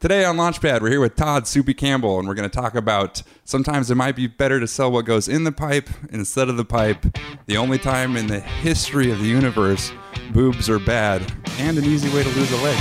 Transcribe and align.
Today 0.00 0.24
on 0.24 0.36
Launchpad, 0.36 0.80
we're 0.80 0.90
here 0.90 1.00
with 1.00 1.16
Todd 1.16 1.48
Soupy 1.48 1.74
Campbell, 1.74 2.20
and 2.20 2.28
we're 2.28 2.36
going 2.36 2.48
to 2.48 2.56
talk 2.56 2.76
about 2.76 3.20
sometimes 3.44 3.90
it 3.90 3.96
might 3.96 4.14
be 4.14 4.28
better 4.28 4.60
to 4.60 4.68
sell 4.68 4.92
what 4.92 5.04
goes 5.04 5.26
in 5.26 5.42
the 5.42 5.50
pipe 5.50 5.88
instead 6.12 6.48
of 6.48 6.56
the 6.56 6.64
pipe. 6.64 7.04
The 7.46 7.56
only 7.56 7.78
time 7.78 8.16
in 8.16 8.28
the 8.28 8.38
history 8.38 9.10
of 9.10 9.18
the 9.18 9.26
universe 9.26 9.90
boobs 10.32 10.70
are 10.70 10.78
bad, 10.78 11.32
and 11.58 11.76
an 11.76 11.84
easy 11.84 12.14
way 12.14 12.22
to 12.22 12.28
lose 12.28 12.52
a 12.52 12.56
leg. 12.58 12.78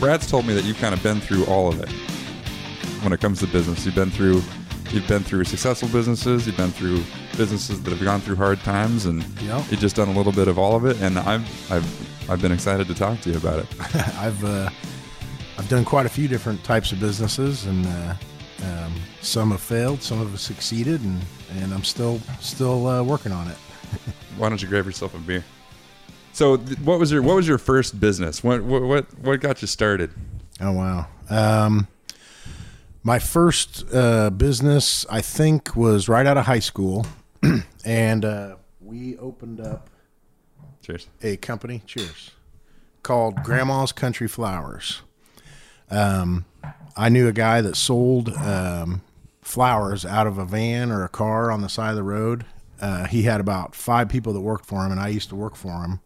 Brad's 0.00 0.28
told 0.28 0.44
me 0.44 0.54
that 0.54 0.64
you've 0.64 0.78
kind 0.78 0.92
of 0.92 1.00
been 1.04 1.20
through 1.20 1.44
all 1.44 1.68
of 1.68 1.80
it 1.80 2.05
when 3.02 3.12
it 3.12 3.20
comes 3.20 3.40
to 3.40 3.46
business. 3.46 3.84
You've 3.86 3.94
been 3.94 4.10
through 4.10 4.42
you've 4.92 5.08
been 5.08 5.22
through 5.22 5.44
successful 5.44 5.88
businesses, 5.88 6.46
you've 6.46 6.56
been 6.56 6.70
through 6.70 7.02
businesses 7.36 7.82
that 7.82 7.90
have 7.90 8.02
gone 8.04 8.20
through 8.20 8.36
hard 8.36 8.60
times 8.60 9.06
and 9.06 9.24
Yep. 9.40 9.64
you've 9.70 9.80
just 9.80 9.96
done 9.96 10.08
a 10.08 10.12
little 10.12 10.32
bit 10.32 10.46
of 10.48 10.58
all 10.58 10.76
of 10.76 10.84
it 10.86 11.00
and 11.02 11.18
I've 11.18 11.72
I've 11.72 12.30
I've 12.30 12.40
been 12.42 12.52
excited 12.52 12.86
to 12.88 12.94
talk 12.94 13.20
to 13.22 13.30
you 13.30 13.36
about 13.36 13.60
it. 13.60 13.66
I've 14.18 14.44
uh, 14.44 14.70
I've 15.58 15.68
done 15.68 15.84
quite 15.84 16.06
a 16.06 16.08
few 16.08 16.28
different 16.28 16.62
types 16.64 16.92
of 16.92 17.00
businesses, 17.00 17.64
and 17.66 17.86
uh, 17.86 18.14
um, 18.64 18.94
some 19.22 19.52
have 19.52 19.60
failed, 19.60 20.02
some 20.02 20.18
have 20.18 20.38
succeeded, 20.38 21.00
and, 21.02 21.20
and 21.58 21.72
I'm 21.72 21.84
still 21.84 22.20
still 22.40 22.86
uh, 22.86 23.02
working 23.02 23.32
on 23.32 23.48
it. 23.48 23.56
Why 24.36 24.48
don't 24.50 24.60
you 24.60 24.68
grab 24.68 24.84
yourself 24.86 25.14
a 25.14 25.18
beer? 25.18 25.44
So, 26.32 26.58
th- 26.58 26.78
what 26.80 26.98
was 26.98 27.10
your 27.10 27.22
what 27.22 27.36
was 27.36 27.48
your 27.48 27.56
first 27.58 27.98
business? 27.98 28.44
What 28.44 28.62
what 28.64 28.82
what, 28.82 29.18
what 29.20 29.40
got 29.40 29.62
you 29.62 29.68
started? 29.68 30.10
Oh 30.60 30.72
wow! 30.72 31.06
Um, 31.30 31.86
my 33.06 33.20
first 33.20 33.84
uh, 33.94 34.30
business, 34.30 35.06
I 35.08 35.20
think, 35.20 35.76
was 35.76 36.08
right 36.08 36.26
out 36.26 36.36
of 36.36 36.46
high 36.46 36.58
school, 36.58 37.06
and 37.84 38.24
uh, 38.24 38.56
we 38.80 39.16
opened 39.18 39.60
up 39.60 39.88
Cheers. 40.82 41.06
a 41.22 41.36
company. 41.36 41.82
Cheers. 41.86 42.32
Called 43.04 43.44
Grandma's 43.44 43.92
Country 43.92 44.26
Flowers. 44.26 45.02
Um, 45.88 46.46
I 46.96 47.08
knew 47.08 47.28
a 47.28 47.32
guy 47.32 47.60
that 47.60 47.76
sold 47.76 48.30
um, 48.30 49.02
flowers 49.40 50.04
out 50.04 50.26
of 50.26 50.36
a 50.36 50.44
van 50.44 50.90
or 50.90 51.04
a 51.04 51.08
car 51.08 51.52
on 51.52 51.60
the 51.60 51.68
side 51.68 51.90
of 51.90 51.96
the 51.96 52.02
road. 52.02 52.44
Uh, 52.80 53.06
he 53.06 53.22
had 53.22 53.40
about 53.40 53.76
five 53.76 54.08
people 54.08 54.32
that 54.32 54.40
worked 54.40 54.66
for 54.66 54.84
him, 54.84 54.90
and 54.90 55.00
I 55.00 55.08
used 55.08 55.28
to 55.28 55.36
work 55.36 55.54
for 55.54 55.84
him. 55.84 56.00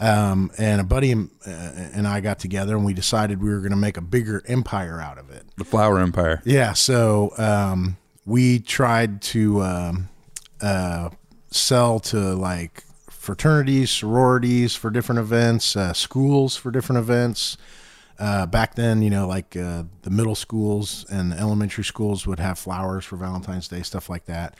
Um, 0.00 0.50
and 0.56 0.80
a 0.80 0.84
buddy 0.84 1.12
uh, 1.12 1.18
and 1.46 2.08
I 2.08 2.20
got 2.20 2.38
together, 2.38 2.74
and 2.74 2.86
we 2.86 2.94
decided 2.94 3.42
we 3.42 3.50
were 3.50 3.60
going 3.60 3.70
to 3.70 3.76
make 3.76 3.98
a 3.98 4.02
bigger 4.02 4.42
empire 4.46 4.98
out 5.00 5.18
of 5.18 5.30
it. 5.30 5.44
The 5.58 5.64
Flower 5.64 5.98
Empire. 5.98 6.40
Yeah, 6.44 6.72
so 6.72 7.32
um, 7.36 7.98
we 8.24 8.60
tried 8.60 9.20
to 9.22 9.62
um, 9.62 10.08
uh, 10.62 11.10
sell 11.50 12.00
to 12.00 12.16
like 12.16 12.84
fraternities, 13.10 13.90
sororities 13.90 14.74
for 14.74 14.90
different 14.90 15.18
events, 15.18 15.76
uh, 15.76 15.92
schools 15.92 16.56
for 16.56 16.70
different 16.70 16.98
events. 16.98 17.58
Uh, 18.18 18.44
back 18.46 18.74
then, 18.74 19.02
you 19.02 19.10
know, 19.10 19.26
like 19.26 19.56
uh, 19.56 19.82
the 20.02 20.10
middle 20.10 20.34
schools 20.34 21.06
and 21.10 21.32
the 21.32 21.38
elementary 21.38 21.84
schools 21.84 22.26
would 22.26 22.38
have 22.38 22.58
flowers 22.58 23.04
for 23.04 23.16
Valentine's 23.16 23.68
Day, 23.68 23.82
stuff 23.82 24.10
like 24.10 24.26
that. 24.26 24.56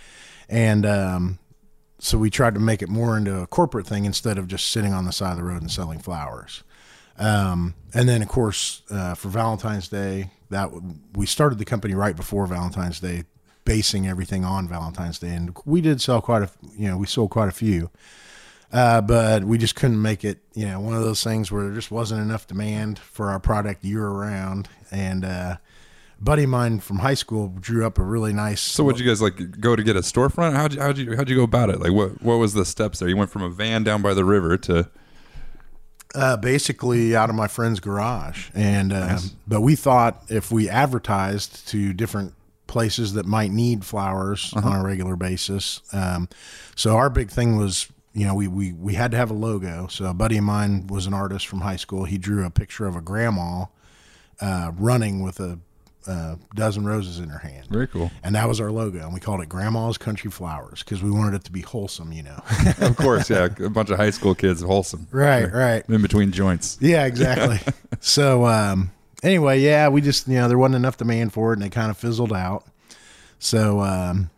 And 0.49 0.87
um, 0.87 1.39
so 2.01 2.19
we 2.19 2.31
tried 2.31 2.55
to 2.55 2.61
make 2.61 2.83
it 2.83 2.89
more 2.89 3.17
into 3.17 3.41
a 3.41 3.47
corporate 3.47 3.87
thing 3.87 4.07
instead 4.07 4.39
of 4.39 4.49
just 4.49 4.71
sitting 4.71 4.93
on 4.93 5.05
the 5.05 5.13
side 5.13 5.33
of 5.33 5.37
the 5.37 5.45
road 5.45 5.61
and 5.61 5.71
selling 5.71 5.99
flowers. 5.99 6.65
Um, 7.19 7.75
and 7.93 8.09
then, 8.09 8.23
of 8.23 8.29
course, 8.29 8.83
uh, 8.91 9.15
for 9.15 9.29
Valentine's 9.29 9.89
Day, 9.89 10.31
that 10.49 10.71
we 11.15 11.27
started 11.27 11.59
the 11.59 11.65
company 11.65 11.95
right 11.95 12.17
before 12.17 12.47
Valentine's 12.47 13.01
Day, 13.01 13.25
basing 13.67 14.09
everything 14.09 14.45
on 14.45 14.67
Valentine's 14.67 15.19
Day, 15.19 15.29
and 15.29 15.55
we 15.67 15.83
did 15.83 16.01
sell 16.01 16.23
quite 16.23 16.43
a, 16.43 16.51
you 16.77 16.89
know, 16.89 16.97
we 16.97 17.07
sold 17.07 17.31
quite 17.31 17.49
a 17.49 17.53
few, 17.53 17.91
uh, 18.73 19.03
but 19.03 19.45
we 19.45 19.59
just 19.59 19.77
couldn't 19.77 20.01
make 20.01 20.25
it, 20.25 20.39
you 20.55 20.67
know, 20.67 20.81
one 20.81 20.95
of 20.95 21.03
those 21.03 21.23
things 21.23 21.53
where 21.53 21.65
there 21.65 21.75
just 21.75 21.91
wasn't 21.91 22.21
enough 22.21 22.47
demand 22.47 22.99
for 22.99 23.29
our 23.29 23.39
product 23.39 23.85
year 23.85 24.09
round. 24.09 24.69
And 24.91 25.25
uh, 25.25 25.57
buddy 26.21 26.45
of 26.45 26.51
mine 26.51 26.81
from 26.81 26.99
high 26.99 27.15
school 27.15 27.49
drew 27.61 27.87
up 27.87 27.99
a 27.99 28.03
really 28.03 28.33
nice. 28.33 28.61
So, 28.61 28.85
would 28.85 28.99
you 28.99 29.07
guys 29.07 29.23
like 29.23 29.61
go 29.61 29.75
to 29.77 29.83
get 29.83 29.97
a 29.97 30.01
storefront? 30.01 30.55
How'd 30.55 30.75
you 30.75 30.81
how'd 30.81 30.99
you 30.99 31.17
how'd 31.17 31.29
you 31.29 31.37
go 31.37 31.43
about 31.45 31.71
it? 31.71 31.81
Like, 31.81 31.93
what 31.93 32.23
what 32.23 32.37
was 32.37 32.55
the 32.55 32.65
steps 32.65 32.99
there? 32.99 33.09
You 33.09 33.17
went 33.17 33.31
from 33.31 33.43
a 33.43 33.49
van 33.51 33.85
down 33.85 34.03
by 34.03 34.15
the 34.15 34.25
river 34.25 34.57
to 34.59 34.89
Uh, 36.13 36.37
basically 36.37 37.15
out 37.15 37.31
of 37.31 37.37
my 37.37 37.47
friend's 37.47 37.79
garage, 37.79 38.51
and 38.53 38.93
uh, 38.93 39.19
but 39.47 39.61
we 39.61 39.77
thought 39.77 40.25
if 40.29 40.51
we 40.51 40.69
advertised 40.69 41.69
to 41.69 41.93
different 41.93 42.35
places 42.67 43.13
that 43.15 43.27
might 43.27 43.51
need 43.53 43.85
flowers 43.85 44.53
on 44.57 44.81
a 44.81 44.83
regular 44.83 45.15
basis, 45.17 45.81
um, 45.93 46.29
so 46.75 46.97
our 46.97 47.11
big 47.11 47.31
thing 47.31 47.57
was 47.57 47.87
you 48.13 48.25
know 48.27 48.35
we, 48.35 48.49
we 48.49 48.73
we 48.73 48.95
had 48.95 49.13
to 49.13 49.17
have 49.17 49.31
a 49.31 49.35
logo. 49.35 49.87
So 49.87 50.07
a 50.07 50.15
buddy 50.15 50.37
of 50.37 50.43
mine 50.45 50.89
was 50.89 51.07
an 51.07 51.15
artist 51.15 51.47
from 51.47 51.61
high 51.61 51.77
school. 51.77 52.05
He 52.07 52.19
drew 52.19 52.45
a 52.45 52.51
picture 52.51 52.89
of 52.89 52.97
a 52.97 53.01
grandma 53.01 53.67
uh, 54.41 54.73
running 54.77 55.23
with 55.23 55.39
a, 55.39 55.61
uh 56.07 56.37
dozen 56.55 56.85
roses 56.85 57.19
in 57.19 57.29
her 57.29 57.39
hand. 57.39 57.67
very 57.67 57.87
cool. 57.87 58.11
And 58.23 58.35
that 58.35 58.49
was 58.49 58.61
our 58.61 58.71
logo, 58.71 59.01
and 59.01 59.13
we 59.13 59.21
called 59.21 59.41
it 59.41 59.49
Grandma's 59.49 59.99
Country 59.99 60.31
Flowers 60.31 60.83
because 60.83 61.03
we 61.03 61.11
wanted 61.11 61.35
it 61.35 61.45
to 61.45 61.53
be 61.53 61.61
wholesome, 61.61 62.13
you 62.13 62.23
know. 62.23 62.43
Of 62.81 62.97
course, 62.97 63.31
yeah, 63.31 63.49
a 63.59 63.69
bunch 63.69 63.91
of 63.91 63.99
high 63.99 64.11
school 64.11 64.35
kids, 64.35 64.63
wholesome, 64.63 65.07
right, 65.11 65.53
right. 65.53 65.85
in 65.89 66.03
between 66.03 66.33
joints. 66.33 66.79
Yeah, 66.81 67.05
exactly. 67.05 67.61
so 68.01 68.47
um, 68.47 68.91
anyway, 69.23 69.61
yeah, 69.61 69.89
we 69.89 70.01
just 70.01 70.29
you 70.29 70.35
know 70.35 70.49
there 70.49 70.59
wasn't 70.59 70.77
enough 70.77 70.97
demand 70.97 71.33
for 71.33 71.53
it, 71.53 71.59
and 71.59 71.67
it 71.67 71.71
kind 71.71 71.91
of 71.91 71.97
fizzled 71.99 72.33
out. 72.33 72.67
So 73.39 73.81
um, 73.81 74.31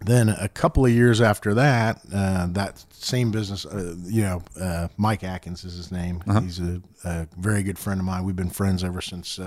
then 0.00 0.28
a 0.28 0.48
couple 0.48 0.84
of 0.84 0.92
years 0.92 1.20
after 1.20 1.54
that, 1.54 2.00
uh, 2.12 2.46
that 2.50 2.84
same 2.90 3.30
business, 3.30 3.66
uh, 3.66 3.94
you 4.04 4.22
know, 4.22 4.42
uh, 4.60 4.88
Mike 4.96 5.24
Atkins 5.24 5.64
is 5.64 5.74
his 5.76 5.92
name. 5.92 6.22
He's 6.42 6.60
a, 6.60 6.80
a 7.04 7.28
very 7.36 7.62
good 7.62 7.78
friend 7.78 8.00
of 8.00 8.06
mine. 8.06 8.24
We've 8.24 8.36
been 8.36 8.50
friends 8.50 8.84
ever 8.84 9.00
since 9.00 9.38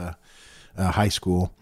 uh, 0.79 0.91
high 0.91 1.09
school. 1.09 1.53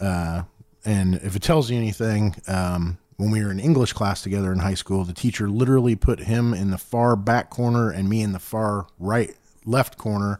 Uh, 0.00 0.42
and 0.84 1.16
if 1.16 1.34
it 1.34 1.42
tells 1.42 1.70
you 1.70 1.76
anything, 1.76 2.36
um, 2.46 2.98
when 3.16 3.30
we 3.30 3.44
were 3.44 3.50
in 3.50 3.60
English 3.60 3.92
class 3.92 4.22
together 4.22 4.52
in 4.52 4.60
high 4.60 4.74
school, 4.74 5.04
the 5.04 5.12
teacher 5.12 5.48
literally 5.48 5.94
put 5.96 6.20
him 6.20 6.54
in 6.54 6.70
the 6.70 6.78
far 6.78 7.16
back 7.16 7.50
corner 7.50 7.90
and 7.90 8.08
me 8.08 8.22
in 8.22 8.32
the 8.32 8.38
far 8.38 8.86
right 8.98 9.36
left 9.66 9.98
corner 9.98 10.38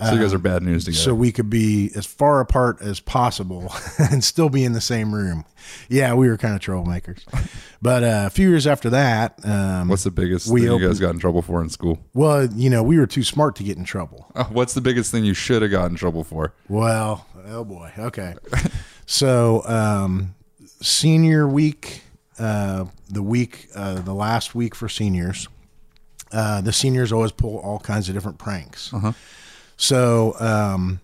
So 0.00 0.14
you 0.14 0.20
guys 0.20 0.34
are 0.34 0.38
bad 0.38 0.62
news 0.62 0.84
together. 0.84 1.02
so 1.02 1.14
we 1.14 1.30
could 1.30 1.48
be 1.48 1.90
as 1.94 2.06
far 2.06 2.40
apart 2.40 2.80
as 2.80 2.98
possible 2.98 3.72
and 3.98 4.24
still 4.24 4.48
be 4.48 4.64
in 4.64 4.72
the 4.72 4.80
same 4.80 5.14
room. 5.14 5.44
Yeah, 5.88 6.14
we 6.14 6.28
were 6.28 6.36
kind 6.36 6.54
of 6.54 6.60
troublemakers. 6.60 7.20
But 7.80 8.02
uh, 8.02 8.24
a 8.26 8.30
few 8.30 8.48
years 8.48 8.66
after 8.66 8.90
that, 8.90 9.38
um, 9.44 9.88
what's 9.88 10.02
the 10.02 10.10
biggest 10.10 10.48
we 10.50 10.62
thing 10.62 10.72
you 10.72 10.88
guys 10.88 10.98
got 10.98 11.10
in 11.10 11.20
trouble 11.20 11.42
for 11.42 11.62
in 11.62 11.68
school? 11.68 11.98
well, 12.14 12.46
you 12.46 12.68
know, 12.68 12.82
we 12.82 12.98
were 12.98 13.06
too 13.06 13.22
smart 13.22 13.54
to 13.56 13.62
get 13.62 13.76
in 13.76 13.84
trouble. 13.84 14.26
Oh, 14.34 14.44
what's 14.50 14.74
the 14.74 14.80
biggest 14.80 15.12
thing 15.12 15.24
you 15.24 15.34
should 15.34 15.62
have 15.62 15.70
got 15.70 15.90
in 15.90 15.96
trouble 15.96 16.24
for? 16.24 16.52
Well, 16.68 17.26
oh 17.46 17.62
boy. 17.64 17.92
Okay. 17.96 18.34
so, 19.06 19.62
um, 19.66 20.34
senior 20.80 21.46
week, 21.46 22.02
uh, 22.38 22.86
the 23.08 23.22
week, 23.22 23.68
uh, 23.74 24.00
the 24.00 24.14
last 24.14 24.54
week 24.54 24.74
for 24.74 24.88
seniors, 24.88 25.48
uh, 26.32 26.60
the 26.60 26.72
seniors 26.72 27.12
always 27.12 27.30
pull 27.30 27.58
all 27.58 27.78
kinds 27.78 28.08
of 28.08 28.14
different 28.14 28.38
pranks. 28.38 28.92
So, 29.82 30.36
um, 30.38 31.00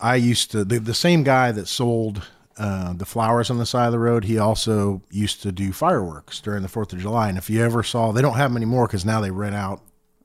I 0.00 0.16
used 0.16 0.50
to, 0.52 0.64
the, 0.64 0.80
the 0.80 0.94
same 0.94 1.22
guy 1.22 1.52
that 1.52 1.68
sold 1.68 2.26
uh, 2.56 2.94
the 2.94 3.04
flowers 3.04 3.50
on 3.50 3.58
the 3.58 3.66
side 3.66 3.86
of 3.86 3.92
the 3.92 3.98
road, 3.98 4.24
he 4.24 4.38
also 4.38 5.02
used 5.10 5.42
to 5.42 5.52
do 5.52 5.70
fireworks 5.72 6.40
during 6.40 6.62
the 6.62 6.68
4th 6.68 6.94
of 6.94 6.98
July. 6.98 7.28
And 7.28 7.36
if 7.36 7.50
you 7.50 7.62
ever 7.62 7.82
saw, 7.82 8.10
they 8.10 8.22
don't 8.22 8.36
have 8.36 8.50
them 8.50 8.56
anymore 8.56 8.86
because 8.86 9.04
now 9.04 9.20
they 9.20 9.30
rent 9.30 9.54
out 9.54 9.82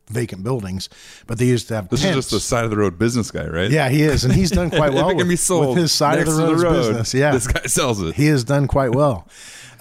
vacant 0.08 0.42
buildings, 0.42 0.88
but 1.28 1.38
they 1.38 1.46
used 1.46 1.68
to 1.68 1.76
have 1.76 1.90
This 1.90 2.02
tents. 2.02 2.18
is 2.18 2.26
just 2.32 2.34
a 2.34 2.40
side 2.48 2.64
of 2.64 2.72
the 2.72 2.78
road 2.78 2.98
business 2.98 3.30
guy, 3.30 3.46
right? 3.46 3.70
Yeah, 3.70 3.90
he 3.90 4.04
is, 4.04 4.24
and 4.24 4.34
he's 4.34 4.52
done 4.52 4.70
quite 4.70 4.94
well 4.94 5.14
with, 5.14 5.28
with 5.28 5.78
his 5.78 5.92
side 5.92 6.20
of 6.20 6.28
the 6.28 6.32
road, 6.32 6.62
road, 6.62 6.74
business. 6.74 7.14
Yeah, 7.14 7.32
this 7.34 7.48
guy 7.48 7.64
sells 7.66 8.02
it. 8.02 8.16
he 8.16 8.28
has 8.28 8.46
done 8.46 8.68
quite 8.68 8.96
well. 8.96 9.28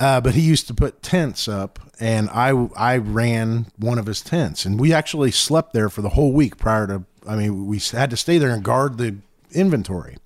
Uh, 0.00 0.20
but 0.20 0.34
he 0.34 0.40
used 0.40 0.66
to 0.66 0.74
put 0.74 1.00
tents 1.00 1.46
up, 1.48 1.78
and 2.00 2.28
I 2.30 2.50
I 2.76 2.98
ran 2.98 3.66
one 3.78 3.98
of 3.98 4.04
his 4.06 4.20
tents, 4.20 4.66
and 4.66 4.78
we 4.78 4.92
actually 4.92 5.30
slept 5.30 5.72
there 5.72 5.88
for 5.88 6.02
the 6.02 6.10
whole 6.10 6.32
week 6.32 6.58
prior 6.58 6.86
to. 6.88 7.04
I 7.28 7.36
mean, 7.36 7.66
we 7.66 7.78
had 7.78 8.10
to 8.10 8.16
stay 8.16 8.38
there 8.38 8.50
and 8.50 8.62
guard 8.62 8.98
the 8.98 9.16
inventory. 9.52 10.16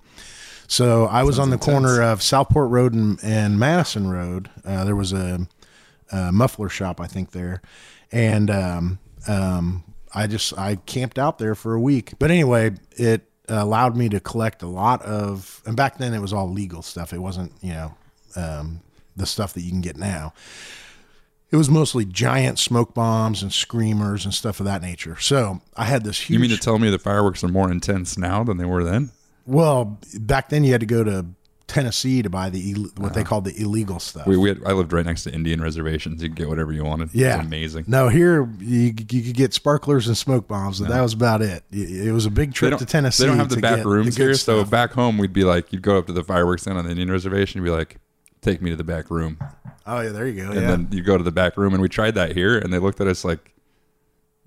So 0.67 1.05
I 1.05 1.23
was 1.23 1.37
on 1.37 1.49
the 1.49 1.57
corner 1.57 2.01
of 2.01 2.21
Southport 2.21 2.69
Road 2.69 2.93
and, 2.93 3.19
and 3.21 3.59
Madison 3.59 4.09
Road. 4.09 4.49
Uh, 4.63 4.85
there 4.85 4.95
was 4.95 5.11
a, 5.11 5.45
a 6.11 6.31
muffler 6.31 6.69
shop, 6.69 7.01
I 7.01 7.07
think, 7.07 7.31
there, 7.31 7.61
and 8.11 8.49
um, 8.49 8.99
um, 9.27 9.83
I 10.13 10.27
just 10.27 10.57
I 10.57 10.75
camped 10.75 11.19
out 11.19 11.39
there 11.39 11.55
for 11.55 11.73
a 11.73 11.79
week. 11.81 12.13
But 12.19 12.31
anyway, 12.31 12.71
it 12.91 13.29
allowed 13.49 13.97
me 13.97 14.07
to 14.09 14.21
collect 14.21 14.63
a 14.63 14.67
lot 14.67 15.01
of, 15.01 15.61
and 15.65 15.75
back 15.75 15.97
then 15.97 16.13
it 16.13 16.21
was 16.21 16.31
all 16.31 16.49
legal 16.49 16.81
stuff. 16.81 17.11
It 17.11 17.19
wasn't 17.19 17.51
you 17.61 17.73
know 17.73 17.93
um, 18.37 18.79
the 19.17 19.25
stuff 19.25 19.53
that 19.53 19.61
you 19.61 19.71
can 19.71 19.81
get 19.81 19.97
now. 19.97 20.33
It 21.51 21.57
was 21.57 21.69
mostly 21.69 22.05
giant 22.05 22.59
smoke 22.59 22.93
bombs 22.93 23.43
and 23.43 23.51
screamers 23.51 24.23
and 24.23 24.33
stuff 24.33 24.59
of 24.59 24.65
that 24.65 24.81
nature. 24.81 25.17
So 25.19 25.61
I 25.75 25.85
had 25.85 26.03
this 26.03 26.19
huge. 26.19 26.35
You 26.35 26.39
mean 26.39 26.49
to 26.51 26.57
tell 26.57 26.79
me 26.79 26.89
the 26.89 26.99
fireworks 26.99 27.43
are 27.43 27.49
more 27.49 27.69
intense 27.69 28.17
now 28.17 28.43
than 28.43 28.57
they 28.57 28.65
were 28.65 28.83
then? 28.83 29.11
Well, 29.45 29.99
back 30.19 30.49
then 30.49 30.63
you 30.63 30.71
had 30.71 30.79
to 30.81 30.87
go 30.87 31.03
to 31.03 31.25
Tennessee 31.71 32.21
to 32.21 32.29
buy 32.29 32.49
the 32.49 32.73
what 32.97 33.13
they 33.13 33.21
uh-huh. 33.21 33.29
called 33.29 33.45
the 33.45 33.55
illegal 33.59 33.99
stuff. 33.99 34.27
We, 34.27 34.35
we 34.37 34.49
had, 34.49 34.61
I 34.65 34.73
lived 34.73 34.91
right 34.91 35.05
next 35.05 35.23
to 35.23 35.33
Indian 35.33 35.61
reservations. 35.61 36.21
You 36.21 36.27
could 36.29 36.37
get 36.37 36.49
whatever 36.49 36.73
you 36.73 36.83
wanted. 36.83 37.13
yeah, 37.13 37.35
it 37.35 37.37
was 37.37 37.47
amazing. 37.47 37.85
No, 37.87 38.09
here 38.09 38.47
you, 38.59 38.93
you 39.09 39.23
could 39.23 39.35
get 39.35 39.53
sparklers 39.53 40.07
and 40.07 40.17
smoke 40.17 40.47
bombs, 40.47 40.81
but 40.81 40.89
that 40.89 41.01
was 41.01 41.13
about 41.13 41.41
it. 41.41 41.63
It 41.71 42.13
was 42.13 42.25
a 42.25 42.29
big 42.29 42.53
trip 42.53 42.77
to 42.77 42.85
Tennessee. 42.85 43.23
they 43.23 43.27
don't 43.27 43.37
have 43.37 43.49
the 43.49 43.61
back 43.61 43.85
rooms 43.85 44.15
the 44.15 44.23
here. 44.23 44.33
So 44.33 44.65
back 44.65 44.91
home, 44.91 45.17
we'd 45.17 45.33
be 45.33 45.45
like, 45.45 45.71
you'd 45.71 45.81
go 45.81 45.97
up 45.97 46.07
to 46.07 46.13
the 46.13 46.23
fireworks 46.23 46.63
stand 46.63 46.77
on 46.77 46.83
the 46.83 46.91
Indian 46.91 47.09
reservation. 47.09 47.61
You'd 47.61 47.65
be 47.65 47.71
like, 47.71 47.97
take 48.41 48.61
me 48.61 48.69
to 48.69 48.75
the 48.75 48.83
back 48.83 49.09
room. 49.09 49.37
Oh 49.91 50.01
yeah, 50.01 50.09
there 50.09 50.27
you 50.27 50.43
go. 50.43 50.51
And 50.51 50.61
yeah. 50.61 50.67
then 50.67 50.87
you 50.91 51.03
go 51.03 51.17
to 51.17 51.23
the 51.23 51.31
back 51.31 51.57
room, 51.57 51.73
and 51.73 51.81
we 51.81 51.89
tried 51.89 52.15
that 52.15 52.35
here, 52.35 52.57
and 52.57 52.73
they 52.73 52.79
looked 52.79 53.01
at 53.01 53.07
us 53.07 53.23
like, 53.23 53.53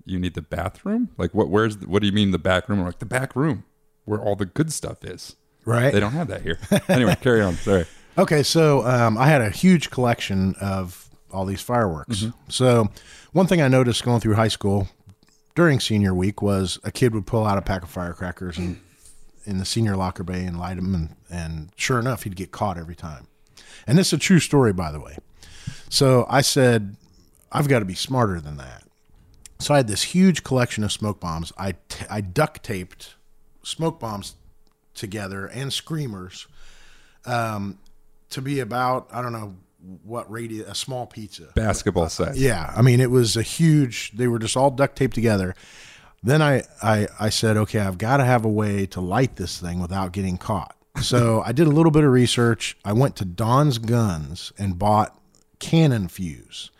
"You 0.05 0.19
need 0.19 0.33
the 0.33 0.41
bathroom? 0.41 1.09
Like, 1.17 1.33
what? 1.33 1.49
Where's? 1.49 1.77
The, 1.77 1.87
what 1.87 2.01
do 2.01 2.07
you 2.07 2.13
mean 2.13 2.31
the 2.31 2.39
back 2.39 2.67
room?" 2.67 2.79
We're 2.79 2.87
like, 2.87 2.99
"The 2.99 3.05
back 3.05 3.35
room, 3.35 3.63
where 4.05 4.19
all 4.19 4.35
the 4.35 4.45
good 4.45 4.73
stuff 4.73 5.03
is." 5.03 5.35
right. 5.65 5.91
They 5.91 5.99
don't 5.99 6.11
have 6.13 6.27
that 6.27 6.41
here. 6.41 6.59
anyway, 6.87 7.15
carry 7.21 7.41
on. 7.41 7.55
Sorry. 7.55 7.85
Okay, 8.17 8.43
so 8.43 8.85
um, 8.85 9.17
I 9.17 9.27
had 9.27 9.41
a 9.41 9.49
huge 9.49 9.89
collection 9.89 10.55
of 10.61 11.09
all 11.31 11.45
these 11.45 11.61
fireworks. 11.61 12.21
Mm-hmm. 12.21 12.49
So 12.49 12.89
one 13.33 13.47
thing 13.47 13.61
I 13.61 13.67
noticed 13.67 14.03
going 14.03 14.21
through 14.21 14.35
high 14.35 14.47
school 14.47 14.87
during 15.55 15.79
senior 15.79 16.13
week 16.13 16.41
was 16.41 16.79
a 16.83 16.91
kid 16.91 17.13
would 17.13 17.25
pull 17.25 17.45
out 17.45 17.57
a 17.57 17.61
pack 17.61 17.83
of 17.83 17.89
firecrackers 17.89 18.57
and 18.57 18.79
in 19.45 19.57
the 19.57 19.65
senior 19.65 19.95
locker 19.95 20.23
bay 20.23 20.43
and 20.45 20.57
light 20.57 20.75
them, 20.75 20.95
and, 20.95 21.15
and 21.29 21.69
sure 21.75 21.99
enough, 21.99 22.23
he'd 22.23 22.35
get 22.35 22.51
caught 22.51 22.77
every 22.77 22.95
time. 22.95 23.27
And 23.85 23.97
this 23.97 24.07
is 24.07 24.13
a 24.13 24.17
true 24.17 24.39
story, 24.39 24.73
by 24.73 24.91
the 24.91 24.99
way. 24.99 25.17
So 25.95 26.25
I 26.27 26.41
said, 26.41 26.97
I've 27.53 27.69
got 27.69 27.79
to 27.79 27.85
be 27.85 27.95
smarter 27.95 28.41
than 28.41 28.57
that. 28.57 28.83
So 29.59 29.73
I 29.73 29.77
had 29.77 29.87
this 29.87 30.03
huge 30.03 30.43
collection 30.43 30.83
of 30.83 30.91
smoke 30.91 31.21
bombs. 31.21 31.53
I, 31.57 31.75
t- 31.87 32.05
I 32.09 32.19
duct 32.19 32.63
taped 32.63 33.15
smoke 33.63 33.97
bombs 33.97 34.35
together 34.93 35.45
and 35.45 35.71
screamers 35.71 36.47
um, 37.25 37.79
to 38.31 38.41
be 38.41 38.59
about 38.59 39.07
I 39.13 39.21
don't 39.21 39.31
know 39.31 39.55
what 40.03 40.29
radius 40.29 40.67
a 40.67 40.75
small 40.75 41.05
pizza. 41.07 41.47
Basketball 41.55 42.09
size. 42.09 42.41
Yeah, 42.41 42.73
I 42.75 42.81
mean 42.81 42.99
it 42.99 43.09
was 43.09 43.37
a 43.37 43.41
huge. 43.41 44.11
They 44.11 44.27
were 44.27 44.39
just 44.39 44.57
all 44.57 44.71
duct 44.71 44.97
taped 44.97 45.15
together. 45.15 45.55
Then 46.21 46.41
I 46.41 46.63
I 46.83 47.07
I 47.17 47.29
said, 47.29 47.55
okay, 47.55 47.79
I've 47.79 47.97
got 47.97 48.17
to 48.17 48.25
have 48.25 48.43
a 48.43 48.49
way 48.49 48.85
to 48.87 48.99
light 48.99 49.37
this 49.37 49.61
thing 49.61 49.79
without 49.79 50.11
getting 50.11 50.37
caught. 50.37 50.75
So 51.01 51.41
I 51.45 51.53
did 51.53 51.67
a 51.67 51.71
little 51.71 51.91
bit 51.91 52.03
of 52.03 52.11
research. 52.11 52.77
I 52.83 52.91
went 52.91 53.15
to 53.17 53.25
Don's 53.25 53.77
Guns 53.77 54.51
and 54.57 54.77
bought 54.77 55.17
cannon 55.59 56.07
fuse, 56.07 56.71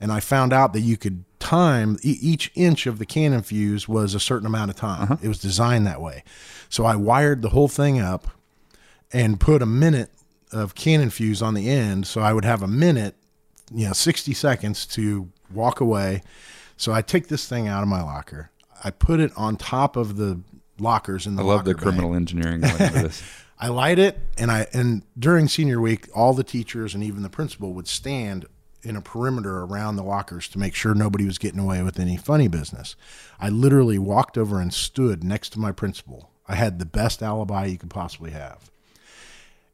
and 0.00 0.12
I 0.12 0.20
found 0.20 0.52
out 0.52 0.72
that 0.72 0.80
you 0.80 0.96
could 0.96 1.24
time 1.38 1.98
e- 2.02 2.18
each 2.20 2.50
inch 2.54 2.86
of 2.86 2.98
the 2.98 3.06
cannon 3.06 3.42
fuse 3.42 3.88
was 3.88 4.14
a 4.14 4.20
certain 4.20 4.46
amount 4.46 4.70
of 4.70 4.76
time. 4.76 5.02
Uh-huh. 5.02 5.16
It 5.22 5.28
was 5.28 5.38
designed 5.38 5.86
that 5.86 6.00
way. 6.00 6.24
So 6.68 6.84
I 6.84 6.96
wired 6.96 7.42
the 7.42 7.50
whole 7.50 7.68
thing 7.68 8.00
up 8.00 8.28
and 9.12 9.40
put 9.40 9.62
a 9.62 9.66
minute 9.66 10.10
of 10.52 10.74
cannon 10.74 11.10
fuse 11.10 11.42
on 11.42 11.54
the 11.54 11.68
end 11.68 12.06
so 12.06 12.20
I 12.20 12.32
would 12.32 12.44
have 12.44 12.62
a 12.62 12.68
minute, 12.68 13.14
you 13.72 13.86
know, 13.86 13.92
60 13.92 14.32
seconds 14.34 14.86
to 14.86 15.30
walk 15.52 15.80
away. 15.80 16.22
So 16.76 16.92
I 16.92 17.02
take 17.02 17.28
this 17.28 17.48
thing 17.48 17.68
out 17.68 17.82
of 17.82 17.88
my 17.88 18.02
locker. 18.02 18.50
I 18.82 18.90
put 18.90 19.20
it 19.20 19.32
on 19.36 19.56
top 19.56 19.96
of 19.96 20.16
the 20.16 20.40
lockers 20.78 21.26
in 21.26 21.36
the 21.36 21.42
I 21.42 21.46
love 21.46 21.64
the 21.64 21.74
criminal 21.74 22.14
engineering 22.14 22.60
going 22.60 22.80
into 22.80 23.02
this. 23.02 23.22
I 23.58 23.68
light 23.68 23.98
it 23.98 24.18
and 24.36 24.50
I 24.50 24.66
and 24.72 25.02
during 25.18 25.48
senior 25.48 25.80
week 25.80 26.08
all 26.14 26.32
the 26.32 26.44
teachers 26.44 26.94
and 26.94 27.02
even 27.02 27.22
the 27.22 27.30
principal 27.30 27.72
would 27.74 27.88
stand 27.88 28.46
in 28.82 28.94
a 28.94 29.00
perimeter 29.00 29.58
around 29.64 29.96
the 29.96 30.04
lockers 30.04 30.48
to 30.48 30.58
make 30.58 30.74
sure 30.74 30.94
nobody 30.94 31.24
was 31.24 31.38
getting 31.38 31.58
away 31.58 31.82
with 31.82 31.98
any 31.98 32.16
funny 32.16 32.46
business. 32.46 32.94
I 33.40 33.48
literally 33.48 33.98
walked 33.98 34.38
over 34.38 34.60
and 34.60 34.72
stood 34.72 35.24
next 35.24 35.50
to 35.50 35.58
my 35.58 35.72
principal. 35.72 36.30
I 36.46 36.54
had 36.54 36.78
the 36.78 36.86
best 36.86 37.22
alibi 37.22 37.66
you 37.66 37.78
could 37.78 37.90
possibly 37.90 38.30
have. 38.30 38.70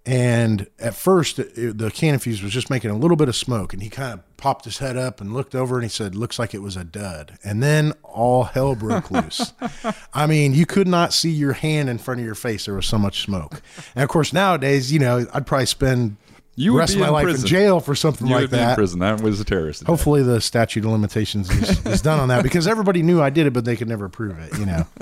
And 0.06 0.66
at 0.78 0.94
first, 0.94 1.38
it, 1.38 1.78
the 1.78 1.90
cannon 1.90 2.20
fuse 2.20 2.42
was 2.42 2.52
just 2.52 2.68
making 2.68 2.90
a 2.90 2.96
little 2.96 3.16
bit 3.16 3.28
of 3.30 3.34
smoke, 3.36 3.72
and 3.72 3.82
he 3.82 3.88
kind 3.88 4.12
of 4.12 4.36
popped 4.36 4.66
his 4.66 4.76
head 4.76 4.98
up 4.98 5.18
and 5.22 5.32
looked 5.32 5.54
over, 5.54 5.76
and 5.76 5.82
he 5.82 5.88
said, 5.88 6.14
"Looks 6.14 6.38
like 6.38 6.52
it 6.52 6.60
was 6.60 6.76
a 6.76 6.84
dud." 6.84 7.38
And 7.42 7.62
then 7.62 7.94
all 8.02 8.44
hell 8.44 8.74
broke 8.74 9.10
loose. 9.10 9.54
I 10.14 10.26
mean, 10.26 10.52
you 10.52 10.66
could 10.66 10.86
not 10.88 11.14
see 11.14 11.30
your 11.30 11.54
hand 11.54 11.88
in 11.88 11.96
front 11.96 12.20
of 12.20 12.26
your 12.26 12.34
face. 12.34 12.66
There 12.66 12.74
was 12.74 12.84
so 12.86 12.98
much 12.98 13.22
smoke. 13.22 13.62
And 13.94 14.02
of 14.02 14.10
course, 14.10 14.32
nowadays, 14.34 14.92
you 14.92 14.98
know, 14.98 15.26
I'd 15.32 15.46
probably 15.46 15.64
spend 15.64 16.18
You 16.54 16.72
the 16.72 16.74
would 16.74 16.78
rest 16.80 16.96
my 16.98 17.06
in 17.06 17.12
life 17.14 17.24
prison. 17.24 17.44
in 17.44 17.48
jail 17.48 17.80
for 17.80 17.94
something 17.94 18.26
You 18.26 18.34
like 18.34 18.40
would 18.42 18.50
be 18.50 18.58
in 18.58 18.62
that. 18.64 18.76
prison. 18.76 18.98
That 18.98 19.22
was 19.22 19.40
a 19.40 19.44
terrorist. 19.44 19.80
attack. 19.80 19.88
Hopefully, 19.88 20.22
the 20.22 20.38
statute 20.42 20.84
of 20.84 20.90
limitations 20.90 21.48
is, 21.50 21.86
is 21.86 22.02
done 22.02 22.20
on 22.20 22.28
that 22.28 22.42
because 22.42 22.66
everybody 22.68 23.02
knew 23.02 23.22
I 23.22 23.30
did 23.30 23.46
it, 23.46 23.54
but 23.54 23.64
they 23.64 23.74
could 23.76 23.88
never 23.88 24.10
prove 24.10 24.38
it. 24.38 24.58
You 24.58 24.66
know. 24.66 24.86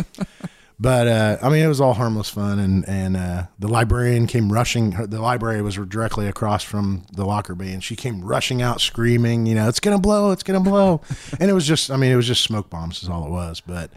But 0.80 1.06
uh, 1.06 1.38
I 1.42 1.48
mean, 1.48 1.62
it 1.62 1.68
was 1.68 1.80
all 1.80 1.94
harmless 1.94 2.28
fun, 2.28 2.58
and 2.58 2.88
and 2.88 3.16
uh, 3.16 3.46
the 3.58 3.68
librarian 3.68 4.26
came 4.26 4.52
rushing. 4.52 4.92
Her, 4.92 5.06
the 5.06 5.20
library 5.20 5.62
was 5.62 5.76
directly 5.76 6.26
across 6.26 6.64
from 6.64 7.06
the 7.12 7.24
locker 7.24 7.54
bay, 7.54 7.72
and 7.72 7.84
she 7.84 7.94
came 7.94 8.20
rushing 8.24 8.62
out, 8.62 8.80
screaming, 8.80 9.46
"You 9.46 9.54
know, 9.54 9.68
it's 9.68 9.78
gonna 9.80 9.98
blow! 10.00 10.32
It's 10.32 10.42
gonna 10.42 10.60
blow!" 10.60 11.00
and 11.40 11.48
it 11.48 11.52
was 11.52 11.66
just, 11.66 11.90
I 11.90 11.96
mean, 11.96 12.10
it 12.10 12.16
was 12.16 12.26
just 12.26 12.42
smoke 12.42 12.68
bombs, 12.68 13.02
is 13.02 13.08
all 13.08 13.24
it 13.26 13.30
was. 13.30 13.60
But 13.60 13.92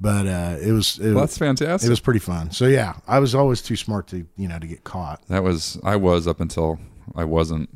but 0.00 0.26
uh, 0.26 0.56
it 0.60 0.72
was 0.72 0.98
it, 0.98 1.12
Well, 1.12 1.22
was 1.22 1.30
that's 1.30 1.38
fantastic. 1.38 1.86
it 1.86 1.90
was 1.90 2.00
pretty 2.00 2.20
fun. 2.20 2.50
So 2.50 2.66
yeah, 2.66 2.94
I 3.06 3.20
was 3.20 3.34
always 3.34 3.62
too 3.62 3.76
smart 3.76 4.08
to 4.08 4.26
you 4.36 4.48
know 4.48 4.58
to 4.58 4.66
get 4.66 4.82
caught. 4.82 5.22
That 5.28 5.44
was 5.44 5.78
I 5.84 5.94
was 5.96 6.26
up 6.26 6.40
until 6.40 6.80
I 7.14 7.24
wasn't, 7.24 7.70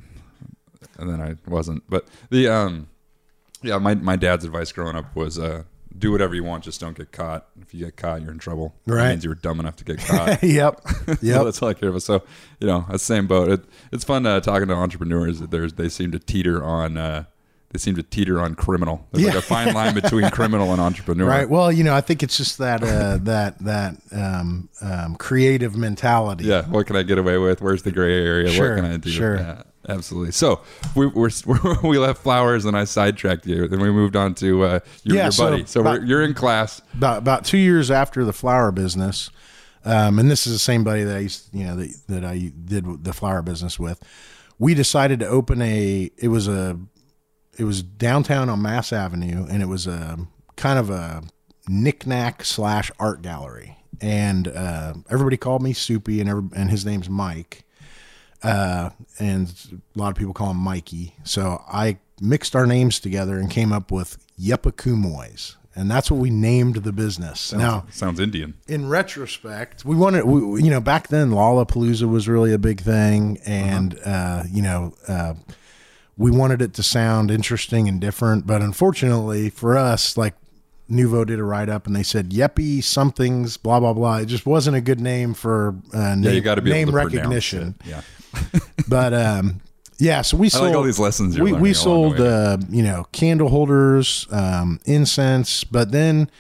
and 0.99 1.09
then 1.09 1.21
I 1.21 1.37
wasn't. 1.49 1.85
But 1.89 2.07
the 2.31 2.49
um, 2.49 2.89
yeah, 3.63 3.79
my 3.79 3.95
my 3.95 4.17
dad's 4.17 4.45
advice 4.45 4.73
growing 4.73 4.97
up 4.97 5.15
was 5.15 5.39
uh, 5.39 5.63
do 5.97 6.13
whatever 6.13 6.35
you 6.35 6.45
want, 6.45 6.65
just 6.65 6.81
don't 6.81 6.97
get 6.97 7.13
caught. 7.13 7.47
If 7.61 7.75
you 7.75 7.85
get 7.85 7.97
caught, 7.97 8.23
you're 8.23 8.31
in 8.33 8.39
trouble. 8.39 8.75
Right. 8.87 9.11
means 9.11 9.25
you 9.25 9.31
were 9.31 9.35
dumb 9.37 9.61
enough 9.61 9.77
to 9.77 9.85
get 9.85 9.99
caught. 9.99 10.43
yep, 10.43 10.81
So 11.21 11.45
that's 11.45 11.61
all 11.63 11.69
I 11.69 11.75
care 11.75 11.89
about. 11.91 12.03
So 12.03 12.23
you 12.61 12.67
know, 12.67 12.85
that's 12.89 13.03
the 13.07 13.15
same 13.15 13.27
boat. 13.27 13.49
It, 13.51 13.65
it's 13.93 14.05
fun 14.05 14.25
uh, 14.27 14.41
talking 14.41 14.69
to 14.69 14.75
entrepreneurs. 14.75 15.41
There's 15.41 15.75
they 15.75 15.89
seem 15.89 16.13
to 16.13 16.19
teeter 16.19 16.65
on. 16.65 16.97
Uh, 16.97 17.25
they 17.73 17.79
seem 17.79 17.95
to 17.95 18.03
teeter 18.03 18.41
on 18.41 18.57
criminal. 18.57 19.07
There's 19.13 19.27
like 19.27 19.35
Yeah. 19.35 19.39
a 19.39 19.43
fine 19.43 19.73
line 19.75 19.95
between 19.95 20.29
criminal 20.33 20.73
and 20.73 20.81
entrepreneur. 20.81 21.25
Right. 21.29 21.49
Well, 21.49 21.71
you 21.71 21.85
know, 21.85 21.95
I 21.95 22.01
think 22.01 22.25
it's 22.25 22.37
just 22.37 22.59
that 22.59 22.83
uh, 22.83 23.19
that 23.23 23.59
that 23.61 23.95
um, 24.11 24.69
um, 24.83 25.15
creative 25.17 25.77
mentality. 25.77 26.47
Yeah. 26.47 26.63
What 26.67 26.89
can 26.89 26.97
I 26.97 27.05
get 27.05 27.19
away 27.19 27.39
with? 27.39 27.61
Where's 27.63 27.83
the 27.85 27.93
gray 27.93 28.25
area? 28.25 28.51
Sure, 28.51 28.75
what 28.75 28.83
can 28.83 28.91
I 28.93 28.97
do? 28.97 29.11
sure. 29.11 29.37
Yeah, 29.37 29.63
absolutely. 29.89 30.33
So 30.33 30.61
we 30.95 31.07
we're, 31.07 31.31
we 31.83 31.99
left 31.99 32.23
flowers, 32.23 32.65
and 32.65 32.77
I 32.77 32.85
sidetracked 32.85 33.47
you. 33.47 33.69
Then 33.69 33.81
we 33.81 33.91
moved 33.91 34.17
on 34.17 34.35
to 34.37 34.63
uh, 34.65 34.81
your, 35.05 35.17
Yeah, 35.17 35.23
your 35.25 35.33
so 35.33 35.51
buddy. 35.51 35.65
So, 35.67 35.81
about- 35.81 36.01
we're, 36.01 36.07
you're 36.07 36.23
in 36.23 36.35
class. 36.35 36.81
about 36.95 37.19
about 37.19 37.45
two 37.45 37.59
years 37.59 37.91
after 37.91 38.25
the 38.25 38.33
flower 38.33 38.73
business, 38.73 39.31
um, 39.85 40.19
and 40.19 40.31
this 40.31 40.47
is 40.47 40.53
the 40.53 40.59
same 40.59 40.85
buddy 40.85 41.05
that 41.05 41.17
I 41.17 41.21
used, 41.21 41.55
you 41.55 41.65
know, 41.65 41.77
that, 41.77 41.95
that 42.09 42.25
I 42.25 42.53
did 42.65 43.05
the 43.05 43.13
flower 43.13 43.43
business 43.43 43.79
with. 43.79 44.03
We 44.59 44.75
decided 44.75 45.21
to 45.21 45.27
open 45.27 45.63
a. 45.63 46.11
It 46.19 46.29
was 46.29 46.49
a. 46.49 46.79
It 47.59 47.65
was 47.65 47.83
downtown 47.83 48.49
on 48.49 48.63
Mass 48.63 48.93
Avenue, 48.93 49.47
and 49.51 49.63
it 49.63 49.67
was 49.67 49.87
a 49.87 50.19
kind 50.57 50.79
of 50.79 50.89
a 50.91 51.23
knickknack 51.69 52.45
slash 52.45 52.91
art 52.99 53.23
gallery. 53.23 53.77
And 54.01 54.49
uh, 54.49 54.95
everybody 55.11 55.37
called 55.37 55.63
me 55.63 55.73
Soupy, 55.75 56.21
and 56.21 56.29
every, 56.31 56.45
and 56.57 56.71
his 56.71 56.87
name's 56.87 57.11
Mike. 57.11 57.65
Uh, 58.43 58.91
and 59.19 59.53
a 59.95 59.99
lot 59.99 60.11
of 60.11 60.17
people 60.17 60.33
call 60.33 60.51
him 60.51 60.57
Mikey. 60.57 61.15
So 61.25 61.63
I 61.71 61.99
mixed 62.21 62.57
our 62.57 62.67
names 62.67 63.01
together 63.01 63.39
and 63.39 63.51
came 63.51 63.73
up 63.73 63.91
with 63.91 64.19
Yepakumoys. 64.41 65.57
And 65.77 65.91
that's 65.91 66.11
what 66.11 66.19
we 66.19 66.31
named 66.31 66.77
the 66.77 66.93
business. 66.93 67.53
Now, 67.53 67.87
Sounds 67.91 68.19
Indian. 68.19 68.55
in 68.67 68.89
retrospect, 68.89 69.85
we 69.85 69.95
wanted, 69.95 70.25
we, 70.25 70.63
you 70.63 70.71
know, 70.71 70.81
back 70.81 71.09
then 71.09 71.31
Lollapalooza 71.31 72.09
was 72.09 72.29
really 72.29 72.53
a 72.53 72.59
big 72.59 72.81
thing. 72.81 73.39
And, 73.47 73.99
uh, 74.05 74.43
you 74.51 74.63
know, 74.63 74.95
uh, 75.07 75.35
we 76.17 76.31
wanted 76.31 76.61
it 76.61 76.75
to 76.75 76.83
sound 76.83 77.31
interesting 77.31 77.89
and 77.89 78.01
different. 78.01 78.47
But 78.47 78.63
unfortunately 78.63 79.49
for 79.49 79.79
us, 79.79 80.17
like 80.17 80.35
Nuvo 80.91 81.25
did 81.25 81.39
a 81.39 81.45
write 81.45 81.69
up 81.69 81.87
and 81.87 81.95
they 81.95 82.03
said, 82.03 82.31
Yeppy 82.31 82.83
somethings, 82.83 83.57
blah, 83.57 83.79
blah, 83.79 83.93
blah. 83.93 84.17
It 84.19 84.27
just 84.27 84.45
wasn't 84.47 84.77
a 84.77 84.81
good 84.81 85.01
name 85.01 85.35
for 85.35 85.77
uh, 85.95 86.17
name, 86.17 86.25
Yeah, 86.25 86.31
you 86.33 86.41
got 86.41 86.57
to 86.57 86.63
be 86.63 86.71
name 86.71 86.89
able 86.89 86.93
to 86.93 86.99
pronounce 86.99 87.15
recognition 87.15 87.75
it. 87.81 87.87
Yeah. 87.87 88.01
but 88.89 89.13
um, 89.13 89.61
yeah, 90.01 90.23
so 90.23 90.37
we 90.37 90.49
sold 90.49 90.69
like 90.69 90.77
all 90.77 90.83
these 90.83 90.99
lessons 90.99 91.37
you're 91.37 91.45
we 91.45 91.53
we 91.53 91.75
sold 91.75 92.21
uh, 92.21 92.57
you 92.71 92.83
know 92.83 93.07
candle 93.13 93.49
holders, 93.49 94.27
um, 94.31 94.81
incense, 94.87 95.63
but 95.63 95.93
then 95.93 96.31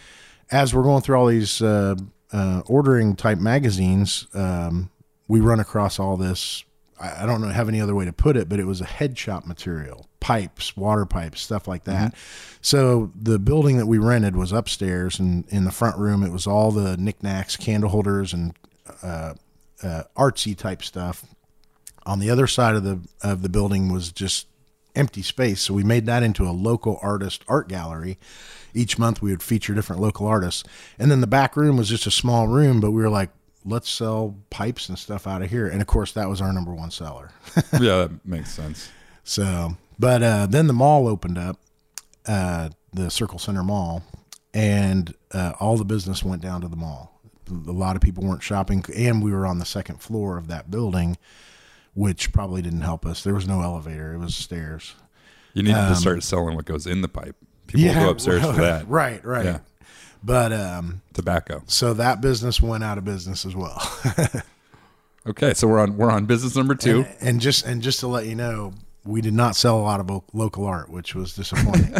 as 0.50 0.74
we're 0.74 0.82
going 0.82 1.02
through 1.02 1.16
all 1.16 1.26
these 1.26 1.60
uh, 1.60 1.94
uh, 2.32 2.62
ordering 2.66 3.14
type 3.16 3.38
magazines, 3.38 4.26
um, 4.34 4.90
we 5.28 5.40
run 5.40 5.60
across 5.60 5.98
all 5.98 6.16
this. 6.16 6.64
I 6.98 7.24
I 7.24 7.26
don't 7.26 7.42
know 7.42 7.48
have 7.48 7.68
any 7.68 7.80
other 7.80 7.94
way 7.94 8.06
to 8.06 8.12
put 8.12 8.36
it, 8.36 8.48
but 8.48 8.58
it 8.60 8.66
was 8.66 8.80
a 8.80 8.86
head 8.86 9.18
shop 9.18 9.46
material, 9.46 10.06
pipes, 10.20 10.74
water 10.74 11.04
pipes, 11.04 11.42
stuff 11.42 11.68
like 11.68 11.84
that. 11.84 12.14
So 12.62 13.12
the 13.14 13.38
building 13.38 13.76
that 13.76 13.86
we 13.86 13.98
rented 13.98 14.36
was 14.36 14.52
upstairs, 14.52 15.18
and 15.18 15.46
in 15.48 15.64
the 15.64 15.72
front 15.72 15.98
room, 15.98 16.24
it 16.24 16.32
was 16.32 16.46
all 16.46 16.70
the 16.70 16.96
knickknacks, 16.96 17.56
candle 17.56 17.90
holders, 17.90 18.32
and 18.32 18.54
uh, 19.02 19.34
uh, 19.82 20.04
artsy 20.16 20.56
type 20.56 20.82
stuff 20.82 21.26
on 22.04 22.18
the 22.18 22.30
other 22.30 22.46
side 22.46 22.74
of 22.74 22.84
the 22.84 23.00
of 23.22 23.42
the 23.42 23.48
building 23.48 23.92
was 23.92 24.12
just 24.12 24.46
empty 24.96 25.22
space 25.22 25.60
so 25.60 25.72
we 25.72 25.84
made 25.84 26.06
that 26.06 26.22
into 26.22 26.44
a 26.44 26.50
local 26.50 26.98
artist 27.00 27.44
art 27.46 27.68
gallery 27.68 28.18
each 28.74 28.98
month 28.98 29.22
we 29.22 29.30
would 29.30 29.42
feature 29.42 29.72
different 29.72 30.02
local 30.02 30.26
artists 30.26 30.64
and 30.98 31.10
then 31.10 31.20
the 31.20 31.26
back 31.26 31.56
room 31.56 31.76
was 31.76 31.88
just 31.88 32.06
a 32.06 32.10
small 32.10 32.48
room 32.48 32.80
but 32.80 32.90
we 32.90 33.00
were 33.00 33.08
like 33.08 33.30
let's 33.64 33.90
sell 33.90 34.36
pipes 34.50 34.88
and 34.88 34.98
stuff 34.98 35.26
out 35.26 35.42
of 35.42 35.50
here. 35.50 35.66
And 35.66 35.80
of 35.80 35.86
course, 35.86 36.12
that 36.12 36.28
was 36.28 36.40
our 36.40 36.52
number 36.52 36.74
one 36.74 36.90
seller. 36.90 37.30
yeah, 37.74 38.06
that 38.06 38.24
makes 38.24 38.50
sense. 38.52 38.90
So, 39.24 39.76
but 39.98 40.22
uh, 40.22 40.46
then 40.46 40.66
the 40.66 40.72
mall 40.72 41.06
opened 41.06 41.38
up, 41.38 41.58
uh, 42.26 42.70
the 42.92 43.10
Circle 43.10 43.38
Centre 43.38 43.62
Mall, 43.62 44.02
and 44.54 45.14
uh, 45.32 45.52
all 45.60 45.76
the 45.76 45.84
business 45.84 46.24
went 46.24 46.42
down 46.42 46.60
to 46.62 46.68
the 46.68 46.76
mall. 46.76 47.20
A 47.48 47.72
lot 47.72 47.96
of 47.96 48.02
people 48.02 48.24
weren't 48.24 48.42
shopping, 48.42 48.84
and 48.96 49.22
we 49.22 49.32
were 49.32 49.46
on 49.46 49.58
the 49.58 49.64
second 49.64 50.00
floor 50.00 50.36
of 50.36 50.46
that 50.48 50.70
building, 50.70 51.16
which 51.94 52.32
probably 52.32 52.62
didn't 52.62 52.82
help 52.82 53.04
us. 53.06 53.22
There 53.24 53.34
was 53.34 53.46
no 53.48 53.62
elevator; 53.62 54.14
it 54.14 54.18
was 54.18 54.34
stairs. 54.34 54.94
You 55.54 55.62
need 55.62 55.74
to 55.74 55.96
start 55.96 56.22
selling 56.22 56.54
what 56.54 56.64
goes 56.64 56.86
in 56.86 57.02
the 57.02 57.08
pipe. 57.08 57.36
People 57.66 57.88
will 57.88 58.04
go 58.04 58.10
upstairs 58.10 58.42
for 58.42 58.52
that. 58.52 58.86
Right, 58.88 59.24
right. 59.24 59.44
Yeah. 59.44 59.58
But 60.22 60.52
um, 60.52 61.02
Tobacco. 61.14 61.62
so 61.66 61.94
that 61.94 62.20
business 62.20 62.60
went 62.60 62.84
out 62.84 62.98
of 62.98 63.04
business 63.04 63.46
as 63.46 63.56
well. 63.56 63.80
Okay, 65.26 65.52
so 65.52 65.68
we're 65.68 65.80
on 65.80 65.96
we're 65.96 66.10
on 66.10 66.24
business 66.24 66.56
number 66.56 66.74
two. 66.74 67.04
and 67.20 67.40
just 67.40 67.66
and 67.66 67.82
just 67.82 68.00
to 68.00 68.06
let 68.06 68.26
you 68.26 68.34
know, 68.34 68.72
we 69.04 69.20
did 69.20 69.34
not 69.34 69.54
sell 69.54 69.78
a 69.78 69.82
lot 69.82 70.00
of 70.00 70.22
local 70.32 70.64
art, 70.64 70.88
which 70.88 71.14
was 71.14 71.34
disappointing. 71.34 71.94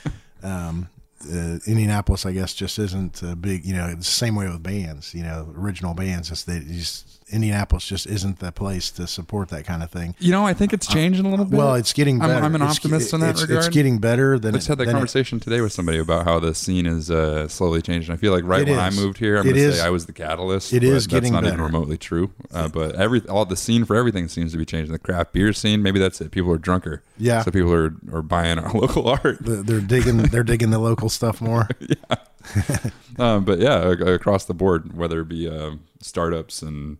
um, 0.42 0.88
uh, 1.30 1.58
Indianapolis, 1.66 2.24
I 2.26 2.32
guess, 2.32 2.54
just 2.54 2.78
isn't 2.78 3.22
a 3.22 3.34
big. 3.36 3.64
You 3.64 3.74
know, 3.74 3.86
it's 3.86 4.06
the 4.06 4.12
same 4.12 4.34
way 4.34 4.48
with 4.48 4.62
bands. 4.62 5.14
You 5.14 5.22
know, 5.22 5.52
original 5.56 5.94
bands. 5.94 6.30
It's 6.30 6.44
they 6.44 6.60
just 6.60 7.12
Indianapolis 7.32 7.84
just 7.86 8.06
isn't 8.06 8.38
the 8.38 8.52
place 8.52 8.90
to 8.92 9.06
support 9.08 9.48
that 9.48 9.64
kind 9.64 9.82
of 9.82 9.90
thing. 9.90 10.14
You 10.20 10.30
know, 10.30 10.44
I 10.46 10.54
think 10.54 10.72
it's 10.72 10.86
changing 10.86 11.26
a 11.26 11.28
little 11.28 11.44
bit. 11.44 11.56
Well, 11.58 11.74
it's 11.74 11.92
getting 11.92 12.20
I'm- 12.20 12.30
better. 12.30 12.44
I'm 12.44 12.54
an 12.54 12.62
It's- 12.62 12.76
optimist 12.76 13.12
in 13.12 13.20
that 13.20 13.30
it's, 13.30 13.42
regard. 13.42 13.58
It's 13.58 13.68
getting 13.68 13.98
better 13.98 14.38
than 14.38 14.54
I 14.54 14.58
just 14.58 14.68
it- 14.68 14.70
had 14.72 14.78
that 14.78 14.84
than 14.84 14.90
it- 14.90 14.98
conversation 14.98 15.40
today 15.40 15.60
with 15.60 15.72
somebody 15.72 15.98
about 15.98 16.24
how 16.24 16.38
the 16.38 16.54
scene 16.54 16.86
is 16.86 17.10
uh, 17.10 17.48
slowly 17.48 17.82
changing. 17.82 18.12
I 18.12 18.16
feel 18.16 18.32
like 18.32 18.44
right 18.44 18.66
when 18.68 18.78
I 18.78 18.90
moved 18.90 19.18
here, 19.18 19.38
I'm 19.38 19.44
going 19.44 19.56
to 19.56 19.72
say 19.72 19.84
I 19.84 19.90
was 19.90 20.06
the 20.06 20.12
catalyst. 20.12 20.72
It 20.72 20.84
is 20.84 20.92
that's 20.92 21.06
getting 21.08 21.32
not 21.32 21.44
even 21.44 21.60
remotely 21.60 21.98
true. 21.98 22.30
Uh, 22.52 22.68
but 22.68 22.94
every 22.94 23.20
all 23.28 23.44
the 23.44 23.56
scene 23.56 23.84
for 23.84 23.96
everything 23.96 24.28
seems 24.28 24.52
to 24.52 24.58
be 24.58 24.64
changing. 24.64 24.92
The 24.92 24.98
craft 25.00 25.32
beer 25.32 25.52
scene, 25.52 25.82
maybe 25.82 25.98
that's 25.98 26.20
it. 26.20 26.30
People 26.30 26.52
are 26.52 26.58
drunker. 26.58 27.02
Yeah. 27.18 27.42
So 27.42 27.50
people 27.50 27.72
are, 27.72 27.94
are 28.12 28.22
buying 28.22 28.58
our 28.58 28.72
local 28.74 29.08
art. 29.08 29.38
they're 29.40 29.80
digging. 29.80 30.18
They're 30.18 30.44
digging 30.44 30.70
the 30.70 30.78
local 30.78 31.08
stuff 31.08 31.40
more. 31.40 31.68
Yeah. 31.80 32.16
um, 33.18 33.44
but 33.44 33.58
yeah, 33.58 33.90
across 33.90 34.44
the 34.44 34.54
board, 34.54 34.96
whether 34.96 35.20
it 35.20 35.28
be 35.28 35.48
uh, 35.48 35.72
startups 36.00 36.62
and 36.62 36.98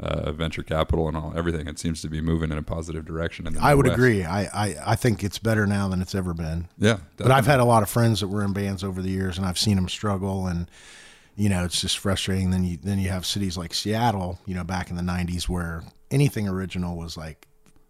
uh, 0.00 0.32
venture 0.32 0.62
capital 0.62 1.08
and 1.08 1.16
all 1.16 1.32
everything, 1.36 1.66
it 1.68 1.78
seems 1.78 2.00
to 2.02 2.08
be 2.08 2.20
moving 2.20 2.50
in 2.50 2.58
a 2.58 2.62
positive 2.62 3.04
direction. 3.04 3.46
In 3.46 3.54
the 3.54 3.60
I 3.62 3.74
would 3.74 3.86
agree. 3.86 4.24
I, 4.24 4.44
I 4.46 4.74
I 4.86 4.96
think 4.96 5.24
it's 5.24 5.38
better 5.38 5.66
now 5.66 5.88
than 5.88 6.00
it's 6.02 6.14
ever 6.14 6.34
been. 6.34 6.68
Yeah, 6.78 6.98
But 7.16 7.30
I've 7.30 7.46
had 7.46 7.60
a 7.60 7.64
lot 7.64 7.82
of 7.82 7.90
friends 7.90 8.20
that 8.20 8.28
were 8.28 8.44
in 8.44 8.52
bands 8.52 8.84
over 8.84 9.02
the 9.02 9.10
years, 9.10 9.38
and 9.38 9.46
I've 9.46 9.58
seen 9.58 9.76
them 9.76 9.88
struggle, 9.88 10.46
and 10.46 10.70
you 11.36 11.48
know, 11.48 11.64
it's 11.64 11.80
just 11.80 11.98
frustrating. 11.98 12.50
Then 12.50 12.64
you 12.64 12.76
then 12.76 12.98
you 12.98 13.08
have 13.10 13.26
cities 13.26 13.56
like 13.56 13.74
Seattle, 13.74 14.38
you 14.46 14.54
know, 14.54 14.64
back 14.64 14.90
in 14.90 14.96
the 14.96 15.02
'90s, 15.02 15.48
where 15.48 15.82
anything 16.10 16.48
original 16.48 16.96
was 16.96 17.16
like 17.16 17.47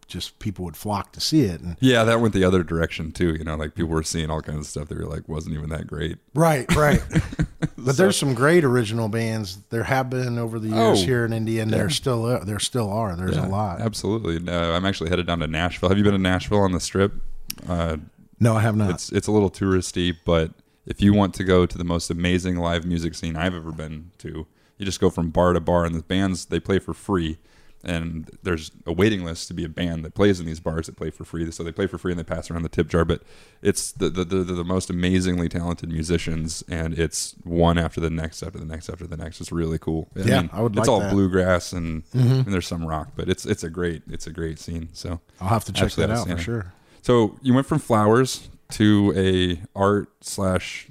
just 0.08 0.38
people 0.40 0.64
would 0.64 0.76
flock 0.76 1.12
to 1.12 1.20
see 1.20 1.42
it, 1.42 1.60
and 1.60 1.76
Yeah, 1.80 2.02
that 2.04 2.20
went 2.20 2.34
the 2.34 2.42
other 2.44 2.62
direction 2.64 3.12
too. 3.12 3.34
You 3.34 3.44
know, 3.44 3.54
like 3.56 3.74
people 3.74 3.90
were 3.90 4.02
seeing 4.02 4.30
all 4.30 4.40
kinds 4.42 4.58
of 4.60 4.66
stuff 4.66 4.88
that 4.88 4.98
were 4.98 5.04
like 5.04 5.28
wasn't 5.28 5.54
even 5.54 5.68
that 5.68 5.86
great. 5.86 6.18
right, 6.34 6.66
right. 6.74 7.02
but 7.78 7.96
there's 7.96 8.16
some 8.16 8.34
great 8.34 8.64
original 8.64 9.08
bands. 9.08 9.58
There 9.70 9.84
have 9.84 10.10
been 10.10 10.38
over 10.38 10.58
the 10.58 10.68
years 10.68 11.02
Oh, 11.02 11.04
here 11.06 11.24
in 11.24 11.32
India, 11.32 11.62
and 11.62 11.70
there 11.70 11.90
still 11.90 12.24
uh, 12.24 12.44
there 12.44 12.58
still 12.58 12.90
are. 12.90 13.14
There's 13.14 13.36
a 13.36 13.46
lot. 13.46 13.80
Absolutely. 13.80 14.50
Uh, 14.52 14.72
I'm 14.72 14.84
actually 14.86 15.10
headed 15.10 15.26
down 15.26 15.40
to 15.40 15.46
Nashville. 15.46 15.88
Have 15.90 15.98
you 15.98 16.04
been 16.04 16.14
to 16.14 16.18
Nashville 16.18 16.60
on 16.60 16.72
the 16.72 16.80
Strip? 16.80 17.12
Uh, 17.68 17.98
No, 18.40 18.56
I 18.56 18.60
have 18.62 18.76
not. 18.76 18.90
it's 18.90 19.12
it's 19.12 19.26
a 19.26 19.32
little 19.32 19.50
touristy, 19.50 20.16
but 20.24 20.52
if 20.86 21.02
you 21.02 21.12
want 21.12 21.34
to 21.34 21.44
go 21.44 21.66
to 21.66 21.76
the 21.76 21.84
most 21.84 22.08
amazing 22.10 22.56
live 22.56 22.86
music 22.86 23.14
scene 23.14 23.36
I've 23.36 23.54
ever 23.54 23.72
been 23.72 24.10
to, 24.18 24.46
you 24.78 24.86
just 24.86 25.00
go 25.00 25.10
from 25.10 25.28
bar 25.30 25.52
to 25.52 25.60
bar, 25.60 25.84
and 25.84 25.94
the 25.94 26.02
bands 26.02 26.46
they 26.46 26.60
play 26.60 26.78
for 26.78 26.94
free. 26.94 27.36
And 27.84 28.28
there's 28.42 28.72
a 28.86 28.92
waiting 28.92 29.24
list 29.24 29.46
to 29.48 29.54
be 29.54 29.64
a 29.64 29.68
band 29.68 30.04
that 30.04 30.14
plays 30.14 30.40
in 30.40 30.46
these 30.46 30.58
bars 30.58 30.86
that 30.86 30.96
play 30.96 31.10
for 31.10 31.24
free. 31.24 31.48
So 31.52 31.62
they 31.62 31.70
play 31.70 31.86
for 31.86 31.96
free 31.96 32.10
and 32.10 32.18
they 32.18 32.24
pass 32.24 32.50
around 32.50 32.62
the 32.64 32.68
tip 32.68 32.88
jar. 32.88 33.04
But 33.04 33.22
it's 33.62 33.92
the 33.92 34.08
the, 34.10 34.24
the, 34.24 34.42
the 34.42 34.64
most 34.64 34.90
amazingly 34.90 35.48
talented 35.48 35.88
musicians, 35.88 36.64
and 36.68 36.98
it's 36.98 37.36
one 37.44 37.78
after 37.78 38.00
the 38.00 38.10
next, 38.10 38.42
after 38.42 38.58
the 38.58 38.64
next, 38.64 38.88
after 38.90 39.06
the 39.06 39.16
next. 39.16 39.40
It's 39.40 39.52
really 39.52 39.78
cool. 39.78 40.08
Yeah, 40.16 40.48
I 40.52 40.60
would 40.60 40.72
It's 40.72 40.80
like 40.80 40.88
all 40.88 40.98
that. 41.00 41.06
Mm-hmm. 41.06 41.14
bluegrass 41.16 41.72
and, 41.72 42.02
and 42.12 42.46
there's 42.46 42.66
some 42.66 42.84
rock, 42.84 43.12
but 43.14 43.28
it's 43.28 43.46
it's 43.46 43.62
a 43.62 43.70
great 43.70 44.02
it's 44.10 44.26
a 44.26 44.32
great 44.32 44.58
scene. 44.58 44.88
So 44.92 45.20
I'll 45.40 45.48
have 45.48 45.64
to 45.66 45.72
check 45.72 45.92
that 45.92 46.10
out 46.10 46.28
for 46.28 46.36
sure. 46.38 46.72
so 47.02 47.38
you 47.42 47.54
went 47.54 47.66
from 47.68 47.78
flowers 47.78 48.48
to 48.72 49.12
a 49.16 49.62
art 49.78 50.08
slash 50.20 50.88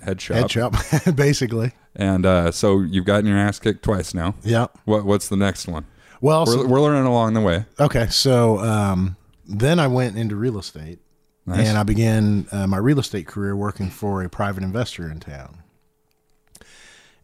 head 0.00 0.20
shop, 0.20 0.36
Head 0.36 0.50
shop, 0.50 0.74
basically. 1.16 1.72
and 1.96 2.24
uh, 2.26 2.52
so 2.52 2.80
you've 2.80 3.06
gotten 3.06 3.26
your 3.26 3.38
ass 3.38 3.58
kicked 3.58 3.82
twice 3.82 4.12
now. 4.14 4.34
Yeah. 4.44 4.66
What 4.84 5.04
what's 5.06 5.28
the 5.28 5.36
next 5.36 5.66
one? 5.66 5.86
Well, 6.20 6.44
We're, 6.46 6.66
we're 6.66 6.80
learning 6.80 7.06
along 7.06 7.34
the 7.34 7.40
way. 7.40 7.64
Okay, 7.78 8.08
so 8.08 8.58
um, 8.58 9.16
then 9.46 9.78
I 9.78 9.86
went 9.86 10.16
into 10.16 10.36
real 10.36 10.58
estate, 10.58 10.98
Nice. 11.46 11.66
and 11.68 11.78
I 11.78 11.82
began 11.82 12.46
uh, 12.52 12.66
my 12.66 12.78
real 12.78 12.98
estate 12.98 13.26
career 13.26 13.54
working 13.56 13.88
for 13.90 14.22
a 14.22 14.28
private 14.28 14.62
investor 14.62 15.10
in 15.10 15.20
town. 15.20 15.62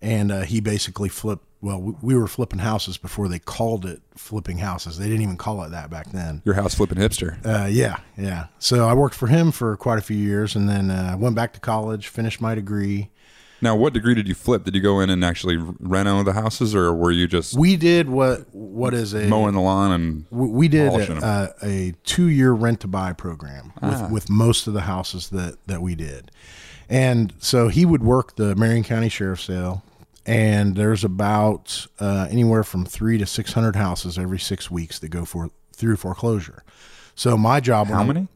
And 0.01 0.31
uh, 0.31 0.43
he 0.43 0.61
basically 0.61 1.09
flipped. 1.09 1.45
Well, 1.63 1.81
we, 1.81 1.95
we 2.03 2.15
were 2.15 2.29
flipping 2.29 2.59
houses 2.59 2.99
before 2.99 3.27
they 3.27 3.39
called 3.39 3.87
it 3.87 4.03
flipping 4.17 4.59
houses. 4.59 4.99
They 4.99 5.07
didn't 5.07 5.23
even 5.23 5.39
call 5.39 5.63
it 5.65 5.71
that 5.71 5.89
back 5.89 6.11
then. 6.13 6.43
Your 6.45 6.55
house 6.55 6.75
flipping 6.75 6.99
hipster. 6.99 7.39
Uh, 7.45 7.67
yeah, 7.67 7.97
yeah. 8.19 8.49
So 8.59 8.87
I 8.87 8.93
worked 8.93 9.15
for 9.15 9.29
him 9.29 9.51
for 9.51 9.75
quite 9.79 9.99
a 9.99 10.03
few 10.03 10.17
years, 10.19 10.57
and 10.57 10.69
then 10.69 10.91
uh, 10.91 11.17
went 11.19 11.35
back 11.35 11.55
to 11.55 11.61
college, 11.61 12.09
finished 12.09 12.41
my 12.43 12.55
degree. 12.55 13.09
Now, 13.61 13.75
what 13.76 13.92
degree 13.94 14.14
did 14.14 14.28
you 14.28 14.34
flip? 14.34 14.64
Did 14.64 14.75
you 14.75 14.80
go 14.82 15.00
in 15.00 15.08
and 15.11 15.25
actually 15.25 15.56
reno 15.56 16.23
the 16.23 16.34
houses, 16.34 16.75
or 16.75 16.92
were 16.92 17.11
you 17.11 17.26
just 17.26 17.56
We 17.56 17.76
did 17.76 18.08
what 18.08 18.52
what 18.52 18.92
is 18.94 19.14
a 19.14 19.26
mowing 19.26 19.54
the 19.54 19.61
lawn 19.61 19.92
and 19.92 20.25
We 20.30 20.49
we 20.49 20.68
did 20.68 20.92
a, 20.92 21.54
a, 21.62 21.92
two 22.04 22.26
year 22.26 22.52
rent 22.52 22.80
to 22.80 22.88
buy 22.88 23.12
program 23.12 23.73
with, 23.80 23.94
Ah. 23.94 24.08
with 24.11 24.28
most 24.28 24.66
of 24.66 24.75
the 24.75 24.82
houses 24.82 25.30
that, 25.30 25.56
that 25.66 25.80
we 25.80 25.94
did. 25.94 26.30
And 26.90 27.32
so 27.38 27.68
he 27.68 27.87
would 27.87 28.02
work 28.02 28.37
the 28.37 28.54
Marion 28.56 28.84
County 28.84 29.08
Sheriff's 29.08 29.44
Sale, 29.44 29.82
and 30.26 30.76
there's 30.76 31.02
about 31.04 31.87
uh, 31.99 32.26
anywhere 32.30 32.64
from 32.64 32.84
three 32.84 33.16
to 33.18 33.25
600 33.25 33.76
houses 33.76 34.18
every 34.18 34.38
six 34.38 34.70
weeks 34.70 34.99
that 34.99 35.08
go 35.08 35.25
for 35.25 35.50
through 35.73 35.96
foreclosure. 35.96 36.62
So 37.14 37.38
my 37.38 37.61
job, 37.61 37.87
how 37.87 38.04
many 38.04 38.28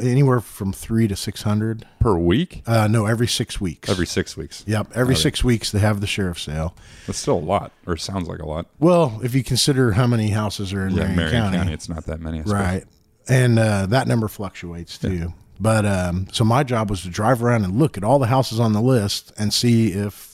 Anywhere 0.00 0.40
from 0.40 0.72
three 0.72 1.08
to 1.08 1.16
600. 1.16 1.84
per 2.00 2.16
week? 2.16 2.62
Uh, 2.66 2.86
no, 2.88 3.06
every 3.06 3.26
six 3.26 3.60
weeks. 3.60 3.88
Every 3.88 4.06
six 4.06 4.36
weeks. 4.36 4.64
Yep, 4.66 4.92
every 4.94 5.16
six 5.16 5.42
weeks 5.42 5.72
they 5.72 5.78
have 5.80 6.00
the 6.00 6.06
sheriff's 6.06 6.42
sale. 6.42 6.74
That's 7.06 7.18
still 7.18 7.38
a 7.38 7.40
lot, 7.40 7.72
or 7.86 7.96
sounds 7.96 8.28
like 8.28 8.38
a 8.40 8.46
lot. 8.46 8.66
Well, 8.78 9.20
if 9.22 9.34
you 9.34 9.42
consider 9.42 9.92
how 9.92 10.06
many 10.06 10.30
houses 10.30 10.72
are 10.72 10.86
in 10.86 10.94
Yeah, 10.94 11.02
Marion, 11.04 11.16
Marion 11.16 11.42
County, 11.42 11.56
County. 11.58 11.72
it's 11.72 11.88
not 11.88 12.06
that 12.06 12.20
many. 12.20 12.42
Right. 12.42 12.84
And 13.28 13.58
uh, 13.58 13.86
that 13.86 14.06
number 14.08 14.28
fluctuates 14.28 14.96
too. 14.98 15.32
But 15.60 15.84
um, 15.84 16.28
so 16.32 16.44
my 16.44 16.62
job 16.62 16.88
was 16.88 17.02
to 17.02 17.08
drive 17.10 17.42
around 17.42 17.64
and 17.64 17.78
look 17.78 17.96
at 17.98 18.04
all 18.04 18.18
the 18.20 18.28
houses 18.28 18.60
on 18.60 18.72
the 18.72 18.80
list 18.80 19.32
and 19.36 19.52
see 19.52 19.92
if 19.92 20.27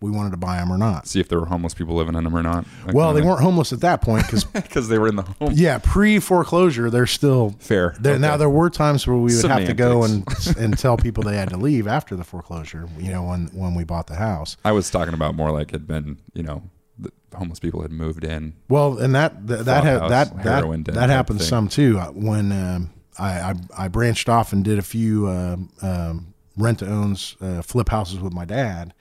we 0.00 0.10
wanted 0.10 0.30
to 0.30 0.36
buy 0.36 0.56
them 0.58 0.70
or 0.70 0.76
not. 0.76 1.06
See 1.06 1.20
if 1.20 1.28
there 1.28 1.40
were 1.40 1.46
homeless 1.46 1.72
people 1.74 1.94
living 1.94 2.14
in 2.14 2.24
them 2.24 2.36
or 2.36 2.42
not. 2.42 2.66
Well, 2.92 3.14
they 3.14 3.22
weren't 3.22 3.40
homeless 3.40 3.72
at 3.72 3.80
that 3.80 4.02
point 4.02 4.26
because, 4.26 4.44
because 4.44 4.88
they 4.90 4.98
were 4.98 5.08
in 5.08 5.16
the 5.16 5.22
home. 5.22 5.52
yeah, 5.54 5.78
pre 5.78 6.18
foreclosure, 6.20 6.90
they're 6.90 7.06
still 7.06 7.54
Fair. 7.58 7.94
there. 8.00 8.18
Now 8.18 8.30
Okay. 8.32 8.38
there 8.40 8.50
were 8.50 8.68
times 8.70 9.06
where 9.06 9.16
we 9.16 9.34
would 9.34 9.44
have 9.50 9.66
to 9.66 9.74
go 9.74 10.04
and 10.04 10.26
and 10.58 10.76
tell 10.78 10.96
people 10.96 11.22
they 11.22 11.36
had 11.36 11.50
to 11.50 11.56
leave 11.56 11.86
after 11.86 12.16
the 12.16 12.24
foreclosure. 12.24 12.88
You 12.98 13.10
know, 13.12 13.22
when 13.22 13.46
when 13.54 13.74
we 13.74 13.84
bought 13.84 14.06
the 14.08 14.16
house. 14.16 14.56
I 14.64 14.72
was 14.72 14.90
talking 14.90 15.14
about 15.14 15.34
more 15.34 15.50
like 15.50 15.68
it 15.68 15.72
had 15.74 15.86
been, 15.86 16.18
you 16.34 16.42
know, 16.42 16.62
the 16.98 17.10
homeless 17.34 17.58
people 17.60 17.80
had 17.82 17.90
moved 17.90 18.24
in. 18.24 18.54
Well, 18.68 18.98
and 18.98 19.14
that 19.14 19.46
that 19.46 19.64
that 19.64 19.84
ha- 19.84 20.08
that 20.08 20.42
that, 20.44 20.84
that 20.94 21.08
happened 21.10 21.40
some 21.40 21.68
too. 21.68 21.98
Uh, 21.98 22.08
When 22.08 22.52
um, 22.52 22.90
I, 23.18 23.30
I 23.40 23.54
I 23.78 23.88
branched 23.88 24.28
off 24.28 24.52
and 24.52 24.62
did 24.64 24.78
a 24.78 24.82
few 24.82 25.28
um 25.28 25.70
um, 25.82 26.34
rent 26.56 26.80
to 26.80 26.86
owns 26.88 27.36
uh, 27.40 27.62
flip 27.62 27.88
houses 27.88 28.20
with 28.20 28.32
my 28.32 28.44
dad, 28.44 28.92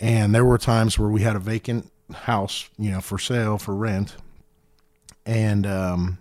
and 0.00 0.34
there 0.34 0.44
were 0.44 0.58
times 0.58 0.98
where 0.98 1.08
we 1.08 1.22
had 1.22 1.36
a 1.36 1.40
vacant 1.40 1.90
house, 2.12 2.68
you 2.78 2.90
know, 2.90 3.00
for 3.00 3.18
sale 3.18 3.58
for 3.58 3.74
rent, 3.74 4.16
and 5.26 5.66
um, 5.66 6.18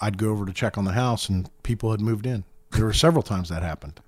I'd 0.00 0.18
go 0.18 0.30
over 0.30 0.46
to 0.46 0.52
check 0.52 0.76
on 0.76 0.84
the 0.84 0.92
house, 0.92 1.28
and 1.28 1.48
people 1.62 1.90
had 1.90 2.00
moved 2.00 2.26
in. 2.26 2.44
There 2.72 2.84
were 2.84 2.92
several 2.92 3.22
times 3.22 3.48
that 3.48 3.62
happened. 3.62 4.00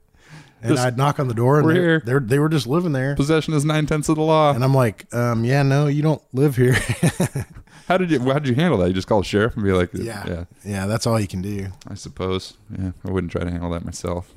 And 0.63 0.73
Just, 0.75 0.87
I'd 0.87 0.97
knock 0.97 1.21
on 1.21 1.29
the 1.29 1.35
door, 1.35 1.59
and 1.59 1.67
"We're 1.67 1.75
they're, 1.75 1.83
here." 1.83 2.03
they're, 2.05 2.21
they 2.21 2.39
were 2.39 2.49
just 2.49 2.67
living 2.67 2.93
there. 2.93 3.15
Possession 3.15 3.53
is 3.55 3.65
nine 3.65 3.87
tenths 3.87 4.09
of 4.09 4.17
the 4.17 4.23
law. 4.23 4.53
And 4.55 4.65
I'm 4.65 4.75
like, 4.75 5.13
um, 5.15 5.45
yeah, 5.45 5.63
no, 5.63 5.87
you 5.87 6.03
don't 6.03 6.23
live 6.33 6.57
here. 6.57 6.75
How 7.89 7.99
did 7.99 8.11
you? 8.11 8.19
How 8.21 8.39
did 8.41 8.49
you 8.49 8.55
handle 8.55 8.79
that? 8.79 8.89
You 8.89 8.95
just 8.95 9.07
call 9.07 9.21
the 9.21 9.27
sheriff 9.27 9.55
and 9.55 9.63
be 9.63 9.73
like, 9.73 9.91
Yeah. 9.93 10.25
yeah, 10.27 10.45
yeah, 10.65 10.87
that's 10.87 11.07
all 11.07 11.21
you 11.21 11.29
can 11.29 11.41
do. 11.43 11.69
I 11.87 11.95
suppose. 11.95 12.55
Yeah, 12.77 12.93
I 13.07 13.11
wouldn't 13.13 13.31
try 13.31 13.45
to 13.45 13.51
handle 13.51 13.71
that 13.71 13.85
myself. 13.85 14.35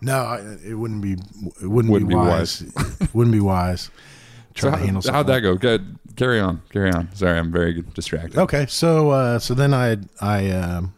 No, 0.00 0.58
it 0.64 0.74
wouldn't 0.74 1.00
be. 1.02 1.12
It 1.12 1.66
wouldn't, 1.66 1.90
Wouldn't 1.92 2.08
be 2.08 2.14
be 2.14 2.18
wise. 2.18 2.62
it 2.62 3.14
wouldn't 3.14 3.32
be 3.32 3.40
wise. 3.40 3.90
Try 4.54 4.70
So 4.70 4.76
to 4.76 4.82
handle 4.84 5.02
how, 5.02 5.12
how'd 5.12 5.26
that 5.28 5.40
go? 5.40 5.56
Good. 5.56 5.98
Carry 6.16 6.38
on. 6.40 6.62
Carry 6.70 6.92
on. 6.92 7.12
Sorry, 7.14 7.38
I'm 7.38 7.50
very 7.50 7.82
distracted. 7.94 8.38
Okay, 8.38 8.66
so 8.68 9.10
uh, 9.10 9.38
so 9.40 9.52
then 9.54 9.74
I 9.74 9.96
I 10.20 10.50
um, 10.50 10.94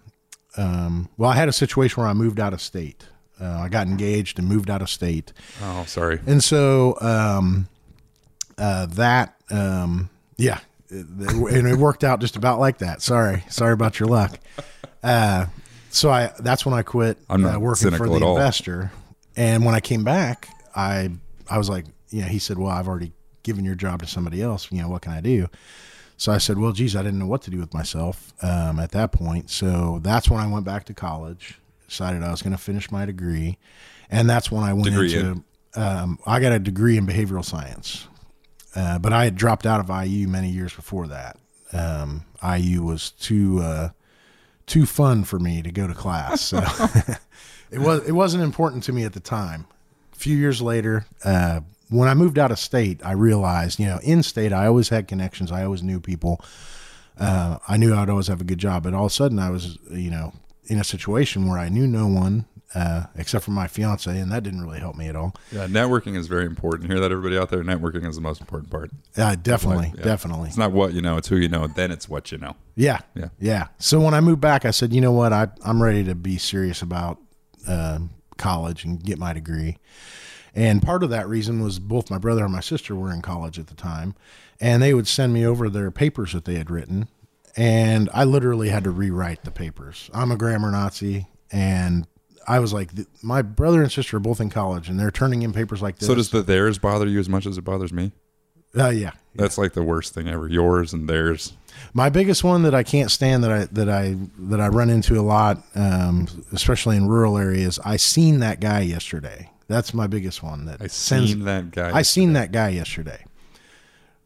um, 0.58 1.08
well 1.16 1.30
I 1.30 1.36
had 1.36 1.48
a 1.48 1.52
situation 1.52 2.02
where 2.02 2.10
I 2.10 2.12
moved 2.12 2.38
out 2.38 2.52
of 2.52 2.60
state. 2.60 3.06
Uh, 3.40 3.46
I 3.64 3.68
got 3.68 3.86
engaged 3.86 4.38
and 4.38 4.48
moved 4.48 4.70
out 4.70 4.80
of 4.82 4.88
state, 4.90 5.32
Oh, 5.62 5.84
sorry. 5.86 6.20
and 6.26 6.42
so 6.42 6.98
um, 7.02 7.68
uh, 8.58 8.86
that 8.86 9.36
um, 9.50 10.08
Yeah, 10.38 10.60
and 10.90 11.66
it 11.66 11.76
worked 11.78 12.02
out 12.04 12.20
just 12.20 12.36
about 12.36 12.58
like 12.60 12.78
that. 12.78 13.00
Sorry, 13.02 13.44
sorry 13.48 13.72
about 13.74 14.00
your 14.00 14.08
luck. 14.08 14.38
Uh, 15.02 15.46
so 15.96 16.10
I 16.10 16.30
that's 16.40 16.66
when 16.66 16.74
I 16.74 16.82
quit 16.82 17.18
I'm 17.28 17.40
not 17.40 17.56
uh, 17.56 17.60
working 17.60 17.90
for 17.92 18.08
the 18.08 18.14
investor. 18.26 18.92
And 19.36 19.64
when 19.64 19.74
I 19.74 19.80
came 19.80 20.04
back, 20.04 20.48
I 20.74 21.10
I 21.48 21.58
was 21.58 21.68
like, 21.68 21.86
you 22.10 22.22
know, 22.22 22.28
he 22.28 22.38
said, 22.38 22.58
"Well, 22.58 22.70
I've 22.70 22.88
already 22.88 23.12
given 23.42 23.64
your 23.64 23.74
job 23.74 24.00
to 24.00 24.06
somebody 24.06 24.42
else. 24.42 24.70
You 24.70 24.82
know, 24.82 24.88
what 24.88 25.02
can 25.02 25.12
I 25.12 25.20
do?" 25.20 25.48
So 26.18 26.32
I 26.32 26.38
said, 26.38 26.58
"Well, 26.58 26.72
geez, 26.72 26.94
I 26.96 27.02
didn't 27.02 27.18
know 27.18 27.26
what 27.26 27.42
to 27.42 27.50
do 27.50 27.58
with 27.58 27.72
myself 27.72 28.32
um, 28.42 28.78
at 28.78 28.92
that 28.92 29.12
point." 29.12 29.50
So 29.50 30.00
that's 30.02 30.30
when 30.30 30.40
I 30.40 30.46
went 30.46 30.64
back 30.64 30.84
to 30.84 30.94
college. 30.94 31.58
Decided 31.88 32.22
I 32.22 32.30
was 32.30 32.42
going 32.42 32.56
to 32.56 32.62
finish 32.62 32.90
my 32.90 33.06
degree, 33.06 33.58
and 34.10 34.28
that's 34.28 34.50
when 34.50 34.64
I 34.64 34.72
went 34.72 34.86
Degree 34.86 35.14
into. 35.14 35.44
Um, 35.76 36.18
I 36.26 36.40
got 36.40 36.52
a 36.52 36.58
degree 36.58 36.96
in 36.96 37.06
behavioral 37.06 37.44
science, 37.44 38.06
uh, 38.74 38.98
but 38.98 39.12
I 39.12 39.24
had 39.24 39.36
dropped 39.36 39.66
out 39.66 39.78
of 39.78 39.88
IU 39.88 40.26
many 40.26 40.50
years 40.50 40.72
before 40.72 41.06
that. 41.08 41.38
Um, 41.72 42.24
IU 42.42 42.82
was 42.82 43.10
too 43.10 43.60
uh, 43.60 43.90
too 44.66 44.86
fun 44.86 45.24
for 45.24 45.38
me 45.38 45.62
to 45.62 45.70
go 45.70 45.86
to 45.86 45.94
class, 45.94 46.40
so 46.40 46.58
it 47.70 47.78
was 47.78 48.06
it 48.06 48.12
wasn't 48.12 48.42
important 48.42 48.82
to 48.84 48.92
me 48.92 49.04
at 49.04 49.12
the 49.12 49.20
time. 49.20 49.66
A 50.12 50.16
few 50.16 50.36
years 50.36 50.62
later, 50.62 51.06
uh, 51.24 51.60
when 51.88 52.08
I 52.08 52.14
moved 52.14 52.38
out 52.38 52.50
of 52.50 52.58
state, 52.58 53.00
I 53.04 53.12
realized, 53.12 53.78
you 53.78 53.86
know, 53.86 54.00
in 54.02 54.22
state, 54.22 54.52
I 54.52 54.66
always 54.66 54.88
had 54.88 55.06
connections. 55.08 55.52
I 55.52 55.64
always 55.64 55.82
knew 55.82 56.00
people. 56.00 56.40
Uh, 57.18 57.58
I 57.68 57.76
knew 57.76 57.94
I'd 57.94 58.10
always 58.10 58.26
have 58.26 58.40
a 58.40 58.44
good 58.44 58.58
job, 58.58 58.82
but 58.82 58.94
all 58.94 59.06
of 59.06 59.10
a 59.10 59.14
sudden, 59.14 59.38
I 59.38 59.50
was, 59.50 59.78
you 59.90 60.10
know, 60.10 60.32
in 60.64 60.78
a 60.78 60.84
situation 60.84 61.48
where 61.48 61.58
I 61.58 61.68
knew 61.68 61.86
no 61.86 62.06
one 62.06 62.46
uh, 62.74 63.04
except 63.16 63.44
for 63.44 63.52
my 63.52 63.66
fiance, 63.66 64.10
and 64.18 64.30
that 64.32 64.42
didn't 64.42 64.60
really 64.62 64.80
help 64.80 64.96
me 64.96 65.08
at 65.08 65.16
all. 65.16 65.34
Yeah, 65.52 65.66
networking 65.66 66.16
is 66.16 66.26
very 66.26 66.44
important. 66.46 66.90
Hear 66.90 67.00
that, 67.00 67.10
everybody 67.12 67.38
out 67.38 67.48
there? 67.50 67.62
Networking 67.62 68.06
is 68.06 68.16
the 68.16 68.20
most 68.22 68.40
important 68.40 68.70
part. 68.70 68.90
Uh, 69.16 69.34
definitely, 69.36 69.92
Yeah. 69.96 70.04
definitely. 70.04 70.48
It's 70.48 70.58
not 70.58 70.72
what 70.72 70.92
you 70.92 71.00
know; 71.00 71.16
it's 71.16 71.28
who 71.28 71.36
you 71.36 71.48
know. 71.48 71.66
Then 71.68 71.90
it's 71.90 72.08
what 72.08 72.32
you 72.32 72.38
know. 72.38 72.56
Yeah. 72.74 72.98
Yeah. 73.14 73.28
Yeah. 73.38 73.68
So 73.78 74.00
when 74.00 74.14
I 74.14 74.20
moved 74.20 74.40
back, 74.40 74.64
I 74.64 74.70
said, 74.72 74.92
you 74.92 75.00
know 75.00 75.12
what? 75.12 75.32
I, 75.32 75.48
I'm 75.64 75.82
ready 75.82 76.04
to 76.04 76.14
be 76.14 76.38
serious 76.38 76.82
about 76.82 77.18
um 77.68 78.10
college 78.36 78.84
and 78.84 79.02
get 79.02 79.18
my 79.18 79.32
degree. 79.32 79.78
And 80.54 80.82
part 80.82 81.02
of 81.02 81.10
that 81.10 81.28
reason 81.28 81.62
was 81.62 81.78
both 81.78 82.10
my 82.10 82.18
brother 82.18 82.42
and 82.44 82.52
my 82.52 82.60
sister 82.60 82.94
were 82.94 83.12
in 83.12 83.20
college 83.22 83.58
at 83.58 83.66
the 83.66 83.74
time, 83.74 84.14
and 84.60 84.82
they 84.82 84.94
would 84.94 85.06
send 85.06 85.32
me 85.34 85.46
over 85.46 85.68
their 85.68 85.90
papers 85.90 86.32
that 86.32 86.44
they 86.46 86.54
had 86.54 86.70
written. 86.70 87.08
And 87.56 88.10
I 88.12 88.24
literally 88.24 88.68
had 88.70 88.84
to 88.84 88.90
rewrite 88.90 89.44
the 89.44 89.50
papers. 89.50 90.10
I'm 90.12 90.30
a 90.30 90.36
grammar 90.36 90.70
Nazi, 90.70 91.26
and 91.50 92.06
I 92.48 92.60
was 92.60 92.72
like, 92.72 92.90
my 93.22 93.42
brother 93.42 93.82
and 93.82 93.90
sister 93.90 94.16
are 94.18 94.20
both 94.20 94.40
in 94.40 94.50
college, 94.50 94.88
and 94.88 94.98
they're 95.00 95.10
turning 95.10 95.42
in 95.42 95.52
papers 95.52 95.82
like 95.82 95.98
this. 95.98 96.06
So 96.06 96.14
does 96.14 96.30
the 96.30 96.42
theirs 96.42 96.78
bother 96.78 97.06
you 97.06 97.18
as 97.18 97.28
much 97.28 97.46
as 97.46 97.58
it 97.58 97.62
bothers 97.62 97.92
me? 97.92 98.12
uh, 98.78 98.88
yeah, 98.90 99.12
That's 99.34 99.56
like 99.56 99.72
the 99.72 99.82
worst 99.82 100.12
thing 100.14 100.28
ever. 100.28 100.48
Yours 100.48 100.92
and 100.92 101.08
theirs. 101.08 101.54
My 101.94 102.08
biggest 102.10 102.44
one 102.44 102.62
that 102.64 102.74
I 102.74 102.82
can't 102.82 103.10
stand 103.10 103.42
that 103.44 103.50
I 103.52 103.64
that 103.72 103.88
I 103.88 104.16
that 104.38 104.60
I 104.60 104.68
run 104.68 104.90
into 104.90 105.18
a 105.18 105.22
lot, 105.22 105.62
um, 105.74 106.26
especially 106.52 106.96
in 106.96 107.08
rural 107.08 107.38
areas. 107.38 107.78
I 107.84 107.96
seen 107.96 108.40
that 108.40 108.60
guy 108.60 108.80
yesterday. 108.80 109.50
That's 109.68 109.92
my 109.94 110.06
biggest 110.06 110.42
one. 110.42 110.66
That 110.66 110.80
I 110.82 110.86
sends- 110.88 111.30
seen 111.32 111.44
that 111.44 111.70
guy. 111.70 111.90
I 111.96 112.02
seen 112.02 112.34
that 112.34 112.52
guy 112.52 112.68
yesterday. 112.70 113.24